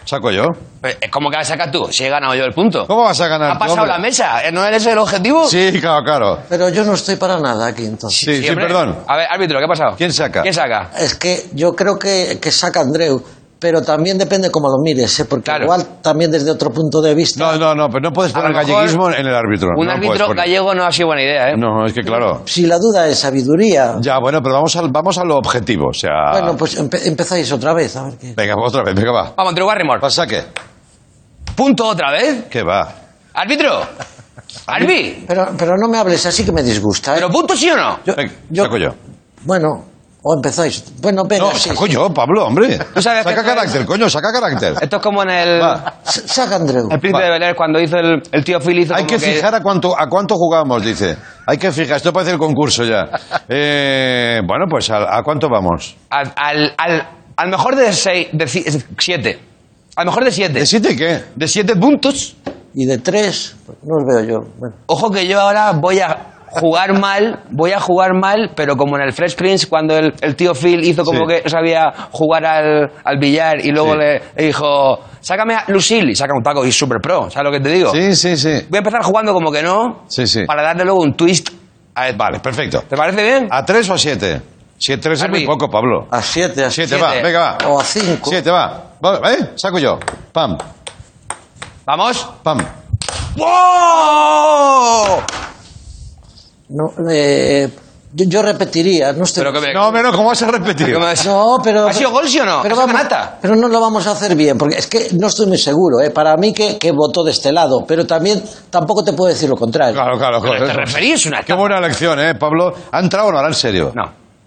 Saco 0.05 0.31
yo. 0.31 0.45
Eh, 0.81 0.97
¿Cómo 1.11 1.29
que 1.29 1.37
vas 1.37 1.47
a 1.47 1.53
sacar 1.53 1.71
tú? 1.71 1.87
Si 1.91 2.03
he 2.05 2.09
ganado 2.09 2.33
yo 2.35 2.43
el 2.45 2.53
punto. 2.53 2.87
¿Cómo 2.87 3.03
vas 3.03 3.19
a 3.21 3.27
ganar? 3.27 3.51
¿Ha 3.51 3.53
tú, 3.53 3.59
pasado 3.59 3.81
hombre? 3.81 3.91
la 3.91 3.99
mesa? 3.99 4.47
¿Eh, 4.47 4.51
¿No 4.51 4.65
eres 4.65 4.85
el 4.85 4.97
objetivo? 4.97 5.47
Sí, 5.47 5.77
claro, 5.79 6.03
claro. 6.03 6.39
Pero 6.49 6.69
yo 6.69 6.83
no 6.83 6.93
estoy 6.93 7.17
para 7.17 7.39
nada 7.39 7.67
aquí 7.67 7.85
entonces. 7.85 8.19
Sí, 8.19 8.47
sí, 8.47 8.55
perdón. 8.55 8.97
A 9.07 9.17
ver, 9.17 9.27
árbitro, 9.29 9.59
¿qué 9.59 9.65
ha 9.65 9.67
pasado? 9.67 9.95
¿Quién 9.97 10.11
saca? 10.13 10.41
¿Quién 10.41 10.53
saca? 10.53 10.91
Es 10.97 11.15
que 11.15 11.47
yo 11.53 11.73
creo 11.75 11.99
que, 11.99 12.39
que 12.41 12.51
saca 12.51 12.79
Andreu, 12.79 13.21
pero 13.60 13.82
también 13.82 14.18
depende 14.18 14.49
cómo 14.49 14.70
lo 14.70 14.78
mires, 14.82 15.20
¿eh? 15.20 15.26
porque 15.26 15.43
Claro. 15.43 15.66
igual 15.66 15.86
también 16.01 16.32
desde 16.32 16.49
otro 16.49 16.70
punto 16.72 17.01
de 17.01 17.14
vista. 17.14 17.43
No, 17.43 17.57
no, 17.57 17.76
no, 17.76 17.89
pero 17.89 17.99
no 18.10 18.14
puedes 18.14 18.32
poner 18.32 18.53
galleguismo 18.53 19.10
en 19.12 19.28
el 19.28 19.36
árbitro. 19.36 19.70
Un 19.78 19.86
no 19.88 19.91
árbitro 19.91 20.28
poner. 20.28 20.38
gallego 20.38 20.74
no 20.74 20.86
ha 20.86 20.91
sido 20.91 21.07
buena 21.07 21.24
idea, 21.24 21.49
¿eh? 21.49 21.57
No, 21.57 21.86
es 21.86 21.93
que 21.93 22.01
claro. 22.01 22.43
Si 22.45 22.66
la 22.66 22.78
duda 22.80 23.07
es 23.07 23.20
sabiduría, 23.20 23.95
Ya, 23.99 24.18
bueno, 24.20 24.41
pero 24.41 24.55
vamos, 24.55 24.76
al, 24.78 24.89
vamos 24.89 25.18
a 25.18 25.24
lo 25.26 25.36
objetivo. 25.38 25.89
O 25.89 25.93
sea. 25.93 26.32
bueno, 26.32 26.55
pues 26.55 26.80
empe- 26.80 27.05
empezáis 27.05 27.51
otra 27.51 27.74
vez, 27.74 27.95
a 27.97 28.03
ver 28.03 28.18
qué. 28.18 28.34
Venga, 28.36 28.55
otra 28.57 28.84
vez, 28.84 28.95
venga, 28.95 29.12
va. 29.12 29.34
Vamos, 29.36 29.53
Drew 29.55 29.68
Barrymore. 29.68 29.99
Para 29.99 30.12
saque. 30.12 30.43
¿Punto 31.55 31.88
otra 31.88 32.12
vez? 32.12 32.45
¿Qué 32.49 32.64
va? 32.64 32.88
¿Árbitro? 33.34 33.82
¿Arbi? 34.68 35.26
Pero, 35.28 35.49
pero 35.57 35.76
no 35.78 35.88
me 35.89 35.97
hables 35.97 36.26
así 36.26 36.43
que 36.45 36.51
me 36.51 36.64
disgusta, 36.64 37.12
¿eh? 37.12 37.16
¿Pero 37.18 37.30
punto 37.30 37.55
sí 37.55 37.70
o 37.70 37.76
no? 37.76 37.99
Yo- 38.05 38.16
Venga, 38.16 38.34
yo- 38.49 38.64
saco 38.64 38.78
yo. 38.78 38.89
Bueno, 39.43 39.86
o 40.22 40.34
empezáis. 40.36 40.84
Bueno, 41.01 41.24
venga, 41.26 41.45
No, 41.45 41.51
sí, 41.51 41.70
saco 41.70 41.86
sí. 41.86 41.93
yo, 41.93 42.09
Pablo, 42.13 42.45
hombre. 42.45 42.78
Tú 42.93 43.01
sabes 43.01 43.24
que 43.26 43.30
saca 43.30 43.41
es- 43.41 43.47
carácter, 43.47 43.86
coño, 43.86 44.09
saca 44.09 44.32
carácter. 44.34 44.74
Esto 44.82 44.97
es 44.97 45.01
como 45.01 45.24
en 45.24 45.30
el... 45.30 45.61
Va. 45.61 45.93
Saca 46.03 46.55
Andreu. 46.57 46.88
El 46.91 46.99
príncipe 46.99 47.20
Va. 47.20 47.26
de 47.26 47.32
Bel 47.32 47.43
Air 47.43 47.55
cuando 47.55 47.80
hizo 47.80 47.97
el, 47.97 48.22
el 48.32 48.43
tío 48.43 48.59
Phil 48.59 48.80
hizo 48.80 48.93
Hay 48.95 49.05
como 49.05 49.17
que 49.17 49.20
fijar 49.20 49.55
a 49.55 49.61
cuánto, 49.61 49.97
a 49.97 50.07
cuánto 50.09 50.36
jugamos, 50.36 50.84
dice. 50.84 51.15
Hay 51.47 51.57
que 51.57 51.72
fijar, 51.72 51.97
esto 51.97 52.11
parece 52.11 52.32
el 52.34 52.38
concurso 52.38 52.84
ya. 52.84 53.09
Eh, 53.47 54.41
bueno, 54.45 54.65
pues 54.70 54.89
¿a, 54.89 55.17
a 55.17 55.24
cuánto 55.24 55.47
vamos? 55.49 55.95
Al, 56.09 56.34
al, 56.36 56.74
al, 56.78 57.07
al 57.38 57.49
mejor 57.49 57.76
de 57.76 57.91
seis, 57.93 58.28
de 58.34 58.47
siete. 58.97 59.39
Al 59.95 60.05
mejor 60.05 60.24
de 60.26 60.32
siete. 60.32 60.59
¿De 60.59 60.65
siete 60.65 60.95
qué? 60.95 61.24
De 61.36 61.47
siete 61.47 61.76
puntos. 61.76 62.36
Y 62.76 62.86
de 62.86 62.99
tres, 62.99 63.55
pues, 63.65 63.78
no 63.84 63.95
os 63.97 64.03
veo 64.05 64.24
yo. 64.30 64.47
Bueno, 64.59 64.76
Ojo 64.86 65.09
que 65.09 65.28
yo 65.28 65.39
ahora 65.41 65.72
voy 65.72 65.99
a 65.99 66.15
jugar 66.51 66.97
mal, 66.99 67.43
voy 67.51 67.71
a 67.71 67.79
jugar 67.79 68.13
mal, 68.13 68.51
pero 68.55 68.75
como 68.75 68.95
en 68.97 69.03
el 69.03 69.13
Fresh 69.13 69.35
Prince, 69.35 69.67
cuando 69.67 69.97
el, 69.97 70.13
el 70.21 70.35
tío 70.35 70.53
Phil 70.53 70.83
hizo 70.83 71.03
como 71.03 71.27
Sí. 71.27 71.35
que 71.43 71.49
sabía 71.49 71.91
jugar 72.11 72.45
al, 72.45 72.91
al 73.03 73.17
billar 73.19 73.63
y 73.63 73.71
luego 73.71 73.93
Sí. 73.93 73.99
le, 73.99 74.21
le 74.37 74.45
dijo, 74.45 74.99
sácame 75.21 75.55
a 75.55 75.63
Lucille 75.67 76.11
y 76.11 76.15
saca 76.15 76.33
un 76.35 76.43
taco 76.43 76.65
y 76.65 76.71
super 76.71 76.99
pro, 77.01 77.29
¿sabes 77.29 77.45
lo 77.45 77.51
que 77.51 77.59
te 77.63 77.69
digo? 77.69 77.91
Sí, 77.91 78.15
sí, 78.15 78.35
sí. 78.37 78.65
Voy 78.69 78.77
a 78.77 78.79
empezar 78.79 79.03
jugando 79.03 79.33
como 79.33 79.51
que 79.51 79.61
no, 79.63 80.03
Sí, 80.07 80.25
sí. 80.27 80.45
para 80.45 80.63
darle 80.63 80.83
luego 80.85 81.01
un 81.01 81.13
twist 81.15 81.49
a. 81.95 82.11
Vale, 82.13 82.39
perfecto. 82.39 82.83
¿Te 82.87 82.95
parece 82.95 83.21
bien? 83.23 83.47
¿A 83.51 83.65
tres 83.65 83.89
o 83.89 83.93
a 83.93 83.97
siete? 83.97 84.41
Siete, 84.77 85.01
tres 85.03 85.21
es 85.21 85.29
muy 85.29 85.45
poco, 85.45 85.69
Pablo. 85.69 86.07
a 86.09 86.21
siete, 86.21 86.63
a 86.63 86.71
Siete, 86.71 86.95
siete. 86.97 87.03
va, 87.03 87.13
venga, 87.21 87.39
va. 87.39 87.57
O 87.69 87.79
a 87.79 87.83
cinco. 87.83 88.29
Siete, 88.29 88.49
va. 88.49 88.83
Va, 89.05 89.19
¿Eh? 89.33 89.49
Saco 89.55 89.77
yo. 89.79 89.99
Pam, 90.31 90.57
¿Vamos? 91.85 92.29
pam. 92.43 92.59
¡Wow! 93.35 95.21
No, 96.70 96.91
eh, 97.09 97.67
yo, 98.13 98.26
yo 98.28 98.41
repetiría, 98.41 99.13
no 99.13 99.24
estoy... 99.24 99.43
Pero 99.43 99.53
que 99.53 99.67
me- 99.67 99.74
No, 99.74 99.91
menos, 99.91 100.15
¿cómo 100.15 100.30
vas 100.30 100.41
a 100.43 100.47
repetir? 100.51 100.97
No, 101.26 101.59
pero... 101.63 101.88
¿Ha 101.88 101.93
sido 101.93 102.11
gol, 102.11 102.28
sí 102.28 102.39
o 102.39 102.45
no? 102.45 102.59
Pero, 102.63 102.76
¿Ha 102.76 102.86
sido 102.86 102.93
vamos- 102.93 103.30
pero 103.41 103.55
no 103.55 103.67
lo 103.67 103.80
vamos 103.82 104.05
a 104.07 104.11
hacer 104.11 104.36
bien, 104.36 104.57
porque 104.57 104.78
es 104.78 104.88
que 104.88 105.07
no 105.20 105.28
estoy 105.28 105.47
muy 105.47 105.57
seguro. 105.57 105.99
¿eh? 106.01 106.09
Para 106.11 106.36
mí 106.38 106.53
que, 106.53 106.78
que 106.78 106.91
votó 106.91 107.24
de 107.24 107.32
este 107.32 107.51
lado, 107.51 107.84
pero 107.88 108.05
también 108.05 108.43
tampoco 108.70 109.03
te 109.03 109.13
puedo 109.13 109.32
decir 109.32 109.49
lo 109.49 109.55
contrario. 109.55 109.93
Claro, 109.93 110.17
claro, 110.17 110.39
Pero 110.41 110.53
joder. 110.55 110.67
te 110.67 110.74
referís 110.74 111.26
una 111.26 111.41
Qué 111.43 111.53
buena 111.53 111.80
lección, 111.80 112.20
¿eh, 112.20 112.36
Pablo? 112.36 112.74
¿Ha 112.91 112.99
entrado 112.99 113.28
o 113.28 113.32
no? 113.32 113.38
¿Ahora 113.38 113.49
en 113.49 113.55
serio? 113.55 113.91
No. 113.95 114.03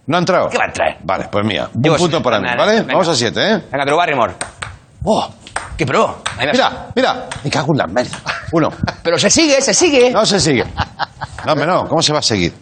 ¿No 0.06 0.16
ha 0.16 0.20
entrado? 0.20 0.48
¿Qué 0.48 0.58
va 0.58 0.64
a 0.66 0.72
traer? 0.72 0.96
Vale, 1.04 1.28
pues 1.30 1.44
mía. 1.44 1.68
Un 1.74 1.96
punto 1.96 2.20
para 2.22 2.40
mí, 2.40 2.48
¿vale? 2.56 2.72
venga. 2.80 2.92
Vamos 2.94 3.08
a 3.08 3.14
siete, 3.14 3.40
¿eh? 3.40 3.62
Venga, 3.70 3.84
Drew 3.84 3.96
Barrymore. 3.96 4.32
¡Oh! 5.04 5.28
¡Qué 5.76 5.86
pro! 5.86 6.22
Ahí 6.38 6.46
me- 6.46 6.52
Mira, 6.52 6.90
mira. 6.94 7.26
Me 7.42 7.50
cago 7.50 7.68
en 7.72 7.78
la 7.78 7.86
merda. 7.86 8.18
Uno. 8.52 8.68
Pero 9.02 9.18
se 9.18 9.30
sigue, 9.30 9.60
se 9.60 9.72
sigue. 9.74 10.10
No 10.10 10.24
se 10.26 10.38
sigue. 10.38 10.64
No, 11.44 11.52
hombre, 11.52 11.66
no. 11.66 11.88
¿Cómo 11.88 12.02
se 12.02 12.12
va 12.12 12.18
a 12.20 12.22
seguir? 12.22 12.52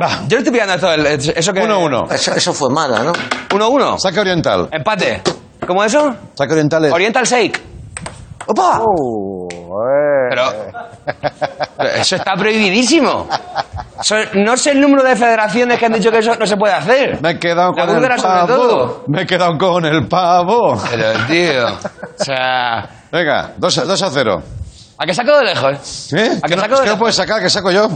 Va. 0.00 0.20
Yo 0.28 0.36
le 0.36 0.38
estoy 0.38 0.52
pillando 0.52 0.74
esto, 0.74 0.92
el- 0.92 1.06
eso 1.06 1.52
que... 1.52 1.60
Uno, 1.60 1.80
uno. 1.80 2.06
Eso, 2.10 2.34
eso 2.34 2.52
fue 2.52 2.70
mala, 2.70 3.02
¿no? 3.02 3.12
Uno, 3.54 3.68
uno. 3.70 3.98
Saque 3.98 4.20
oriental. 4.20 4.68
Empate. 4.72 5.22
¿Cómo 5.66 5.84
eso? 5.84 6.14
Saque 6.34 6.52
oriental 6.52 6.84
es... 6.86 6.92
Oriental 6.92 7.24
Shake. 7.24 7.60
¡Opa! 8.46 8.80
Pero, 10.30 10.44
pero 11.76 11.88
eso 11.90 12.16
está 12.16 12.34
prohibidísimo. 12.34 13.28
Eso- 14.00 14.16
no 14.34 14.56
sé 14.56 14.72
el 14.72 14.80
número 14.80 15.02
de 15.02 15.16
federaciones 15.16 15.78
que 15.78 15.86
han 15.86 15.92
dicho 15.92 16.10
que 16.10 16.18
eso 16.18 16.34
no 16.36 16.46
se 16.46 16.56
puede 16.56 16.74
hacer. 16.74 17.20
Me 17.22 17.30
he 17.30 17.38
quedado 17.38 17.72
La 17.76 17.86
con 17.86 18.04
el 18.04 18.10
pavo. 18.20 19.04
Me 19.08 19.22
he 19.22 19.26
quedado 19.26 19.58
con 19.58 19.84
el 19.84 20.06
pavo. 20.08 20.80
Pero, 20.90 21.26
tío, 21.26 21.66
o 21.68 22.24
sea... 22.24 22.88
Venga, 23.12 23.52
2 23.56 23.78
a, 23.78 23.84
dos 23.84 24.02
a 24.02 24.10
0. 24.10 24.42
¿A 24.98 25.06
qué 25.06 25.14
saco 25.14 25.36
de 25.38 25.44
lejos? 25.44 26.12
¿Eh? 26.12 26.38
¿A 26.42 26.46
Que 26.46 26.50
qué 26.50 26.56
no, 26.56 26.62
saco 26.62 26.74
es 26.74 26.80
de 26.80 26.84
que 26.84 26.90
no 26.90 26.92
lejos? 26.92 26.98
puedes 26.98 27.16
sacar, 27.16 27.40
que 27.42 27.50
saco 27.50 27.70
yo. 27.70 27.88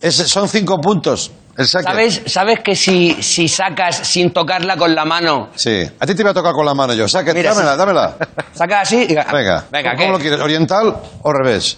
Es- 0.00 0.16
son 0.28 0.48
cinco 0.48 0.78
puntos. 0.80 1.30
¿Sabes, 1.56 2.22
¿Sabes 2.26 2.60
que 2.60 2.74
si, 2.74 3.22
si 3.22 3.46
sacas 3.46 3.96
sin 3.96 4.32
tocarla 4.32 4.76
con 4.76 4.94
la 4.94 5.04
mano, 5.04 5.50
Sí. 5.54 5.82
A 6.00 6.06
ti 6.06 6.14
te 6.14 6.22
iba 6.22 6.30
a 6.30 6.34
tocar 6.34 6.54
con 6.54 6.64
la 6.64 6.74
mano 6.74 6.94
yo. 6.94 7.04
Mira, 7.34 7.52
dámela, 7.54 7.72
sí. 7.72 7.78
dámela. 7.78 8.16
sacas 8.54 8.82
así? 8.82 9.02
y- 9.02 9.14
Venga. 9.14 9.64
Venga, 9.70 9.90
¿Cómo 9.92 10.06
¿qué? 10.06 10.12
lo 10.12 10.18
quieres? 10.18 10.40
¿Oriental 10.40 10.96
o 11.22 11.32
revés? 11.32 11.76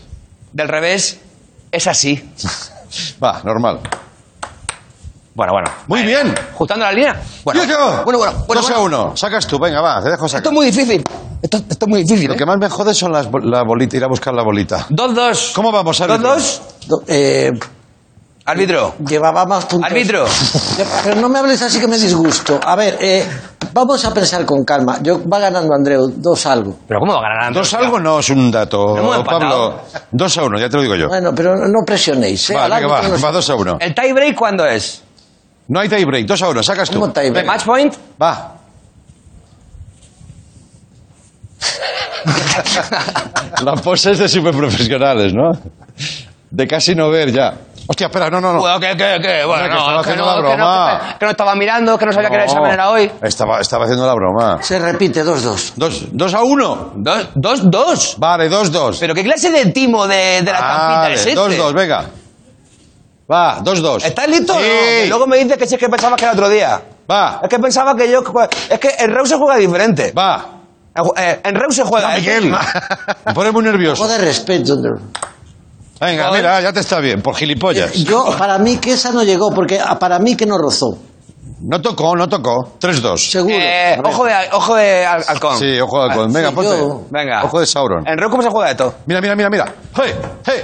Del 0.53 0.69
revés, 0.69 1.21
es 1.73 1.87
así. 1.89 2.31
Va, 3.23 3.41
normal. 3.45 3.81
Bueno, 5.35 5.53
bueno. 5.53 5.71
Muy 5.89 6.03
bien. 6.03 6.33
¿Justando 6.53 6.85
la 6.85 6.93
línea? 6.93 7.21
Bueno, 7.43 7.65
Yo, 7.65 7.71
yo. 7.71 8.03
bueno, 8.05 8.19
bueno. 8.21 8.45
bueno, 8.47 8.63
Dos 8.63 8.71
a 8.71 8.79
bueno. 8.79 9.03
uno. 9.07 9.17
Sacas 9.17 9.47
tú, 9.49 9.59
venga, 9.59 9.81
va, 9.81 10.01
te 10.01 10.11
dejo 10.11 10.27
Esto 10.27 10.39
sacar. 10.39 10.53
es 10.53 10.55
muy 10.55 10.67
difícil. 10.67 11.03
Esto, 11.43 11.57
esto 11.69 11.85
es 11.87 11.89
muy 11.89 12.05
difícil. 12.05 12.29
Lo 12.29 12.35
¿eh? 12.35 12.37
que 12.37 12.47
más 12.47 12.57
me 12.59 12.69
jode 12.69 12.95
son 12.95 13.11
las, 13.13 13.27
la 13.43 13.65
bolita, 13.65 13.97
ir 13.97 14.05
a 14.05 14.07
buscar 14.07 14.33
la 14.33 14.45
bolita. 14.45 14.87
Dos, 14.91 15.13
dos. 15.13 15.53
¿Cómo 15.53 15.73
vamos, 15.73 15.99
Dos, 15.99 16.09
árbitro? 16.09 16.35
dos. 16.35 16.63
Do- 16.87 17.03
eh, 17.09 17.51
Árbitro. 18.47 18.95
llevaba 19.09 19.47
más 19.47 19.65
puntos. 19.65 19.91
Árbitro. 19.91 20.27
Pero 21.03 21.17
no 21.17 21.29
me 21.29 21.39
hables 21.39 21.63
así 21.63 21.81
que 21.81 21.89
me 21.89 21.97
disgusto. 21.97 22.61
A 22.63 22.77
ver, 22.77 22.99
eh, 23.01 23.27
vamos 23.73 24.05
a 24.05 24.13
pensar 24.13 24.45
con 24.45 24.65
calma. 24.65 24.99
Yo 25.03 25.27
va 25.27 25.39
ganando 25.39 25.75
Andreu, 25.75 26.13
dos 26.15 26.45
algo. 26.45 26.77
¿Pero 26.87 27.01
cómo 27.01 27.15
va 27.15 27.21
a 27.21 27.23
ganar 27.23 27.45
Andrés? 27.47 27.71
Dos 27.71 27.81
algo 27.81 27.99
no 27.99 28.19
es 28.19 28.29
un 28.29 28.51
dato. 28.51 28.97
Pablo. 29.25 29.81
Dos 30.11 30.37
a 30.37 30.45
uno, 30.45 30.59
ya 30.59 30.69
te 30.69 30.77
lo 30.77 30.83
digo 30.83 30.95
yo. 30.95 31.09
Bueno, 31.09 31.33
pero 31.35 31.57
no 31.57 31.81
presionéis. 31.87 32.51
¿eh? 32.51 32.55
Va, 32.55 32.69
venga, 32.69 32.87
va, 32.87 33.01
va, 33.17 33.33
dos 33.33 33.49
a 33.49 33.55
uno. 33.55 33.79
¿El 33.81 33.95
tie 33.95 34.13
break 34.13 34.35
cuándo 34.37 34.67
es? 34.67 35.03
No 35.69 35.81
hay 35.81 35.89
tie 35.89 36.05
break, 36.05 36.27
dos 36.27 36.43
a 36.43 36.49
uno, 36.51 36.63
sacas 36.63 36.91
tú. 36.91 37.01
¿Cómo 37.01 37.13
tie 37.13 37.31
break? 37.31 37.47
¿Match 37.47 37.65
point? 37.65 37.95
Va. 38.21 38.57
Las 43.65 43.81
poses 43.81 44.19
de 44.19 44.29
superprofesionales, 44.29 45.33
¿no? 45.33 45.53
De 46.51 46.67
casi 46.67 46.95
no 46.95 47.09
ver 47.11 47.33
ya. 47.33 47.55
Hostia, 47.87 48.07
espera, 48.07 48.31
no, 48.31 48.41
no, 48.41 48.53
no. 48.55 48.61
Bueno, 48.61 48.81
¿qué, 48.81 48.97
qué, 48.97 49.19
qué? 49.21 49.45
Bueno, 49.45 49.69
no, 49.69 49.77
estaba 49.79 50.01
haciendo 50.01 50.25
no, 50.25 50.31
la 50.31 50.37
que 50.37 50.57
no, 50.57 50.65
broma. 50.65 51.17
que 51.19 51.25
no 51.27 51.31
estaba 51.31 51.55
mirando, 51.55 51.99
que 51.99 52.07
no 52.07 52.13
sabía 52.13 52.29
que 52.31 52.35
el 52.37 52.41
No. 52.41 52.47
examen 52.47 52.73
era 52.73 52.91
hoy. 52.91 53.11
Estaba, 53.23 53.61
estaba 53.61 53.85
haciendo 53.85 54.07
la 54.07 54.15
broma. 54.15 54.63
Se 54.63 54.79
repite, 54.79 55.23
dos, 55.23 55.43
dos. 55.43 55.73
Dos, 55.77 56.05
dos 56.13 56.33
a 56.35 56.43
uno. 56.43 56.93
Dos, 56.97 57.29
dos, 57.35 57.71
dos. 57.71 58.17
Vale, 58.19 58.49
dos, 58.49 58.73
dos. 58.73 58.99
¿Pero 58.99 59.15
qué 59.15 59.23
clase 59.23 59.51
de 59.51 59.67
timo 59.67 60.07
de, 60.07 60.41
de 60.43 60.53
la 60.53 60.59
tampita 60.59 60.99
Vale, 61.01 61.15
es 61.15 61.21
este? 61.21 61.35
dos, 61.35 61.57
dos, 61.57 61.73
venga. 61.75 62.05
Va, 63.31 63.59
dos, 63.63 63.81
dos. 63.83 64.05
¿Estás 64.05 64.29
listo 64.29 64.55
o 64.55 64.57
no? 64.57 64.63
Sí. 64.63 64.69
Que 64.71 65.07
luego 65.09 65.27
me 65.27 65.37
dices 65.39 65.57
que 65.59 65.67
si 65.67 65.75
es 65.75 65.81
que 65.81 65.89
pensabas 65.89 66.19
que 66.19 66.25
era 66.25 66.33
otro 66.35 66.49
día. 66.49 66.81
Va, 67.11 67.41
Es 67.43 67.49
que 67.51 67.59
pensaba 67.59 67.95
que 67.95 68.11
yo... 68.11 68.23
Es 68.71 68.79
que 68.79 68.95
en 68.99 69.11
Reus 69.15 69.29
se 69.29 69.37
juega 69.37 69.57
diferente. 69.59 70.13
va. 70.17 70.47
Eh, 71.17 71.41
En 71.45 71.55
Reus 71.55 71.75
se 71.77 71.85
juega... 71.85 72.17
¿eh? 72.17 72.21
Miguel. 72.21 72.51
Me 73.27 73.35
pone 73.35 73.51
muy 73.51 73.63
nervioso. 73.63 74.03
Poco 74.03 74.13
de 74.15 74.19
respeto, 74.25 74.75
Venga, 76.01 76.31
mira, 76.33 76.61
ya 76.61 76.73
te 76.73 76.81
está 76.81 76.99
bien, 77.01 77.23
por 77.23 77.35
gilipollas. 77.37 77.93
Yo, 77.95 78.35
para 78.37 78.59
mí 78.59 78.79
que 78.79 78.93
esa 78.93 79.13
no 79.13 79.23
llegó, 79.23 79.51
porque 79.53 79.81
ah, 79.81 79.99
para 79.99 80.19
mí 80.19 80.37
que 80.37 80.45
no 80.47 80.59
rozó. 80.59 80.99
No 81.61 81.81
tocó, 81.81 82.15
no 82.17 82.29
tocó. 82.29 82.75
Tres, 82.79 83.01
dos. 83.01 83.31
Seguro. 83.31 83.55
Eh, 83.59 83.99
ojo 84.05 84.25
de, 84.27 84.35
ojo 84.53 84.75
de 84.77 85.07
hal- 85.07 85.25
halcón. 85.27 85.59
Sí, 85.59 85.81
ojo 85.81 86.03
de 86.05 86.11
halcón. 86.11 86.33
Venga, 86.33 86.49
sí, 86.51 86.55
ponte. 86.55 86.71
yo- 86.79 87.03
Venga. 87.11 87.45
Ojo 87.45 87.61
de 87.61 87.67
Sauron. 87.67 88.07
¿En 88.07 88.19
Reus 88.19 88.31
cómo 88.31 88.43
se 88.43 88.51
juega 88.51 88.71
esto? 88.73 88.95
Mira, 89.07 89.21
mira, 89.23 89.35
mira, 89.37 89.49
mira. 89.49 89.75
¡Hey! 89.97 90.15
¡Hey! 90.45 90.61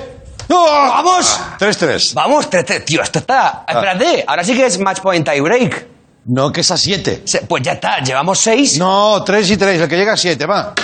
¡Oh! 0.51 0.67
¡Vamos! 0.69 1.41
Tres, 1.59 1.79
tres. 1.79 2.13
Vamos, 2.13 2.51
tres, 2.51 2.65
tres. 2.67 2.85
Tío, 2.85 3.01
esto 3.03 3.21
está... 3.21 3.65
Ah. 3.67 3.67
Espérate, 3.69 4.25
ahora 4.27 4.45
sí 4.45 4.55
que 4.55 4.67
es 4.67 4.79
match 4.79 5.01
point 5.01 5.27
tie 5.27 5.41
break. 5.41 5.87
No, 6.27 6.51
que 6.53 6.61
es 6.61 6.71
a 6.71 6.77
siete. 6.77 7.23
Se- 7.25 7.43
Pues 7.47 7.63
ya 7.63 7.73
está, 7.75 8.01
llevamos 8.01 8.39
seis. 8.39 8.77
No, 8.79 9.23
tres 9.25 9.49
y 9.51 9.57
tres. 9.57 9.81
El 9.81 9.89
que 9.89 9.97
llega 9.97 10.13
a 10.15 10.17
siete, 10.19 10.45
va. 10.45 10.75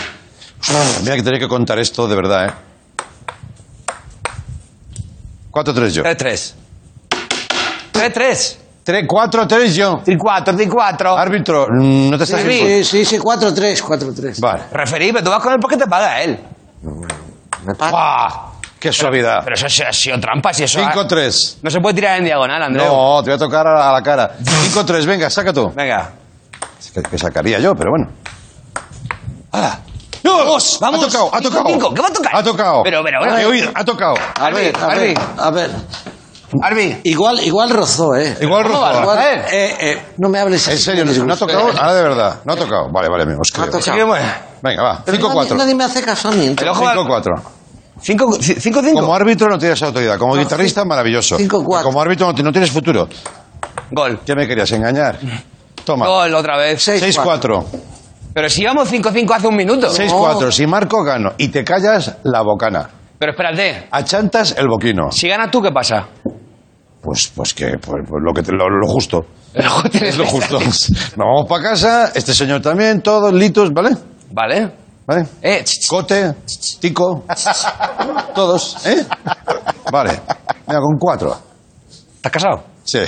Uf, 0.60 1.00
Mira 1.02 1.16
que 1.16 1.22
tenía 1.22 1.40
que 1.40 1.48
contar 1.48 1.78
esto 1.78 2.06
de 2.08 2.16
verdad, 2.16 2.46
¿eh? 2.46 2.52
4-3 5.56 5.88
yo. 5.88 6.02
3-3. 6.02 6.54
3-3. 7.94 8.56
3-4-3 8.84 9.66
yo. 9.72 10.00
3-4, 10.04 10.44
3-4. 10.44 11.18
Árbitro, 11.18 11.66
mm, 11.70 12.10
no 12.10 12.18
te 12.18 12.24
estás... 12.24 12.42
Sí, 12.42 12.84
sí, 12.84 13.04
sí, 13.04 13.18
4-3, 13.18 13.82
4-3. 13.82 14.40
Vale. 14.40 14.62
Referí, 14.70 15.12
pero 15.12 15.24
tú 15.24 15.30
vas 15.30 15.42
con 15.42 15.54
él 15.54 15.58
porque 15.60 15.76
te 15.78 15.86
paga 15.86 16.22
él. 16.22 16.38
¡Ah! 17.80 18.52
¡Qué 18.78 18.92
suavidad! 18.92 19.40
Pero 19.42 19.56
eso 19.56 19.66
ha 19.88 19.92
sido 19.92 20.20
trampa, 20.20 20.52
si 20.52 20.64
eso... 20.64 20.78
5-3. 20.78 21.56
No 21.62 21.70
se 21.70 21.80
puede 21.80 21.94
tirar 21.94 22.18
en 22.18 22.24
diagonal, 22.24 22.62
Andrés. 22.62 22.86
No, 22.86 23.22
te 23.22 23.30
voy 23.30 23.36
a 23.36 23.38
tocar 23.38 23.66
a, 23.66 23.88
a 23.88 23.92
la 23.92 24.02
cara. 24.02 24.36
5-3, 24.38 25.06
venga, 25.06 25.30
saca 25.30 25.52
tú. 25.52 25.72
Venga. 25.74 26.12
Es 26.78 26.90
que, 26.90 27.02
que 27.02 27.18
sacaría 27.18 27.58
yo, 27.58 27.74
pero 27.74 27.90
bueno. 27.90 28.10
¡Hala! 29.52 29.80
¡No! 30.26 30.38
Vamos, 30.38 30.78
vamos. 30.80 31.02
Ha 31.04 31.06
tocado, 31.06 31.30
ha 31.34 31.38
Cinco, 31.38 31.50
tocado. 31.50 31.68
cinco. 31.68 31.94
¿Qué 31.94 32.00
va 32.02 32.08
a 32.08 32.12
tocar? 32.12 32.36
Ha 32.36 32.42
tocado. 32.42 32.82
Pero, 32.84 33.00
pero, 33.04 33.18
pero. 33.22 33.38
He 33.38 33.46
oído, 33.46 33.70
ha 33.74 33.84
tocado. 33.84 34.14
A 34.38 34.50
ver, 34.50 34.76
a 34.76 34.86
ver, 34.94 35.18
a 35.38 35.50
ver. 35.50 35.70
Arbi. 36.62 37.00
Igual, 37.04 37.40
igual 37.44 37.70
rozó, 37.70 38.14
¿eh? 38.16 38.36
Igual 38.40 38.62
¿Cómo 38.62 38.76
rozó. 38.78 38.80
va? 38.94 39.00
Igual- 39.02 39.18
A 39.18 39.20
ver. 39.20 39.38
eh, 39.52 39.76
eh, 39.80 40.02
no 40.18 40.28
me 40.28 40.38
hables 40.38 40.66
En 40.68 40.78
serio, 40.78 41.04
no, 41.04 41.32
ha 41.34 41.36
tocado. 41.36 41.68
Ahora 41.68 41.94
de 41.94 42.02
verdad, 42.02 42.40
no 42.44 42.52
ha 42.52 42.56
tocado. 42.56 42.88
Vale, 42.92 43.08
vale, 43.08 43.26
me 43.26 43.34
os 43.34 43.52
No 43.58 43.64
ha 43.64 43.70
tocado. 43.70 43.96
Venga, 44.62 44.82
va. 44.82 45.02
Pero 45.04 45.18
nadie, 45.18 45.50
5-4. 45.50 45.56
nadie 45.56 45.74
me 45.74 45.84
hace 45.84 46.02
caso 46.02 46.28
a 46.28 46.32
mí. 46.32 46.46
entonces. 46.46 46.76
5-4. 46.76 47.42
5-5. 48.00 48.94
Como 48.94 49.14
árbitro 49.14 49.48
no 49.48 49.58
tienes 49.58 49.82
autoridad. 49.82 50.18
Como 50.18 50.34
guitarrista, 50.36 50.84
maravilloso. 50.84 51.36
5-4. 51.38 51.82
Como 51.82 52.00
árbitro 52.00 52.26
no, 52.26 52.34
ti- 52.34 52.42
no 52.42 52.52
tienes 52.52 52.70
futuro. 52.70 53.08
Gol. 53.90 54.20
¿Qué 54.24 54.34
me 54.34 54.46
querías 54.46 54.70
engañar? 54.72 55.18
Toma. 55.84 56.06
Gol 56.06 56.34
otra 56.34 56.56
vez. 56.56 56.86
6-4. 56.88 57.64
Pero 58.36 58.50
si 58.50 58.60
íbamos 58.60 58.92
5-5 58.92 59.34
hace 59.34 59.46
un 59.46 59.56
minuto. 59.56 59.88
6-4. 59.90 60.50
Si 60.52 60.66
marco, 60.66 61.02
gano. 61.02 61.30
Y 61.38 61.48
te 61.48 61.64
callas 61.64 62.18
la 62.24 62.42
bocana. 62.42 62.86
Pero 63.18 63.32
espérate. 63.32 63.88
Achantas 63.90 64.54
el 64.58 64.68
boquino. 64.68 65.10
Si 65.10 65.26
ganas 65.26 65.50
tú, 65.50 65.62
¿qué 65.62 65.70
pasa? 65.72 66.06
Pues, 67.00 67.32
pues 67.34 67.54
que, 67.54 67.78
pues, 67.78 68.04
pues 68.06 68.22
lo, 68.22 68.34
que 68.34 68.42
te- 68.42 68.52
lo, 68.52 68.68
lo 68.68 68.86
justo. 68.86 69.24
Es 69.54 70.18
lo 70.18 70.26
justo. 70.26 70.60
Nos 70.60 70.90
vamos 71.16 71.46
para 71.48 71.62
casa, 71.70 72.12
este 72.14 72.34
señor 72.34 72.60
también, 72.60 73.00
todos 73.00 73.32
litos, 73.32 73.72
¿vale? 73.72 73.96
Vale. 74.32 74.70
¿Vale? 75.06 75.26
Eh, 75.40 75.64
Cote, 75.88 76.34
tico, 76.78 77.24
todos, 78.34 78.86
¿eh? 78.86 79.06
Vale. 79.90 80.10
Mira, 80.66 80.80
con 80.80 80.98
cuatro. 80.98 81.38
¿Estás 82.16 82.32
casado? 82.32 82.64
Sí. 82.84 82.98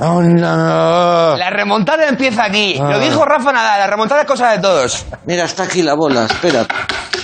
La 0.01 1.51
remontada 1.51 2.07
empieza 2.09 2.45
aquí. 2.45 2.79
Ah. 2.81 2.91
Lo 2.91 2.99
dijo 2.99 3.25
Rafa 3.25 3.53
Nadal. 3.53 3.81
La 3.81 3.87
remontada 3.87 4.23
es 4.23 4.27
cosa 4.27 4.51
de 4.53 4.59
todos. 4.59 5.07
Mira, 5.27 5.45
está 5.45 5.65
aquí 5.65 5.83
la 5.83 5.95
bola, 5.95 6.25
espera. 6.27 6.67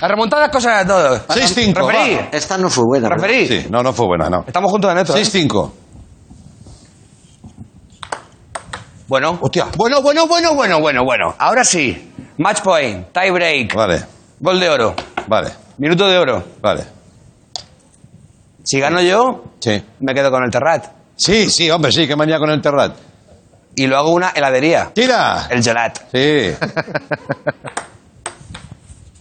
La 0.01 0.09
remontada 0.09 0.47
es 0.47 0.51
cosa 0.53 0.79
de 0.79 0.85
todos. 0.85 1.27
6-5. 1.29 1.75
Referí. 1.75 2.14
va. 2.17 2.29
Esta 2.33 2.59
no 2.59 2.69
fue 2.71 2.85
buena. 2.87 3.09
¿verdad? 3.09 3.25
Referí. 3.25 3.47
Sí, 3.49 3.67
no, 3.71 3.83
no 3.83 3.93
fue 3.93 4.07
buena, 4.07 4.29
no. 4.29 4.45
Estamos 4.47 4.71
juntos 4.71 4.91
en 4.93 4.99
esto. 4.99 5.17
¿eh? 5.17 5.23
6-5. 5.23 5.71
Bueno. 9.09 9.39
Hostia. 9.41 9.67
Bueno, 9.77 10.03
bueno, 10.03 10.27
bueno, 10.27 10.55
bueno, 10.55 10.81
bueno, 10.81 11.03
bueno. 11.05 11.35
Ahora 11.39 11.64
sí. 11.64 12.12
Match 12.39 12.61
point, 12.61 13.07
tie 13.14 13.31
break, 13.31 13.75
Vale, 13.75 14.03
gol 14.41 14.61
de 14.61 14.69
oro, 14.69 14.95
vale, 15.27 15.51
minuto 15.79 16.07
de 16.07 16.19
oro. 16.19 16.45
vale. 16.61 16.85
Si 18.62 18.79
gano 18.79 19.01
yo, 19.01 19.43
Sí. 19.59 19.83
me 20.01 20.12
quedo 20.12 20.31
con 20.31 20.45
el 20.45 20.51
Terrat. 20.51 20.85
Sí, 21.17 21.51
sí, 21.51 21.71
hombre, 21.71 21.93
sí, 21.93 22.07
qué 22.07 22.14
manía 22.14 22.39
con 22.39 22.51
el 22.51 22.61
Terrat. 22.61 22.95
Y 23.75 23.87
lo 23.87 23.97
hago 23.99 24.11
una 24.11 24.31
heladería. 24.31 24.91
¡Tira! 24.95 25.47
El 25.51 25.62
gelat. 25.62 25.99
Sí. 26.12 26.55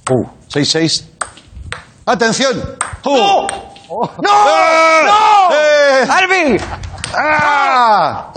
Uh, 0.07 0.23
6-6. 0.53 1.03
¡Atención! 2.05 2.77
Uh. 3.05 3.17
¡No! 3.17 3.47
¡No! 4.21 5.03
¡No! 5.03 5.51
¡Eh! 5.51 6.05
¡Arvin! 6.07 6.57
¡Ah! 7.17 8.31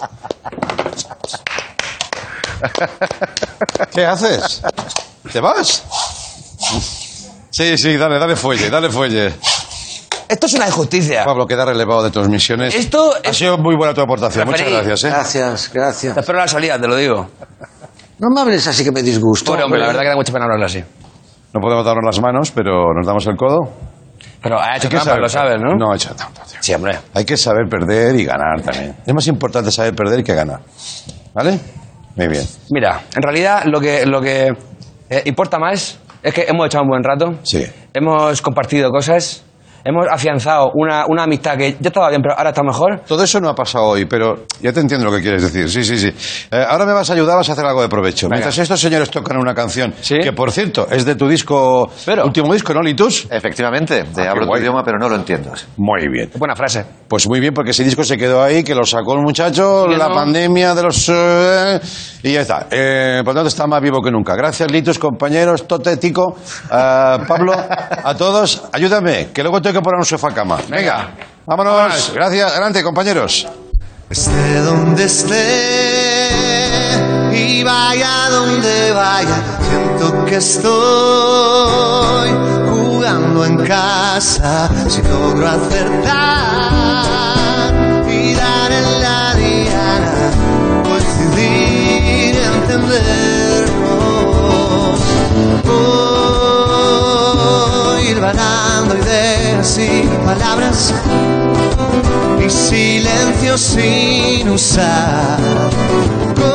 ¿Qué 3.92 4.06
haces? 4.06 4.62
¿Te 5.30 5.40
vas? 5.40 5.84
Sí, 7.50 7.76
sí, 7.76 7.96
dale, 7.98 8.18
dale 8.18 8.34
fuelle, 8.34 8.70
dale 8.70 8.88
fuelle. 8.88 9.34
Esto 10.28 10.46
es 10.46 10.54
una 10.54 10.66
injusticia. 10.66 11.24
Pablo, 11.24 11.46
queda 11.46 11.64
relevado 11.64 12.02
de 12.02 12.10
tus 12.10 12.28
misiones. 12.28 12.74
Esto 12.74 13.14
Ha 13.24 13.30
es... 13.30 13.36
sido 13.36 13.56
muy 13.58 13.76
buena 13.76 13.94
tu 13.94 14.00
aportación. 14.02 14.46
Muchas 14.46 14.60
Referí. 14.60 14.76
gracias, 14.86 15.04
¿eh? 15.04 15.08
Gracias, 15.08 15.70
gracias. 15.72 16.14
Te 16.14 16.20
espero 16.20 16.38
la 16.38 16.48
salida, 16.48 16.78
te 16.78 16.86
lo 16.86 16.96
digo. 16.96 17.26
No 18.18 18.28
me 18.34 18.40
hables 18.40 18.66
así 18.66 18.84
que 18.84 18.92
me 18.92 19.02
disgusto. 19.02 19.52
Pobre 19.52 19.64
hombre, 19.64 19.80
la 19.80 19.86
verdad 19.86 20.02
que 20.02 20.08
da 20.08 20.16
mucha 20.16 20.32
pena 20.32 20.44
hablarlo 20.44 20.66
así. 20.66 20.82
No 21.54 21.60
podemos 21.60 21.84
darnos 21.84 22.04
las 22.04 22.20
manos, 22.20 22.50
pero 22.50 22.92
nos 22.94 23.06
damos 23.06 23.26
el 23.26 23.36
codo. 23.36 23.70
Pero 24.42 24.60
ha 24.60 24.76
hecho 24.76 24.88
trampa, 24.88 25.16
lo 25.16 25.28
sabes, 25.28 25.56
¿no? 25.60 25.74
No, 25.76 25.92
he 25.92 25.96
hecho 25.96 26.14
trampa, 26.14 26.42
tío. 26.42 26.58
Sí, 26.60 26.74
hombre. 26.74 26.98
Hay 27.14 27.24
que 27.24 27.36
saber 27.36 27.66
perder 27.68 28.14
y 28.16 28.24
ganar 28.24 28.60
también. 28.62 28.96
Es 29.06 29.14
más 29.14 29.26
importante 29.28 29.70
saber 29.70 29.94
perder 29.94 30.22
que 30.22 30.34
ganar. 30.34 30.60
¿Vale? 31.34 31.58
Muy 32.16 32.28
bien. 32.28 32.44
Mira, 32.70 33.02
en 33.16 33.22
realidad 33.22 33.62
lo 33.66 33.80
que, 33.80 34.04
lo 34.04 34.20
que 34.20 34.48
eh, 35.08 35.22
importa 35.24 35.58
más 35.58 35.98
es 36.22 36.34
que 36.34 36.44
hemos 36.48 36.66
echado 36.66 36.82
un 36.84 36.90
buen 36.90 37.02
rato, 37.04 37.34
Sí. 37.44 37.64
hemos 37.94 38.42
compartido 38.42 38.90
cosas, 38.90 39.44
hemos 39.88 40.06
afianzado 40.10 40.70
una, 40.74 41.04
una 41.08 41.22
amistad 41.24 41.56
que 41.56 41.72
ya 41.80 41.88
estaba 41.88 42.08
bien, 42.10 42.20
pero 42.22 42.34
ahora 42.36 42.50
está 42.50 42.62
mejor. 42.62 43.00
Todo 43.06 43.22
eso 43.24 43.40
no 43.40 43.48
ha 43.48 43.54
pasado 43.54 43.86
hoy, 43.86 44.04
pero 44.04 44.44
ya 44.60 44.72
te 44.72 44.80
entiendo 44.80 45.06
lo 45.06 45.12
que 45.16 45.22
quieres 45.22 45.42
decir. 45.42 45.68
Sí, 45.70 45.82
sí, 45.84 45.98
sí. 45.98 46.46
Eh, 46.50 46.64
ahora 46.68 46.84
me 46.84 46.92
vas 46.92 47.08
a 47.10 47.14
ayudar, 47.14 47.36
vas 47.36 47.48
a 47.48 47.52
hacer 47.52 47.64
algo 47.64 47.80
de 47.82 47.88
provecho. 47.88 48.28
Mientras 48.28 48.56
estos 48.58 48.80
señores 48.80 49.10
tocan 49.10 49.38
una 49.38 49.54
canción, 49.54 49.94
Sí. 50.00 50.18
que 50.22 50.32
por 50.32 50.50
cierto 50.52 50.86
es 50.90 51.04
de 51.04 51.14
tu 51.14 51.26
disco, 51.28 51.90
Pero. 52.04 52.24
último 52.24 52.52
disco, 52.52 52.74
¿no, 52.74 52.82
Litus? 52.82 53.26
Efectivamente, 53.30 54.04
te 54.14 54.22
Ah, 54.22 54.32
hablo 54.32 54.46
tu 54.46 54.56
idioma, 54.58 54.82
pero 54.84 54.98
no 54.98 55.08
lo 55.08 55.16
entiendo. 55.16 55.52
Muy 55.76 56.06
bien. 56.08 56.30
Buena 56.36 56.54
frase. 56.54 56.84
Pues 57.08 57.26
muy 57.28 57.40
bien, 57.40 57.54
porque 57.54 57.70
ese 57.70 57.84
disco 57.84 58.04
se 58.04 58.16
quedó 58.18 58.42
ahí, 58.42 58.62
que 58.62 58.74
lo 58.74 58.84
sacó 58.84 59.14
el 59.14 59.22
muchacho, 59.22 59.86
¿Y 59.90 59.96
la 59.96 60.08
pandemia 60.08 60.74
de 60.74 60.82
los... 60.82 61.08
eh, 61.08 61.80
y 62.22 62.32
ya 62.32 62.42
está. 62.42 62.66
Eh, 62.70 63.22
por 63.24 63.32
lo 63.34 63.38
tanto, 63.40 63.48
está 63.48 63.66
más 63.66 63.80
vivo 63.80 64.02
que 64.02 64.10
nunca. 64.10 64.34
Gracias, 64.34 64.70
Litus, 64.70 64.98
compañeros, 64.98 65.66
Tote, 65.66 65.96
Tico, 65.96 66.36
eh, 66.70 67.18
Pablo, 67.26 67.52
a 67.54 68.14
todos. 68.16 68.64
Ayúdame, 68.72 69.28
que 69.32 69.42
luego 69.42 69.62
tengo 69.62 69.77
que 69.77 69.77
poner 69.82 69.98
un 69.98 70.04
sofá 70.04 70.32
cama. 70.32 70.58
Venga, 70.68 71.10
vámonos. 71.46 72.12
Gracias, 72.14 72.50
adelante, 72.52 72.82
compañeros. 72.82 73.46
Esté 74.10 74.60
donde 74.60 75.04
esté 75.04 76.28
y 77.32 77.62
vaya 77.62 78.30
donde 78.30 78.92
vaya, 78.92 79.36
siento 79.68 80.24
que 80.24 80.36
estoy 80.36 80.70
jugando 82.70 83.44
en 83.44 83.58
casa. 83.66 84.70
Si 84.88 85.02
logro 85.02 85.46
acertar 85.46 87.04
y 88.10 88.34
dar 88.34 88.72
en 88.72 89.02
la 89.02 89.34
diana, 89.34 90.30
coincidir 90.84 92.34
y 92.34 92.38
entendernos. 92.38 93.37
Ideas 98.18 99.78
y 99.78 100.02
palabras 100.26 100.92
y 102.44 102.50
silencio 102.50 103.56
sin 103.56 104.48
usar. 104.50 105.38
Con 106.34 106.50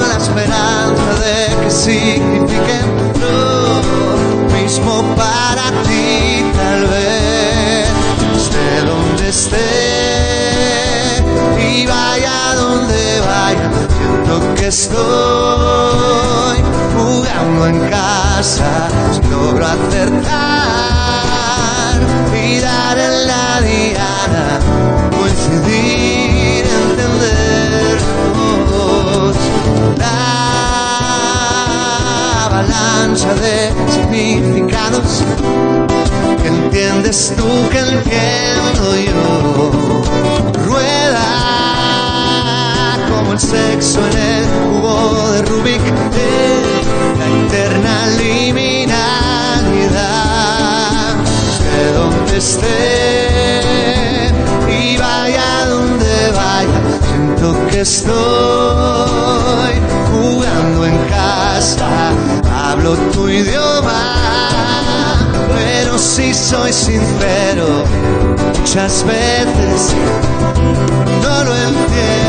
la 0.00 0.16
esperanza 0.16 1.12
de 1.20 1.56
que 1.62 1.70
signifiquen 1.70 2.86
lo 3.20 3.82
mismo 4.56 4.94
para 5.14 5.70
ti 5.84 6.42
tal 6.56 6.86
vez. 6.86 7.90
Esté 8.36 8.80
donde 8.86 9.28
esté 9.28 9.68
y 11.70 11.84
vaya 11.86 12.54
donde 12.56 13.20
vaya 13.20 13.89
siento 14.30 14.54
que 14.54 14.66
estoy 14.68 14.98
jugando 16.96 17.66
en 17.66 17.80
casa. 17.90 18.88
Logro 19.30 19.66
acertar 19.66 20.30
y 22.34 22.54
en 22.56 23.26
la 23.26 23.60
diana 23.60 24.60
coincidir 25.16 26.64
entendernos 26.64 27.56
la 29.98 30.18
avalancha 32.46 33.34
de 33.34 33.72
significados. 33.92 35.24
Que 36.42 36.48
entiendes 36.48 37.32
tú 37.36 37.48
que 37.70 37.78
entiendo 37.78 38.96
yo 38.96 40.19
como 43.30 43.34
el 43.34 43.46
sexo 43.46 44.00
en 44.06 44.18
el 44.18 44.44
cubo 44.48 45.30
de 45.30 45.42
Rubik, 45.42 45.80
eh, 45.80 46.82
la 47.16 47.28
interna 47.28 48.06
liminalidad 48.18 48.90
de 51.62 51.92
donde 51.92 52.36
esté 52.38 54.32
y 54.68 54.96
vaya 54.96 55.66
donde 55.68 56.32
vaya, 56.32 56.80
siento 57.06 57.54
que 57.68 57.80
estoy 57.82 58.10
jugando 60.10 60.86
en 60.86 60.98
casa, 61.08 62.12
hablo 62.52 62.96
tu 63.12 63.28
idioma 63.28 64.48
pero 65.54 65.98
si 65.98 66.34
soy 66.34 66.72
sincero, 66.72 67.84
muchas 68.58 69.04
veces 69.04 69.94
no 71.22 71.44
lo 71.44 71.54
entiendo. 71.54 72.19